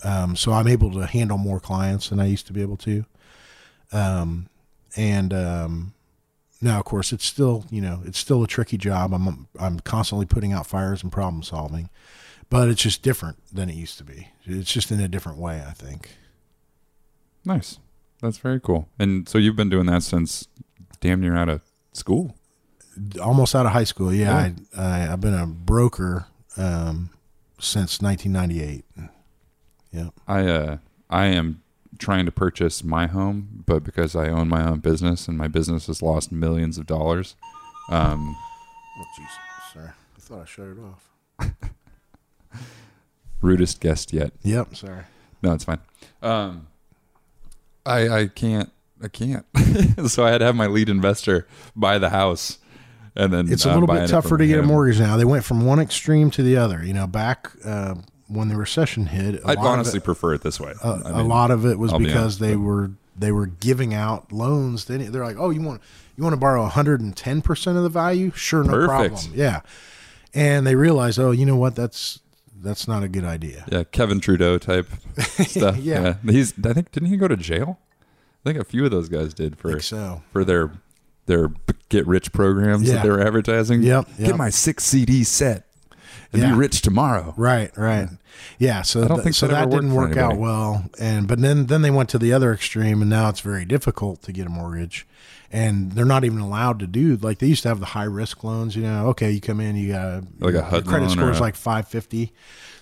Um, 0.02 0.34
so 0.34 0.52
I'm 0.52 0.66
able 0.66 0.90
to 0.92 1.06
handle 1.06 1.36
more 1.36 1.60
clients 1.60 2.08
than 2.08 2.20
I 2.20 2.26
used 2.26 2.46
to 2.46 2.52
be 2.52 2.62
able 2.62 2.78
to. 2.78 3.04
Um, 3.92 4.48
and 4.96 5.34
um, 5.34 5.94
now, 6.60 6.78
of 6.78 6.84
course, 6.84 7.12
it's 7.12 7.24
still 7.24 7.64
you 7.70 7.80
know 7.80 8.00
it's 8.04 8.18
still 8.18 8.42
a 8.42 8.48
tricky 8.48 8.78
job. 8.78 9.12
I'm 9.12 9.48
I'm 9.58 9.80
constantly 9.80 10.26
putting 10.26 10.52
out 10.52 10.66
fires 10.66 11.02
and 11.02 11.12
problem 11.12 11.42
solving, 11.42 11.90
but 12.48 12.68
it's 12.68 12.82
just 12.82 13.02
different 13.02 13.38
than 13.54 13.68
it 13.68 13.74
used 13.74 13.98
to 13.98 14.04
be. 14.04 14.28
It's 14.44 14.72
just 14.72 14.90
in 14.90 15.00
a 15.00 15.08
different 15.08 15.38
way, 15.38 15.62
I 15.66 15.72
think. 15.72 16.16
Nice. 17.44 17.78
That's 18.20 18.38
very 18.38 18.60
cool. 18.60 18.88
And 18.98 19.28
so 19.28 19.38
you've 19.38 19.56
been 19.56 19.70
doing 19.70 19.86
that 19.86 20.02
since 20.02 20.46
damn 21.01 21.20
near 21.20 21.36
out 21.36 21.48
of 21.48 21.62
school. 21.92 22.36
almost 23.20 23.55
out 23.55 23.66
of 23.66 23.72
high 23.72 23.84
school. 23.84 24.12
Yeah, 24.12 24.34
I, 24.36 24.55
I, 24.76 25.12
I've 25.12 25.20
been 25.20 25.34
a 25.34 25.46
broker 25.46 26.26
um, 26.57 27.11
since 27.59 28.01
1998. 28.01 28.84
Yeah, 29.92 30.11
I 30.28 30.46
uh 30.46 30.76
I 31.09 31.26
am 31.26 31.62
trying 31.98 32.24
to 32.26 32.32
purchase 32.32 32.84
my 32.84 33.07
home, 33.09 33.64
but 33.66 33.82
because 33.82 34.14
I 34.14 34.28
own 34.28 34.48
my 34.48 34.64
own 34.66 34.78
business 34.78 35.26
and 35.26 35.36
my 35.36 35.48
business 35.48 35.88
has 35.88 36.01
lost 36.01 36.30
millions 36.30 36.78
of 36.78 36.86
dollars, 36.86 37.34
um, 37.90 38.36
oh 38.98 39.05
jeez, 39.18 39.72
sorry, 39.74 39.88
I 39.88 40.20
thought 40.20 40.42
I 40.42 40.44
shut 40.44 40.68
it 40.68 40.78
off. 40.78 41.70
rudest 43.40 43.80
guest 43.80 44.12
yet. 44.12 44.32
Yep, 44.42 44.76
sorry. 44.76 45.03
No, 45.42 45.53
it's 45.55 45.64
fine. 45.64 45.80
Um, 46.22 46.68
I 47.84 48.09
I 48.09 48.26
can't 48.28 48.70
I 49.03 49.09
can't. 49.09 49.46
so 50.09 50.24
I 50.24 50.30
had 50.30 50.38
to 50.38 50.44
have 50.44 50.55
my 50.57 50.66
lead 50.66 50.88
investor 50.88 51.46
buy 51.74 51.98
the 51.98 52.11
house, 52.11 52.59
and 53.16 53.32
then 53.32 53.51
It's 53.53 53.64
a 53.64 53.70
I'm 53.70 53.80
little 53.80 53.94
bit 53.94 54.09
tougher 54.09 54.36
to 54.38 54.46
get 54.46 54.59
a 54.59 54.62
mortgage 54.62 54.98
now. 55.01 55.16
They 55.16 55.24
went 55.24 55.44
from 55.44 55.64
one 55.64 55.78
extreme 55.80 56.30
to 56.32 56.42
the 56.42 56.57
other. 56.57 56.84
You 56.84 56.92
know, 56.92 57.07
back 57.07 57.51
uh, 57.64 57.94
when 58.28 58.48
the 58.48 58.57
recession 58.57 59.07
hit, 59.07 59.40
I'd 59.44 59.59
honestly 59.59 59.98
it, 59.98 60.05
prefer 60.05 60.34
it 60.34 60.42
this 60.42 60.61
way. 60.61 60.74
a, 60.82 60.86
I 60.88 61.11
a 61.11 61.16
mean, 61.18 61.28
lot 61.28 61.51
of 61.51 61.64
it 61.66 61.78
was 61.78 61.92
I'll 61.92 61.98
be 61.98 62.07
because 62.07 62.22
honest, 62.22 62.40
they 62.40 62.55
but- 62.55 62.61
were 62.61 62.90
they 63.16 63.32
were 63.32 63.46
giving 63.46 63.92
out 63.92 64.32
loans. 64.32 64.86
They, 64.86 64.96
they're 64.98 65.24
like, 65.24 65.36
oh, 65.38 65.51
you 65.51 65.61
want 65.62 65.82
you 66.16 66.22
want 66.24 66.32
to 66.34 66.38
borrow 66.40 66.62
110 66.62 67.42
percent 67.42 67.76
of 67.76 67.82
the 67.82 67.88
value? 67.88 68.30
Sure, 68.34 68.62
no 68.64 68.70
Perfect. 68.72 69.14
problem. 69.14 69.32
Yeah, 69.34 69.61
and 70.34 70.66
they 70.66 70.74
realized, 70.74 71.18
oh, 71.18 71.30
you 71.30 71.46
know 71.46 71.57
what? 71.57 71.74
That's 71.74 72.20
that's 72.62 72.86
not 72.86 73.03
a 73.03 73.09
good 73.09 73.24
idea. 73.24 73.64
Yeah, 73.72 73.84
Kevin 73.84 74.20
Trudeau 74.20 74.59
type 74.59 74.86
stuff. 75.18 75.78
Yeah. 75.78 76.16
he's. 76.24 76.53
I 76.64 76.72
think 76.74 76.92
didn't 76.92 77.09
he 77.09 77.16
go 77.16 77.26
to 77.28 77.36
jail? 77.36 77.78
I 78.45 78.49
think 78.49 78.59
a 78.59 78.64
few 78.64 78.84
of 78.84 78.91
those 78.91 79.09
guys 79.09 79.34
did 79.34 79.59
for 79.59 79.80
so. 79.80 80.22
for 80.32 80.45
their 80.45 80.70
their 81.26 81.49
get 81.88 82.07
rich 82.07 82.32
programs 82.32 82.88
Yeah. 82.88 82.95
that 82.95 83.03
they 83.05 83.11
were 83.11 83.20
advertising. 83.20 83.82
Yep, 83.82 84.09
Get 84.18 84.36
my 84.36 84.51
six 84.51 84.84
CD 84.84 85.22
set 85.24 85.66
and 86.32 86.43
Yeah. 86.43 86.51
be 86.53 86.57
rich 86.57 86.80
tomorrow. 86.82 87.34
Right, 87.36 87.70
right. 87.76 88.09
Yeah, 88.59 88.82
so 88.82 89.03
I 89.03 89.09
don't 89.09 89.18
th- 89.18 89.24
think 89.24 89.36
so 89.36 89.47
that 89.49 89.68
that, 89.68 89.70
didn't 89.70 89.93
work 89.95 90.16
out 90.16 90.38
well. 90.38 90.84
And 90.99 91.28
but 91.28 91.41
then 91.41 91.66
then 91.66 91.82
they 91.82 91.91
went 91.91 92.09
to 92.11 92.18
the 92.18 92.32
other 92.32 92.53
extreme 92.53 93.01
and 93.03 93.11
now 93.11 93.28
it's 93.28 93.41
very 93.41 93.64
difficult 93.64 94.22
to 94.22 94.32
get 94.32 94.47
a 94.47 94.51
mortgage. 94.51 95.07
And 95.53 95.93
they're 95.93 96.05
not 96.05 96.24
even 96.24 96.38
allowed 96.38 96.78
to 96.78 96.86
do 96.86 97.16
like 97.20 97.38
they 97.38 97.49
used 97.49 97.62
to 97.64 97.68
have 97.68 97.80
the 97.80 97.86
high 97.86 98.05
risk 98.05 98.43
loans, 98.45 98.74
you 98.76 98.82
know, 98.82 99.09
okay, 99.09 99.30
you 99.30 99.41
come 99.41 99.61
in, 99.61 99.76
you 99.76 99.93
got 99.93 100.22
Like 100.38 100.55
a 100.55 100.62
HUD 100.62 100.86
credit 100.86 101.11
score 101.11 101.30
is 101.30 101.41
like 101.41 101.57
550. 101.57 102.32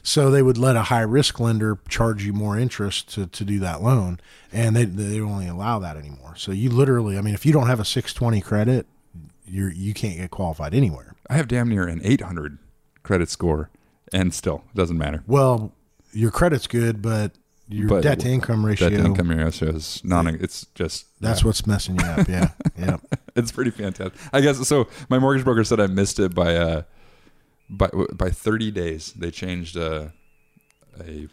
So 0.09 0.31
they 0.31 0.41
would 0.41 0.57
let 0.57 0.75
a 0.75 0.85
high 0.85 1.03
risk 1.03 1.39
lender 1.39 1.79
charge 1.87 2.25
you 2.25 2.33
more 2.33 2.59
interest 2.59 3.13
to, 3.13 3.27
to 3.27 3.45
do 3.45 3.59
that 3.59 3.83
loan, 3.83 4.21
and 4.51 4.75
they 4.75 4.87
they 4.87 5.19
don't 5.19 5.31
only 5.31 5.49
allow 5.49 5.79
that 5.81 5.99
anymore. 5.99 6.33
So 6.35 6.51
you 6.51 6.71
literally, 6.71 7.19
I 7.19 7.21
mean, 7.21 7.35
if 7.35 7.45
you 7.45 7.53
don't 7.53 7.67
have 7.67 7.79
a 7.79 7.85
620 7.85 8.41
credit, 8.41 8.87
you're 9.45 9.71
you 9.71 9.93
can't 9.93 10.17
get 10.17 10.31
qualified 10.31 10.73
anywhere. 10.73 11.15
I 11.29 11.35
have 11.35 11.47
damn 11.47 11.69
near 11.69 11.87
an 11.87 12.01
800 12.03 12.57
credit 13.03 13.29
score, 13.29 13.69
and 14.11 14.33
still 14.33 14.65
it 14.73 14.79
doesn't 14.79 14.97
matter. 14.97 15.25
Well, 15.27 15.75
your 16.15 16.31
credit's 16.31 16.67
good, 16.67 17.03
but 17.03 17.33
your 17.69 17.89
But 17.89 18.03
debt 18.03 18.21
to 18.21 18.31
income 18.31 18.65
ratio 18.65 18.89
Debt 18.89 19.01
to 19.01 19.05
income 19.05 19.29
ratio 19.31 19.69
is 19.69 20.03
non. 20.05 20.27
It's 20.27 20.65
just 20.75 21.05
That's 21.21 21.45
what's 21.45 21.67
messing 21.67 22.01
you 22.01 22.07
up. 22.07 22.27
Yeah. 22.27 22.53
yeah. 22.79 22.97
it's 23.37 23.53
pretty 23.53 23.73
fantastic. 23.73 24.19
I 24.33 24.41
guess 24.41 24.67
so. 24.67 24.89
My 25.11 25.19
mortgage 25.19 25.45
broker 25.45 25.65
said 25.65 25.81
I 25.81 25.87
missed 25.87 26.19
it 26.19 26.35
by 26.35 26.57
uh 26.57 26.83
by 27.71 27.89
by 28.15 28.31
30 28.31 28.71
days. 28.71 29.13
They 29.13 29.31
changed 29.31 29.77
uh, 29.77 30.09
a 31.01 31.29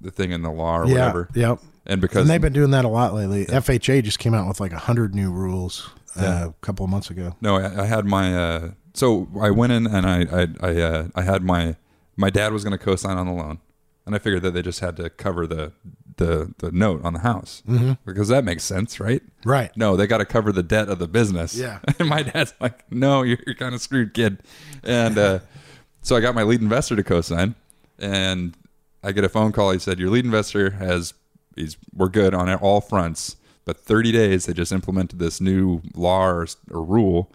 the 0.00 0.10
thing 0.10 0.30
in 0.32 0.42
the 0.42 0.50
law 0.50 0.78
or 0.78 0.86
yeah. 0.86 0.92
whatever, 0.92 1.28
Yep. 1.34 1.58
and 1.86 2.00
because 2.00 2.20
And 2.22 2.30
they've 2.30 2.40
been 2.40 2.52
doing 2.52 2.70
that 2.70 2.84
a 2.84 2.88
lot 2.88 3.14
lately. 3.14 3.46
FHA 3.46 4.04
just 4.04 4.18
came 4.20 4.32
out 4.34 4.46
with 4.46 4.60
like 4.60 4.72
a 4.72 4.78
hundred 4.78 5.14
new 5.14 5.32
rules 5.32 5.90
uh, 6.16 6.22
Yeah. 6.22 6.46
a 6.46 6.52
couple 6.60 6.84
of 6.84 6.90
months 6.90 7.10
ago. 7.10 7.34
No, 7.40 7.56
I, 7.56 7.82
I 7.82 7.86
had 7.86 8.04
my. 8.04 8.34
Uh, 8.34 8.70
so 8.94 9.28
I 9.40 9.50
went 9.50 9.72
in 9.72 9.86
and 9.86 10.06
I 10.06 10.20
I 10.42 10.48
I, 10.60 10.80
uh, 10.80 11.08
I 11.16 11.22
had 11.22 11.42
my 11.42 11.76
my 12.16 12.30
dad 12.30 12.52
was 12.52 12.62
going 12.64 12.78
to 12.78 12.84
co-sign 12.84 13.16
on 13.16 13.26
the 13.26 13.32
loan, 13.32 13.58
and 14.06 14.14
I 14.14 14.18
figured 14.18 14.42
that 14.42 14.52
they 14.52 14.62
just 14.62 14.80
had 14.80 14.96
to 14.98 15.10
cover 15.10 15.46
the 15.46 15.72
the 16.18 16.52
the 16.58 16.70
note 16.70 17.02
on 17.04 17.14
the 17.14 17.20
house 17.20 17.62
Mm-hmm. 17.66 17.92
because 18.04 18.28
that 18.28 18.44
makes 18.44 18.62
sense, 18.62 19.00
right? 19.00 19.22
Right. 19.44 19.74
No, 19.76 19.96
they 19.96 20.06
got 20.06 20.18
to 20.18 20.24
cover 20.26 20.52
the 20.52 20.62
debt 20.62 20.88
of 20.88 20.98
the 20.98 21.08
business. 21.08 21.56
Yeah. 21.56 21.78
and 21.98 22.08
my 22.08 22.22
dad's 22.22 22.54
like, 22.60 22.90
"No, 22.92 23.22
you're, 23.22 23.38
you're 23.46 23.54
kind 23.56 23.74
of 23.74 23.80
screwed, 23.80 24.14
kid." 24.14 24.38
And 24.84 25.16
uh, 25.18 25.38
so 26.02 26.14
I 26.16 26.20
got 26.20 26.34
my 26.34 26.42
lead 26.42 26.60
investor 26.60 26.94
to 26.96 27.02
co-sign, 27.02 27.54
and 27.98 28.54
I 29.02 29.12
get 29.12 29.24
a 29.24 29.28
phone 29.28 29.52
call. 29.52 29.70
He 29.72 29.78
said, 29.78 29.98
"Your 29.98 30.10
lead 30.10 30.24
investor 30.24 30.70
has 30.70 31.14
he's 31.56 31.76
we're 31.94 32.08
good 32.08 32.34
on 32.34 32.52
all 32.56 32.80
fronts, 32.80 33.36
but 33.64 33.76
30 33.78 34.12
days 34.12 34.46
they 34.46 34.52
just 34.52 34.70
implemented 34.72 35.18
this 35.18 35.40
new 35.40 35.80
law 35.94 36.26
or, 36.26 36.46
or 36.70 36.82
rule, 36.84 37.32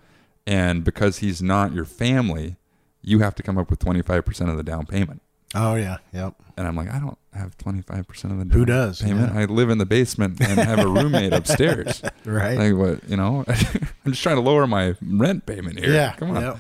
and 0.48 0.84
because 0.84 1.18
he's 1.20 1.42
not 1.42 1.74
your 1.74 1.86
family, 1.86 2.56
you 3.02 3.20
have 3.20 3.36
to 3.36 3.44
come 3.44 3.58
up 3.58 3.70
with 3.70 3.80
25 3.80 4.26
percent 4.26 4.50
of 4.50 4.58
the 4.58 4.64
down 4.64 4.86
payment." 4.86 5.22
Oh 5.56 5.76
yeah, 5.76 5.98
yep. 6.14 6.34
And 6.58 6.68
I'm 6.68 6.76
like, 6.76 6.90
I 6.94 7.00
don't 7.00 7.18
have 7.34 7.58
25% 7.58 8.32
of 8.32 8.48
the 8.50 8.56
Who 8.56 8.64
does? 8.66 9.02
payment. 9.02 9.34
Yeah. 9.34 9.42
I 9.42 9.46
live 9.46 9.70
in 9.70 9.78
the 9.80 9.86
basement 9.86 10.40
and 10.40 10.60
have 10.60 10.80
a 10.80 10.88
roommate 10.88 11.34
upstairs. 11.34 12.02
Right. 12.26 12.58
Like 12.58 12.76
what, 12.76 13.10
you 13.10 13.18
know? 13.18 13.44
I'm 14.06 14.12
just 14.12 14.24
trying 14.24 14.38
to 14.38 14.42
lower 14.42 14.66
my 14.66 14.96
rent 15.02 15.46
payment 15.46 15.78
here. 15.80 15.92
yeah. 15.94 16.14
Come 16.14 16.32
on. 16.32 16.42
yep. 16.42 16.58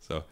So, 0.00 0.22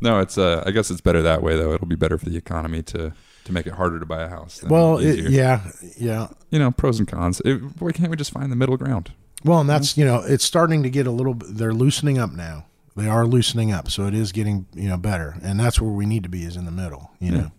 no, 0.00 0.20
it's 0.20 0.38
uh 0.38 0.62
I 0.66 0.70
guess 0.70 0.90
it's 0.90 1.00
better 1.00 1.22
that 1.22 1.42
way 1.42 1.56
though. 1.56 1.72
It'll 1.72 1.86
be 1.88 1.96
better 1.96 2.18
for 2.18 2.26
the 2.30 2.36
economy 2.36 2.82
to 2.84 3.12
to 3.44 3.52
make 3.52 3.66
it 3.66 3.72
harder 3.72 3.98
to 3.98 4.06
buy 4.06 4.22
a 4.22 4.28
house. 4.28 4.58
than 4.60 4.68
Well, 4.70 4.98
it, 4.98 5.30
yeah, 5.30 5.62
yeah. 5.98 6.28
You 6.50 6.58
know, 6.60 6.70
pros 6.70 6.98
and 7.00 7.08
cons. 7.08 7.40
It, 7.44 7.56
why 7.80 7.90
can't 7.92 8.10
we 8.10 8.16
just 8.16 8.30
find 8.30 8.52
the 8.52 8.56
middle 8.56 8.76
ground? 8.76 9.10
Well, 9.44 9.60
and 9.60 9.68
that's 9.68 9.96
you 9.98 10.04
know 10.04 10.22
it's 10.24 10.44
starting 10.44 10.82
to 10.84 10.90
get 10.90 11.06
a 11.06 11.10
little. 11.10 11.34
They're 11.34 11.74
loosening 11.74 12.18
up 12.18 12.30
now. 12.32 12.66
They 12.96 13.08
are 13.08 13.26
loosening 13.26 13.72
up, 13.72 13.90
so 13.90 14.06
it 14.06 14.14
is 14.14 14.30
getting 14.32 14.66
you 14.74 14.88
know 14.88 14.96
better, 14.98 15.36
and 15.42 15.58
that's 15.58 15.80
where 15.80 15.90
we 15.90 16.06
need 16.06 16.22
to 16.24 16.28
be 16.28 16.42
is 16.44 16.56
in 16.56 16.64
the 16.64 16.70
middle. 16.70 17.10
You 17.18 17.30
know. 17.32 17.50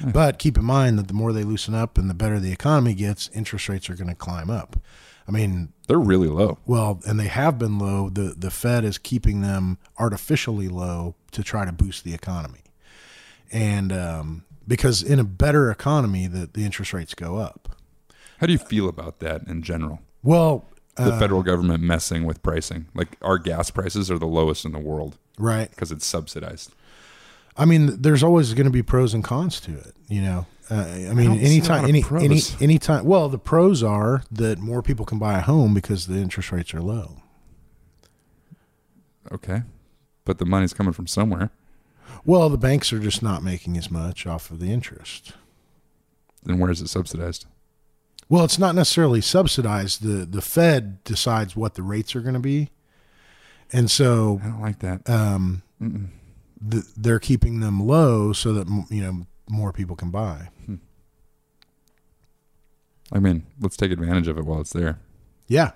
But 0.12 0.38
keep 0.38 0.56
in 0.56 0.64
mind 0.64 0.98
that 0.98 1.08
the 1.08 1.14
more 1.14 1.32
they 1.32 1.42
loosen 1.44 1.74
up 1.74 1.98
and 1.98 2.08
the 2.08 2.14
better 2.14 2.38
the 2.38 2.52
economy 2.52 2.94
gets, 2.94 3.28
interest 3.34 3.68
rates 3.68 3.90
are 3.90 3.94
going 3.96 4.08
to 4.08 4.14
climb 4.14 4.50
up. 4.50 4.76
I 5.26 5.30
mean, 5.30 5.72
They're 5.88 5.98
really 5.98 6.28
low. 6.28 6.58
well, 6.66 7.00
and 7.06 7.20
they 7.20 7.28
have 7.28 7.58
been 7.58 7.78
low. 7.78 8.08
The 8.08 8.34
the 8.36 8.50
Fed 8.50 8.84
is 8.84 8.96
keeping 8.98 9.40
them 9.42 9.78
artificially 9.98 10.68
low 10.68 11.16
to 11.32 11.42
try 11.42 11.64
to 11.66 11.72
boost 11.72 12.02
the 12.04 12.14
economy, 12.14 12.62
and 13.52 13.92
um, 13.92 14.44
because 14.66 15.02
in 15.02 15.18
a 15.18 15.24
better 15.24 15.70
economy, 15.70 16.26
the 16.26 16.48
the 16.50 16.64
interest 16.64 16.92
rates 16.94 17.14
go 17.14 17.36
up. 17.36 17.76
How 18.38 18.46
do 18.46 18.52
you 18.52 18.58
feel 18.58 18.88
about 18.88 19.18
that 19.18 19.46
in 19.46 19.62
general? 19.62 20.00
Well, 20.22 20.64
The 20.96 21.12
uh, 21.14 21.18
federal 21.18 21.42
government 21.42 21.82
messing 21.82 22.24
with 22.24 22.42
pricing. 22.42 22.86
Like 22.94 23.16
our 23.20 23.36
gas 23.38 23.70
prices 23.70 24.10
are 24.10 24.18
the 24.18 24.26
lowest 24.26 24.64
in 24.64 24.72
the 24.72 24.78
world 24.78 25.18
right. 25.38 25.68
because 25.70 25.90
it's 25.92 26.06
subsidized. 26.06 26.72
I 27.58 27.64
mean, 27.64 28.00
there's 28.00 28.22
always 28.22 28.54
going 28.54 28.66
to 28.66 28.70
be 28.70 28.82
pros 28.82 29.12
and 29.12 29.24
cons 29.24 29.60
to 29.62 29.72
it. 29.76 29.94
You 30.08 30.22
know, 30.22 30.46
uh, 30.70 30.74
I 30.76 31.12
mean, 31.12 31.26
don't 31.26 31.38
see 31.38 31.44
a 31.44 31.48
anytime, 31.48 31.84
any, 31.86 32.02
pros. 32.02 32.22
any, 32.22 32.40
anytime. 32.62 33.04
Well, 33.04 33.28
the 33.28 33.38
pros 33.38 33.82
are 33.82 34.22
that 34.30 34.58
more 34.58 34.80
people 34.80 35.04
can 35.04 35.18
buy 35.18 35.36
a 35.38 35.40
home 35.42 35.74
because 35.74 36.06
the 36.06 36.18
interest 36.18 36.52
rates 36.52 36.72
are 36.72 36.80
low. 36.80 37.22
Okay. 39.32 39.62
But 40.24 40.38
the 40.38 40.46
money's 40.46 40.72
coming 40.72 40.92
from 40.92 41.06
somewhere. 41.06 41.50
Well, 42.24 42.48
the 42.48 42.58
banks 42.58 42.92
are 42.92 42.98
just 42.98 43.22
not 43.22 43.42
making 43.42 43.76
as 43.76 43.90
much 43.90 44.26
off 44.26 44.50
of 44.50 44.60
the 44.60 44.72
interest. 44.72 45.32
Then 46.44 46.58
where 46.58 46.70
is 46.70 46.80
it 46.80 46.88
subsidized? 46.88 47.46
Well, 48.28 48.44
it's 48.44 48.58
not 48.58 48.74
necessarily 48.74 49.20
subsidized. 49.20 50.02
the 50.02 50.24
The 50.26 50.42
Fed 50.42 51.02
decides 51.04 51.56
what 51.56 51.74
the 51.74 51.82
rates 51.82 52.14
are 52.14 52.20
going 52.20 52.34
to 52.34 52.40
be, 52.40 52.70
and 53.72 53.90
so 53.90 54.40
I 54.42 54.46
don't 54.48 54.60
like 54.60 54.78
that. 54.80 55.08
um, 55.08 55.62
the, 56.60 56.84
they're 56.96 57.18
keeping 57.18 57.60
them 57.60 57.80
low 57.86 58.32
so 58.32 58.52
that 58.52 58.66
m- 58.66 58.86
you 58.90 59.02
know 59.02 59.26
more 59.48 59.72
people 59.72 59.96
can 59.96 60.10
buy. 60.10 60.48
I 63.10 63.18
mean, 63.18 63.46
let's 63.60 63.76
take 63.76 63.90
advantage 63.90 64.28
of 64.28 64.36
it 64.36 64.44
while 64.44 64.60
it's 64.60 64.72
there. 64.72 64.98
Yeah, 65.46 65.70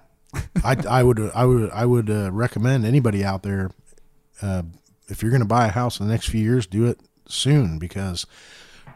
I, 0.63 0.77
I 0.89 1.03
would 1.03 1.19
I 1.35 1.45
would 1.47 1.71
I 1.71 1.87
would 1.87 2.11
uh, 2.11 2.31
recommend 2.31 2.85
anybody 2.85 3.25
out 3.25 3.43
there 3.43 3.71
uh, 4.43 4.63
if 5.09 5.23
you're 5.23 5.31
going 5.31 5.43
to 5.43 5.49
buy 5.49 5.67
a 5.67 5.71
house 5.71 5.99
in 5.99 6.07
the 6.07 6.13
next 6.13 6.29
few 6.29 6.43
years, 6.43 6.67
do 6.67 6.87
it 6.87 7.01
soon 7.27 7.79
because 7.79 8.27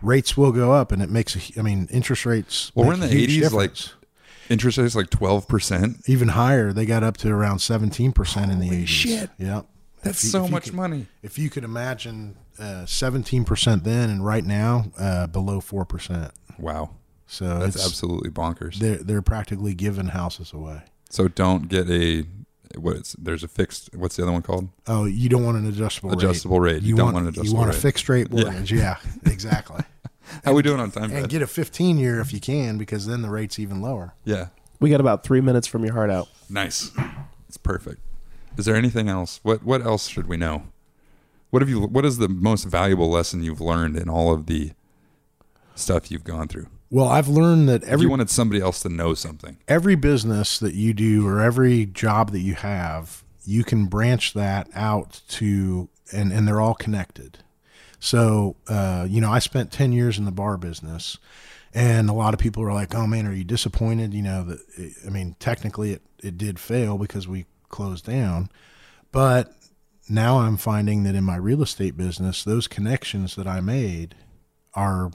rates 0.03 0.37
will 0.37 0.53
go 0.53 0.73
up 0.73 0.93
and 0.93 1.01
it 1.03 1.09
makes 1.09 1.35
a 1.35 1.59
I 1.59 1.63
mean 1.63 1.89
interest 1.91 2.27
rates. 2.27 2.73
Well, 2.75 2.87
we're 2.89 2.95
in 2.95 3.01
the 3.01 3.07
80s, 3.09 3.53
like. 3.53 3.73
Interest 4.49 4.79
rates 4.79 4.95
like 4.95 5.11
12%. 5.11 6.09
even 6.09 6.29
higher. 6.29 6.73
They 6.73 6.87
got 6.87 7.03
up 7.03 7.17
to 7.17 7.31
around 7.31 7.59
seventeen 7.59 8.13
percent 8.13 8.53
in 8.53 8.61
the 8.61 8.69
eighties. 8.69 8.89
shit. 8.89 9.31
Yeah, 9.39 9.63
That's 10.03 10.23
you- 10.25 10.31
so 10.31 10.47
much 10.49 10.65
could- 10.65 10.75
money. 10.75 11.07
If 11.23 11.39
you 11.39 11.51
could 11.51 11.65
imagine 11.65 12.37
seventeen 12.87 13.45
percent 13.45 13.85
then 13.85 14.11
and 14.11 14.25
right 14.25 14.45
now 14.45 14.87
uh, 14.99 15.27
below 15.27 15.61
four 15.61 15.85
percent. 15.85 16.33
Wow. 16.59 16.91
So 17.27 17.59
That's 17.59 17.77
it's, 17.77 17.85
absolutely 17.87 18.31
bonkers. 18.31 18.77
they're 18.77 18.99
they're 18.99 19.23
practically 19.23 19.75
giving 19.75 20.07
houses 20.09 20.53
away. 20.53 20.83
So 21.11 21.29
don't 21.29 21.69
get 21.69 21.91
a 21.91 22.25
what 22.79 22.97
is 22.97 23.17
there's 23.19 23.43
a 23.43 23.49
fixed 23.49 23.91
what's 23.95 24.17
the 24.17 24.23
other 24.23 24.33
one 24.33 24.43
called? 24.43 24.69
Oh, 24.87 25.05
you 25.07 25.29
don't 25.29 25.45
want 25.45 25.57
an 25.57 25.67
adjustable 25.67 26.11
rate. 26.11 26.19
Adjustable 26.19 26.61
rate. 26.61 26.83
You, 26.83 26.91
You, 26.91 26.95
don't 26.97 27.07
want, 27.07 27.15
want 27.15 27.25
an 27.25 27.29
adjustable. 27.31 27.59
you 27.59 27.65
adjustable 27.65 27.67
want 27.67 27.77
a 27.77 27.81
fixed 27.81 28.09
rate 28.09 28.31
mortgage. 28.31 28.73
Yeah, 28.73 28.97
exactly. 29.27 29.83
How 30.45 30.53
we 30.55 30.63
doing 30.63 30.81
on 30.81 30.91
time? 30.91 31.05
and 31.05 31.13
Brad? 31.13 31.29
get 31.31 31.43
a 31.43 31.47
15 31.47 31.99
year 31.99 32.21
if 32.21 32.33
you 32.33 32.41
can, 32.41 32.79
because 32.79 33.07
then 33.07 33.23
the 33.23 33.31
rate's 33.31 33.59
even 33.59 33.81
lower. 33.81 34.15
yeah. 34.25 34.49
We 34.79 34.91
got 34.91 35.01
about 35.01 35.25
three 35.25 35.41
minutes 35.41 35.67
from 35.67 35.85
your 35.85 35.95
heart 35.95 36.11
out. 36.11 36.29
Nice. 36.51 36.91
It's 37.49 37.57
perfect. 37.57 38.01
Is 38.57 38.65
there 38.65 38.77
anything 38.77 39.09
else? 39.09 39.41
What 39.43 39.63
what 39.63 39.83
else 39.83 40.09
should 40.09 40.27
we 40.27 40.37
know? 40.37 40.65
What 41.51 41.63
have 41.63 41.69
you 41.69 41.81
what 41.81 42.05
is 42.05 42.19
the 42.19 42.29
most 42.29 42.65
valuable 42.65 43.11
lesson 43.11 43.43
you've 43.43 43.61
learned 43.61 43.97
in 43.97 44.09
all 44.09 44.33
of 44.33 44.47
the 44.47 44.73
stuff 45.75 46.11
you've 46.11 46.25
gone 46.25 46.49
through? 46.49 46.67
Well, 46.91 47.09
I've 47.09 47.29
learned 47.29 47.69
that 47.69 47.83
If 47.83 47.89
every 47.89 48.05
you 48.05 48.11
wanted 48.11 48.31
somebody 48.31 48.61
else 48.61 48.81
to 48.83 48.89
know 48.89 49.15
something. 49.15 49.59
every 49.67 49.97
business 49.97 50.59
that 50.59 50.75
you 50.75 50.95
do 50.95 51.27
or 51.27 51.41
every 51.41 51.85
job 51.87 52.31
that 52.31 52.41
you 52.41 52.55
have, 52.55 53.25
you 53.45 53.65
can 53.65 53.87
branch 53.87 54.35
that 54.35 54.69
out 54.75 55.21
to, 55.31 55.89
and 56.13 56.33
and 56.33 56.47
they're 56.47 56.61
all 56.61 56.75
connected. 56.75 57.39
So, 57.99 58.57
uh, 58.69 59.07
you 59.09 59.21
know, 59.21 59.31
I 59.31 59.39
spent 59.41 59.73
10 59.73 59.91
years 59.93 60.19
in 60.19 60.27
the 60.27 60.31
bar 60.31 60.57
business, 60.57 61.19
and 61.75 62.09
a 62.09 62.13
lot 62.13 62.35
of 62.35 62.41
people 62.41 62.63
are 62.63 62.73
like, 62.73 62.95
"Oh 62.95 63.07
man, 63.07 63.27
are 63.27 63.33
you 63.33 63.45
disappointed?" 63.45 64.15
You 64.15 64.23
know, 64.23 64.45
that 64.45 64.95
I 65.07 65.11
mean, 65.11 65.35
technically 65.41 65.93
it 65.93 66.03
it 66.23 66.39
did 66.39 66.59
fail 66.59 66.99
because 66.99 67.27
we 67.27 67.47
closed 67.69 68.07
down, 68.07 68.49
but 69.13 69.53
now 70.09 70.39
I'm 70.39 70.57
finding 70.57 71.03
that 71.05 71.15
in 71.15 71.25
my 71.25 71.37
real 71.37 71.63
estate 71.63 71.97
business, 71.97 72.45
those 72.45 72.69
connections 72.69 73.37
that 73.37 73.47
I 73.47 73.61
made 73.61 74.15
are 74.75 75.11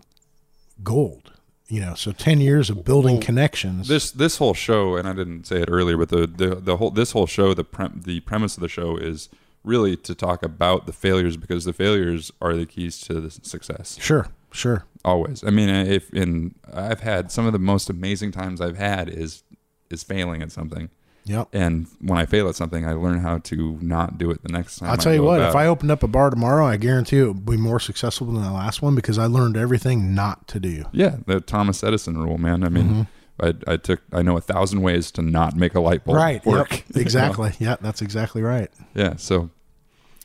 gold. 0.84 1.34
You 1.68 1.80
know, 1.80 1.93
so 1.93 2.12
10 2.12 2.41
years 2.41 2.70
of 2.70 2.84
building 2.84 3.22
connections. 3.22 3.88
This 3.88 4.12
this 4.12 4.38
whole 4.38 4.54
show, 4.54 4.97
and 4.97 5.08
I 5.08 5.14
didn't 5.14 5.47
say 5.47 5.62
it 5.62 5.70
earlier, 5.72 5.95
but 5.95 6.10
the 6.10 6.28
the, 6.28 6.56
the 6.56 6.76
whole 6.76 6.91
this 6.91 7.14
whole 7.14 7.28
show, 7.28 7.54
the 7.54 7.64
prem, 7.64 8.02
the 8.04 8.20
premise 8.22 8.58
of 8.58 8.62
the 8.62 8.68
show 8.68 8.97
is 8.97 9.30
really 9.64 9.95
to 9.95 10.14
talk 10.14 10.43
about 10.43 10.86
the 10.86 10.91
failures 10.91 11.38
because 11.38 11.64
the 11.64 11.72
failures 11.72 12.30
are 12.41 12.58
the 12.58 12.66
keys 12.66 12.99
to 13.02 13.22
the 13.22 13.32
success. 13.32 13.97
Sure, 14.02 14.28
sure. 14.52 14.84
Always. 15.06 15.45
I 15.45 15.49
mean, 15.49 15.70
if 15.70 16.14
in 16.14 16.56
I've 16.74 16.99
had 16.99 17.32
some 17.32 17.45
of 17.45 17.54
the 17.54 17.60
most 17.60 17.89
amazing 17.89 18.34
times 18.34 18.60
I've 18.60 18.78
had 18.78 19.08
is 19.08 19.43
is 19.89 20.04
failing 20.04 20.41
at 20.41 20.52
something. 20.52 20.89
Yep. 21.26 21.50
And 21.54 21.88
when 22.00 22.18
I 22.18 22.26
fail 22.26 22.50
at 22.50 22.56
something, 22.56 22.86
I 22.86 22.94
learn 22.94 23.20
how 23.20 23.38
to 23.40 23.78
not 23.82 24.18
do 24.18 24.32
it 24.32 24.42
the 24.42 24.52
next 24.52 24.80
time. 24.80 24.90
I'll 24.90 24.98
tell 24.98 25.14
you 25.14 25.24
what, 25.24 25.40
about 25.40 25.50
if 25.50 25.56
I 25.56 25.68
opened 25.68 25.92
up 25.92 26.04
a 26.04 26.08
bar 26.08 26.30
tomorrow, 26.30 26.66
I 26.66 26.78
guarantee 26.78 27.20
it 27.20 27.28
would 27.28 27.46
be 27.46 27.58
more 27.58 27.80
successful 27.80 28.28
than 28.28 28.42
the 28.42 28.52
last 28.52 28.82
one 28.82 28.96
because 28.96 29.18
I 29.18 29.28
learned 29.28 29.56
everything 29.56 30.16
not 30.16 30.48
to 30.50 30.60
do. 30.60 30.86
yeah, 30.92 31.18
the 31.28 31.40
Thomas 31.40 31.84
Edison 31.84 32.18
rule, 32.18 32.38
man. 32.38 32.64
I 32.64 32.70
mean, 32.70 33.08
I, 33.42 33.54
I 33.68 33.78
took 33.78 34.02
I 34.14 34.22
know 34.22 34.38
a 34.38 34.42
thousand 34.42 34.82
ways 34.82 35.12
to 35.12 35.22
not 35.22 35.56
make 35.56 35.76
a 35.76 35.80
light 35.80 36.06
bulb 36.06 36.18
right. 36.18 36.46
work. 36.46 36.72
Yep. 36.72 36.80
you 36.90 36.96
know? 36.96 37.02
Exactly. 37.02 37.52
Yeah, 37.60 37.76
that's 37.82 38.02
exactly 38.02 38.42
right. 38.42 38.70
Yeah. 38.94 39.16
So 39.18 39.50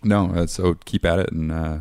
no, 0.02 0.30
uh, 0.30 0.46
so 0.46 0.74
keep 0.84 1.04
at 1.04 1.18
it 1.18 1.32
and 1.32 1.50
uh, 1.50 1.78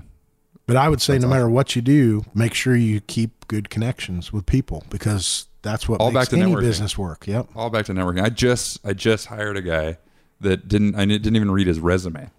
But 0.65 0.77
I 0.77 0.89
would 0.89 1.01
say 1.01 1.19
no 1.19 1.27
matter 1.27 1.49
what 1.49 1.75
you 1.75 1.81
do, 1.81 2.23
make 2.33 2.53
sure 2.53 2.75
you 2.75 3.01
keep 3.01 3.47
good 3.47 3.69
connections 3.69 4.31
with 4.31 4.45
people 4.45 4.83
because 4.89 5.47
that's 5.65 5.89
what 5.89 5.99
All 5.99 6.11
back 6.13 6.29
to 6.29 6.37
any 6.37 6.49
networking. 6.51 6.61
business 6.61 6.97
work. 6.97 7.27
Yep. 7.27 7.49
all 7.55 7.69
back 7.69 7.85
to 7.87 7.93
networking. 7.93 8.23
I 8.23 8.29
just 8.29 8.79
I 8.85 8.93
just 8.93 9.25
hired 9.25 9.57
a 9.57 9.61
guy 9.61 9.97
that 10.41 10.67
didn't 10.69 10.95
I 10.95 11.05
didn't 11.05 11.35
even 11.35 11.51
read 11.51 11.67
his 11.67 11.79
resume. 11.79 12.29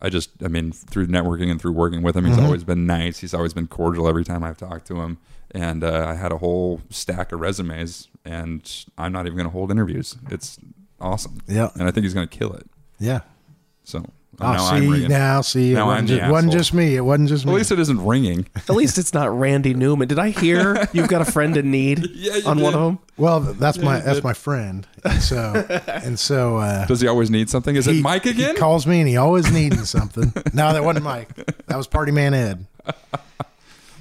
I 0.00 0.08
just 0.08 0.30
I 0.44 0.48
mean 0.48 0.72
through 0.72 1.06
networking 1.06 1.50
and 1.50 1.60
through 1.60 1.72
working 1.72 2.02
with 2.02 2.16
him, 2.16 2.24
he's 2.24 2.38
always 2.38 2.64
been 2.64 2.86
nice. 2.86 3.18
He's 3.18 3.34
always 3.34 3.54
been 3.54 3.66
cordial 3.66 4.08
every 4.08 4.24
time 4.24 4.42
I've 4.42 4.56
talked 4.58 4.86
to 4.88 5.00
him. 5.00 5.18
And 5.52 5.84
uh, 5.84 6.06
I 6.08 6.14
had 6.14 6.32
a 6.32 6.38
whole 6.38 6.82
stack 6.90 7.30
of 7.32 7.40
resumes, 7.40 8.08
and 8.24 8.68
I'm 8.98 9.12
not 9.12 9.26
even 9.26 9.36
going 9.36 9.46
to 9.46 9.52
hold 9.52 9.70
interviews. 9.70 10.16
It's 10.30 10.58
awesome, 11.00 11.40
Yeah. 11.46 11.70
and 11.76 11.84
I 11.88 11.92
think 11.92 12.02
he's 12.04 12.12
going 12.14 12.26
to 12.28 12.36
kill 12.38 12.52
it. 12.52 12.68
Yeah. 12.98 13.20
So 13.84 14.04
Oh, 14.38 14.52
now 14.52 14.58
see, 14.58 14.76
I'm 14.76 14.90
ringing. 14.90 15.08
now 15.08 15.40
see, 15.40 15.72
it 15.72 15.74
Now 15.74 15.86
wasn't, 15.86 15.98
I'm 15.98 16.06
the 16.06 16.16
just, 16.20 16.30
wasn't 16.30 16.48
asshole. 16.50 16.58
just 16.60 16.74
me. 16.74 16.96
It 16.96 17.00
wasn't 17.00 17.28
just 17.30 17.44
me. 17.46 17.50
At 17.50 17.54
me. 17.54 17.58
least 17.58 17.72
it 17.72 17.78
isn't 17.78 18.04
ringing. 18.04 18.46
At 18.54 18.70
least 18.70 18.98
it's 18.98 19.14
not 19.14 19.38
Randy 19.38 19.72
Newman. 19.74 20.08
Did 20.08 20.18
I 20.18 20.28
hear 20.30 20.86
you've 20.92 21.08
got 21.08 21.22
a 21.22 21.24
friend 21.30 21.56
in 21.56 21.70
need 21.70 22.06
Yeah, 22.14 22.36
you 22.36 22.46
on 22.46 22.60
one 22.60 22.72
did. 22.72 22.78
of 22.78 22.84
them? 22.86 22.98
well, 23.16 23.40
that's 23.40 23.78
my 23.78 24.00
that's 24.00 24.22
my 24.22 24.34
friend. 24.34 24.86
And 25.04 25.22
so 25.22 25.66
and 25.86 26.18
so 26.18 26.58
uh, 26.58 26.86
Does 26.86 27.00
he 27.00 27.08
always 27.08 27.30
need 27.30 27.48
something? 27.48 27.76
Is 27.76 27.86
it 27.86 28.02
Mike 28.02 28.26
again? 28.26 28.54
He 28.54 28.60
calls 28.60 28.86
me 28.86 29.00
and 29.00 29.08
he 29.08 29.16
always 29.16 29.50
needing 29.50 29.84
something. 29.84 30.32
no, 30.52 30.72
that 30.72 30.84
wasn't 30.84 31.04
Mike. 31.06 31.34
That 31.66 31.76
was 31.76 31.86
Party 31.86 32.12
Man 32.12 32.34
Ed. 32.34 32.66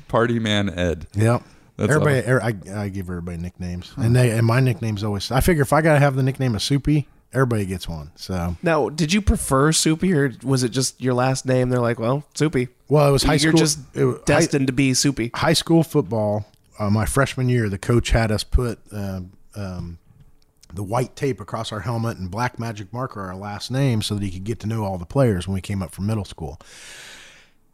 Party 0.07 0.39
man 0.39 0.69
Ed. 0.77 1.07
Yep. 1.15 1.43
That's 1.77 1.91
everybody, 1.91 2.25
er, 2.25 2.41
I, 2.41 2.53
I 2.83 2.87
give 2.89 3.09
everybody 3.09 3.37
nicknames, 3.37 3.91
and 3.97 4.15
they 4.15 4.31
and 4.31 4.47
my 4.47 4.61
nickname's 4.61 5.03
always. 5.03 5.29
I 5.29 5.41
figure 5.41 5.61
if 5.63 5.73
I 5.73 5.81
gotta 5.81 5.99
have 5.99 6.15
the 6.15 6.23
nickname 6.23 6.55
of 6.55 6.61
Soupy, 6.61 7.05
everybody 7.35 7.65
gets 7.65 7.87
one. 7.87 8.11
So, 8.15 8.55
Now, 8.63 8.89
did 8.89 9.13
you 9.13 9.21
prefer 9.21 9.71
Soupy 9.71 10.13
or 10.13 10.33
was 10.43 10.63
it 10.63 10.69
just 10.69 10.99
your 11.01 11.13
last 11.13 11.45
name? 11.45 11.69
They're 11.69 11.79
like, 11.79 11.99
well, 11.99 12.23
Soupy. 12.33 12.69
well, 12.87 13.07
it 13.09 13.11
was 13.11 13.23
high 13.23 13.33
You're 13.33 13.51
school. 13.51 13.59
just 13.59 13.79
it 13.93 14.05
was 14.05 14.15
high, 14.17 14.23
destined 14.25 14.67
to 14.67 14.73
be 14.73 14.93
Soupy. 14.93 15.31
high 15.33 15.53
school 15.53 15.83
football. 15.83 16.45
Uh, 16.79 16.89
my 16.89 17.05
freshman 17.05 17.47
year, 17.49 17.69
the 17.69 17.77
coach 17.77 18.09
had 18.09 18.31
us 18.31 18.43
put 18.43 18.79
uh, 18.91 19.21
um, 19.55 19.97
the 20.73 20.83
white 20.83 21.15
tape 21.15 21.39
across 21.39 21.71
our 21.71 21.81
helmet 21.81 22.17
and 22.17 22.29
black 22.29 22.59
magic 22.59 22.91
marker 22.91 23.21
our 23.21 23.35
last 23.35 23.71
name, 23.71 24.01
so 24.01 24.15
that 24.15 24.23
he 24.23 24.31
could 24.31 24.43
get 24.43 24.59
to 24.61 24.67
know 24.67 24.83
all 24.83 24.97
the 24.97 25.05
players 25.05 25.47
when 25.47 25.53
we 25.53 25.61
came 25.61 25.81
up 25.81 25.91
from 25.91 26.05
middle 26.05 26.25
school. 26.25 26.59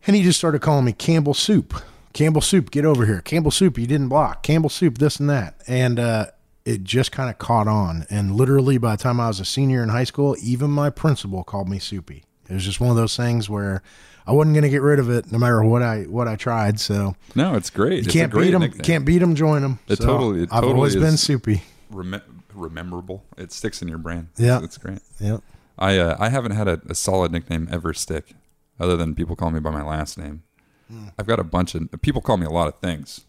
And 0.05 0.16
he 0.16 0.22
just 0.24 0.38
started 0.38 0.62
calling 0.62 0.86
me 0.86 0.93
Campbell 0.93 1.34
Soup 1.34 1.74
Campbell 2.14 2.41
Soup, 2.41 2.70
get 2.72 2.86
over 2.86 3.05
here. 3.05 3.22
Campbell 3.22 3.51
Soup, 3.51 3.78
you 3.78 3.88
didn't 3.88 4.09
block. 4.09 4.43
Campbell 4.43 4.70
Soup, 4.70 4.97
this 4.97 5.18
and 5.20 5.30
that. 5.30 5.55
And 5.68 5.97
uh, 5.99 6.26
it 6.66 6.84
just 6.84 7.12
kind 7.12 7.30
of 7.30 7.38
caught 7.38 7.68
on. 7.68 8.05
And 8.09 8.36
literally, 8.36 8.78
by 8.78 8.95
the 8.95 9.03
time 9.03 9.20
I 9.20 9.28
was 9.28 9.39
a 9.39 9.45
senior 9.45 9.82
in 9.84 9.89
high 9.89 10.03
school, 10.03 10.36
even 10.41 10.70
my 10.72 10.89
principal 10.89 11.43
called 11.43 11.68
me 11.70 11.80
Soupy. 11.80 12.24
It 12.49 12.53
was 12.53 12.66
just 12.66 12.80
one 12.82 12.89
of 12.89 12.95
those 12.95 13.16
things 13.16 13.49
where 13.49 13.82
I 14.28 14.34
wasn't 14.34 14.53
going 14.55 14.64
to 14.64 14.70
get 14.70 14.82
rid 14.82 14.99
of 14.99 15.09
it 15.09 15.32
no 15.32 15.38
matter 15.38 15.64
what 15.64 15.82
I 15.82 16.03
what 16.03 16.28
I 16.28 16.36
tried. 16.36 16.80
So 16.80 17.16
No, 17.36 17.55
it's 17.55 17.70
great. 17.70 17.93
you 17.93 17.99
It's 17.99 18.14
can't 18.14 18.32
great 18.32 18.45
beat 18.47 18.51
them. 18.51 18.62
nickname. 18.62 18.82
Can't 18.82 19.05
beat 19.05 19.20
them. 19.20 19.36
Join 19.36 19.62
them. 19.62 19.80
It 19.88 19.95
totally- 19.97 20.41
it 20.43 20.49
I've 20.51 20.62
totally 20.62 20.74
always 20.74 20.95
been. 20.95 21.18
Soupy. 21.18 21.64
Reme- 21.91 22.22
rememberable. 22.53 23.24
It 23.38 23.51
sticks 23.51 23.82
in 23.82 23.88
your 23.88 23.97
brain. 23.97 24.30
Yeah. 24.38 24.59
it's, 24.64 24.78
great. 24.78 24.99
Yeah. 25.20 25.38
I 25.80 25.97
uh, 25.97 26.18
I 26.20 26.30
haven't 26.30 26.51
had 26.51 26.68
a, 26.68 26.82
a 26.89 26.93
solid 26.95 27.32
nickname 27.32 27.68
ever 27.72 27.93
stick, 27.93 28.34
other 28.80 28.95
than 28.97 29.16
people 29.16 29.36
call 29.36 29.49
me 29.51 29.59
by 29.59 29.72
my 29.72 29.84
last 29.84 30.18
name. 30.18 30.43
Hmm. 30.89 31.07
I've 31.18 31.26
got 31.28 31.39
a 31.39 31.43
bunch 31.43 31.74
of 31.74 31.89
people 32.01 32.22
call 32.22 32.38
me 32.38 32.45
a 32.45 32.49
lot 32.51 32.68
of 32.68 32.76
things, 32.80 33.22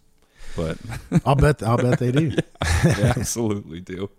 but 0.57 0.79
I'll 1.27 1.35
bet. 1.37 1.63
I'll 1.63 1.77
bet 1.77 1.99
they 1.99 2.13
do. 2.13 2.31
they 2.85 3.03
absolutely 3.17 3.81
do. 3.81 4.11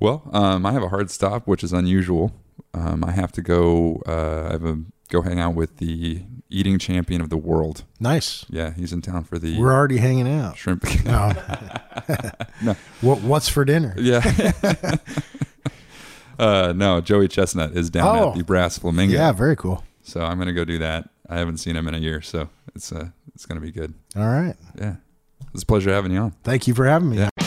Well, 0.00 0.28
um, 0.32 0.64
I 0.66 0.72
have 0.72 0.82
a 0.82 0.88
hard 0.88 1.10
stop, 1.10 1.46
which 1.46 1.62
is 1.64 1.72
unusual. 1.72 2.32
Um, 2.74 3.04
I 3.04 3.12
have 3.12 3.32
to 3.32 3.42
go. 3.42 4.02
Uh, 4.06 4.48
I 4.48 4.52
have 4.52 4.64
a 4.64 4.80
go 5.10 5.22
hang 5.22 5.38
out 5.40 5.54
with 5.54 5.76
the 5.78 6.22
eating 6.48 6.78
champion 6.78 7.20
of 7.20 7.28
the 7.30 7.36
world. 7.36 7.84
Nice. 8.00 8.44
Yeah, 8.48 8.72
he's 8.74 8.92
in 8.92 9.02
town 9.02 9.24
for 9.24 9.38
the 9.38 9.58
We're 9.58 9.72
already 9.72 9.98
hanging 9.98 10.28
out. 10.28 10.56
shrimp. 10.56 10.84
No. 11.04 11.32
No. 12.62 12.76
What 13.00 13.22
What's 13.22 13.48
for 13.48 13.64
dinner? 13.64 13.94
yeah. 13.98 14.22
uh, 16.38 16.72
no, 16.74 17.00
Joey 17.00 17.28
Chestnut 17.28 17.76
is 17.76 17.90
down 17.90 18.18
Oh. 18.18 18.30
at 18.30 18.36
the 18.38 18.44
Brass 18.44 18.78
Flamingo. 18.78 19.14
Yeah. 19.14 19.32
Very 19.32 19.56
cool. 19.56 19.84
So 20.02 20.20
I'm 20.24 20.38
gonna 20.38 20.52
go 20.52 20.64
do 20.64 20.78
that. 20.78 21.08
I 21.28 21.38
haven't 21.38 21.58
seen 21.58 21.76
him 21.76 21.86
in 21.88 21.94
a 21.94 21.98
year, 21.98 22.20
so 22.20 22.48
it's 22.74 22.90
uh 22.92 23.08
it's 23.34 23.46
gonna 23.46 23.60
be 23.60 23.70
good. 23.70 23.94
All 24.16 24.26
right. 24.26 24.56
Yeah, 24.78 24.96
it's 25.54 25.62
a 25.62 25.66
pleasure 25.66 25.90
having 25.90 26.12
you 26.12 26.18
on. 26.18 26.30
Thank 26.42 26.66
you 26.66 26.74
for 26.74 26.86
having 26.86 27.10
me. 27.10 27.18
Yeah. 27.18 27.41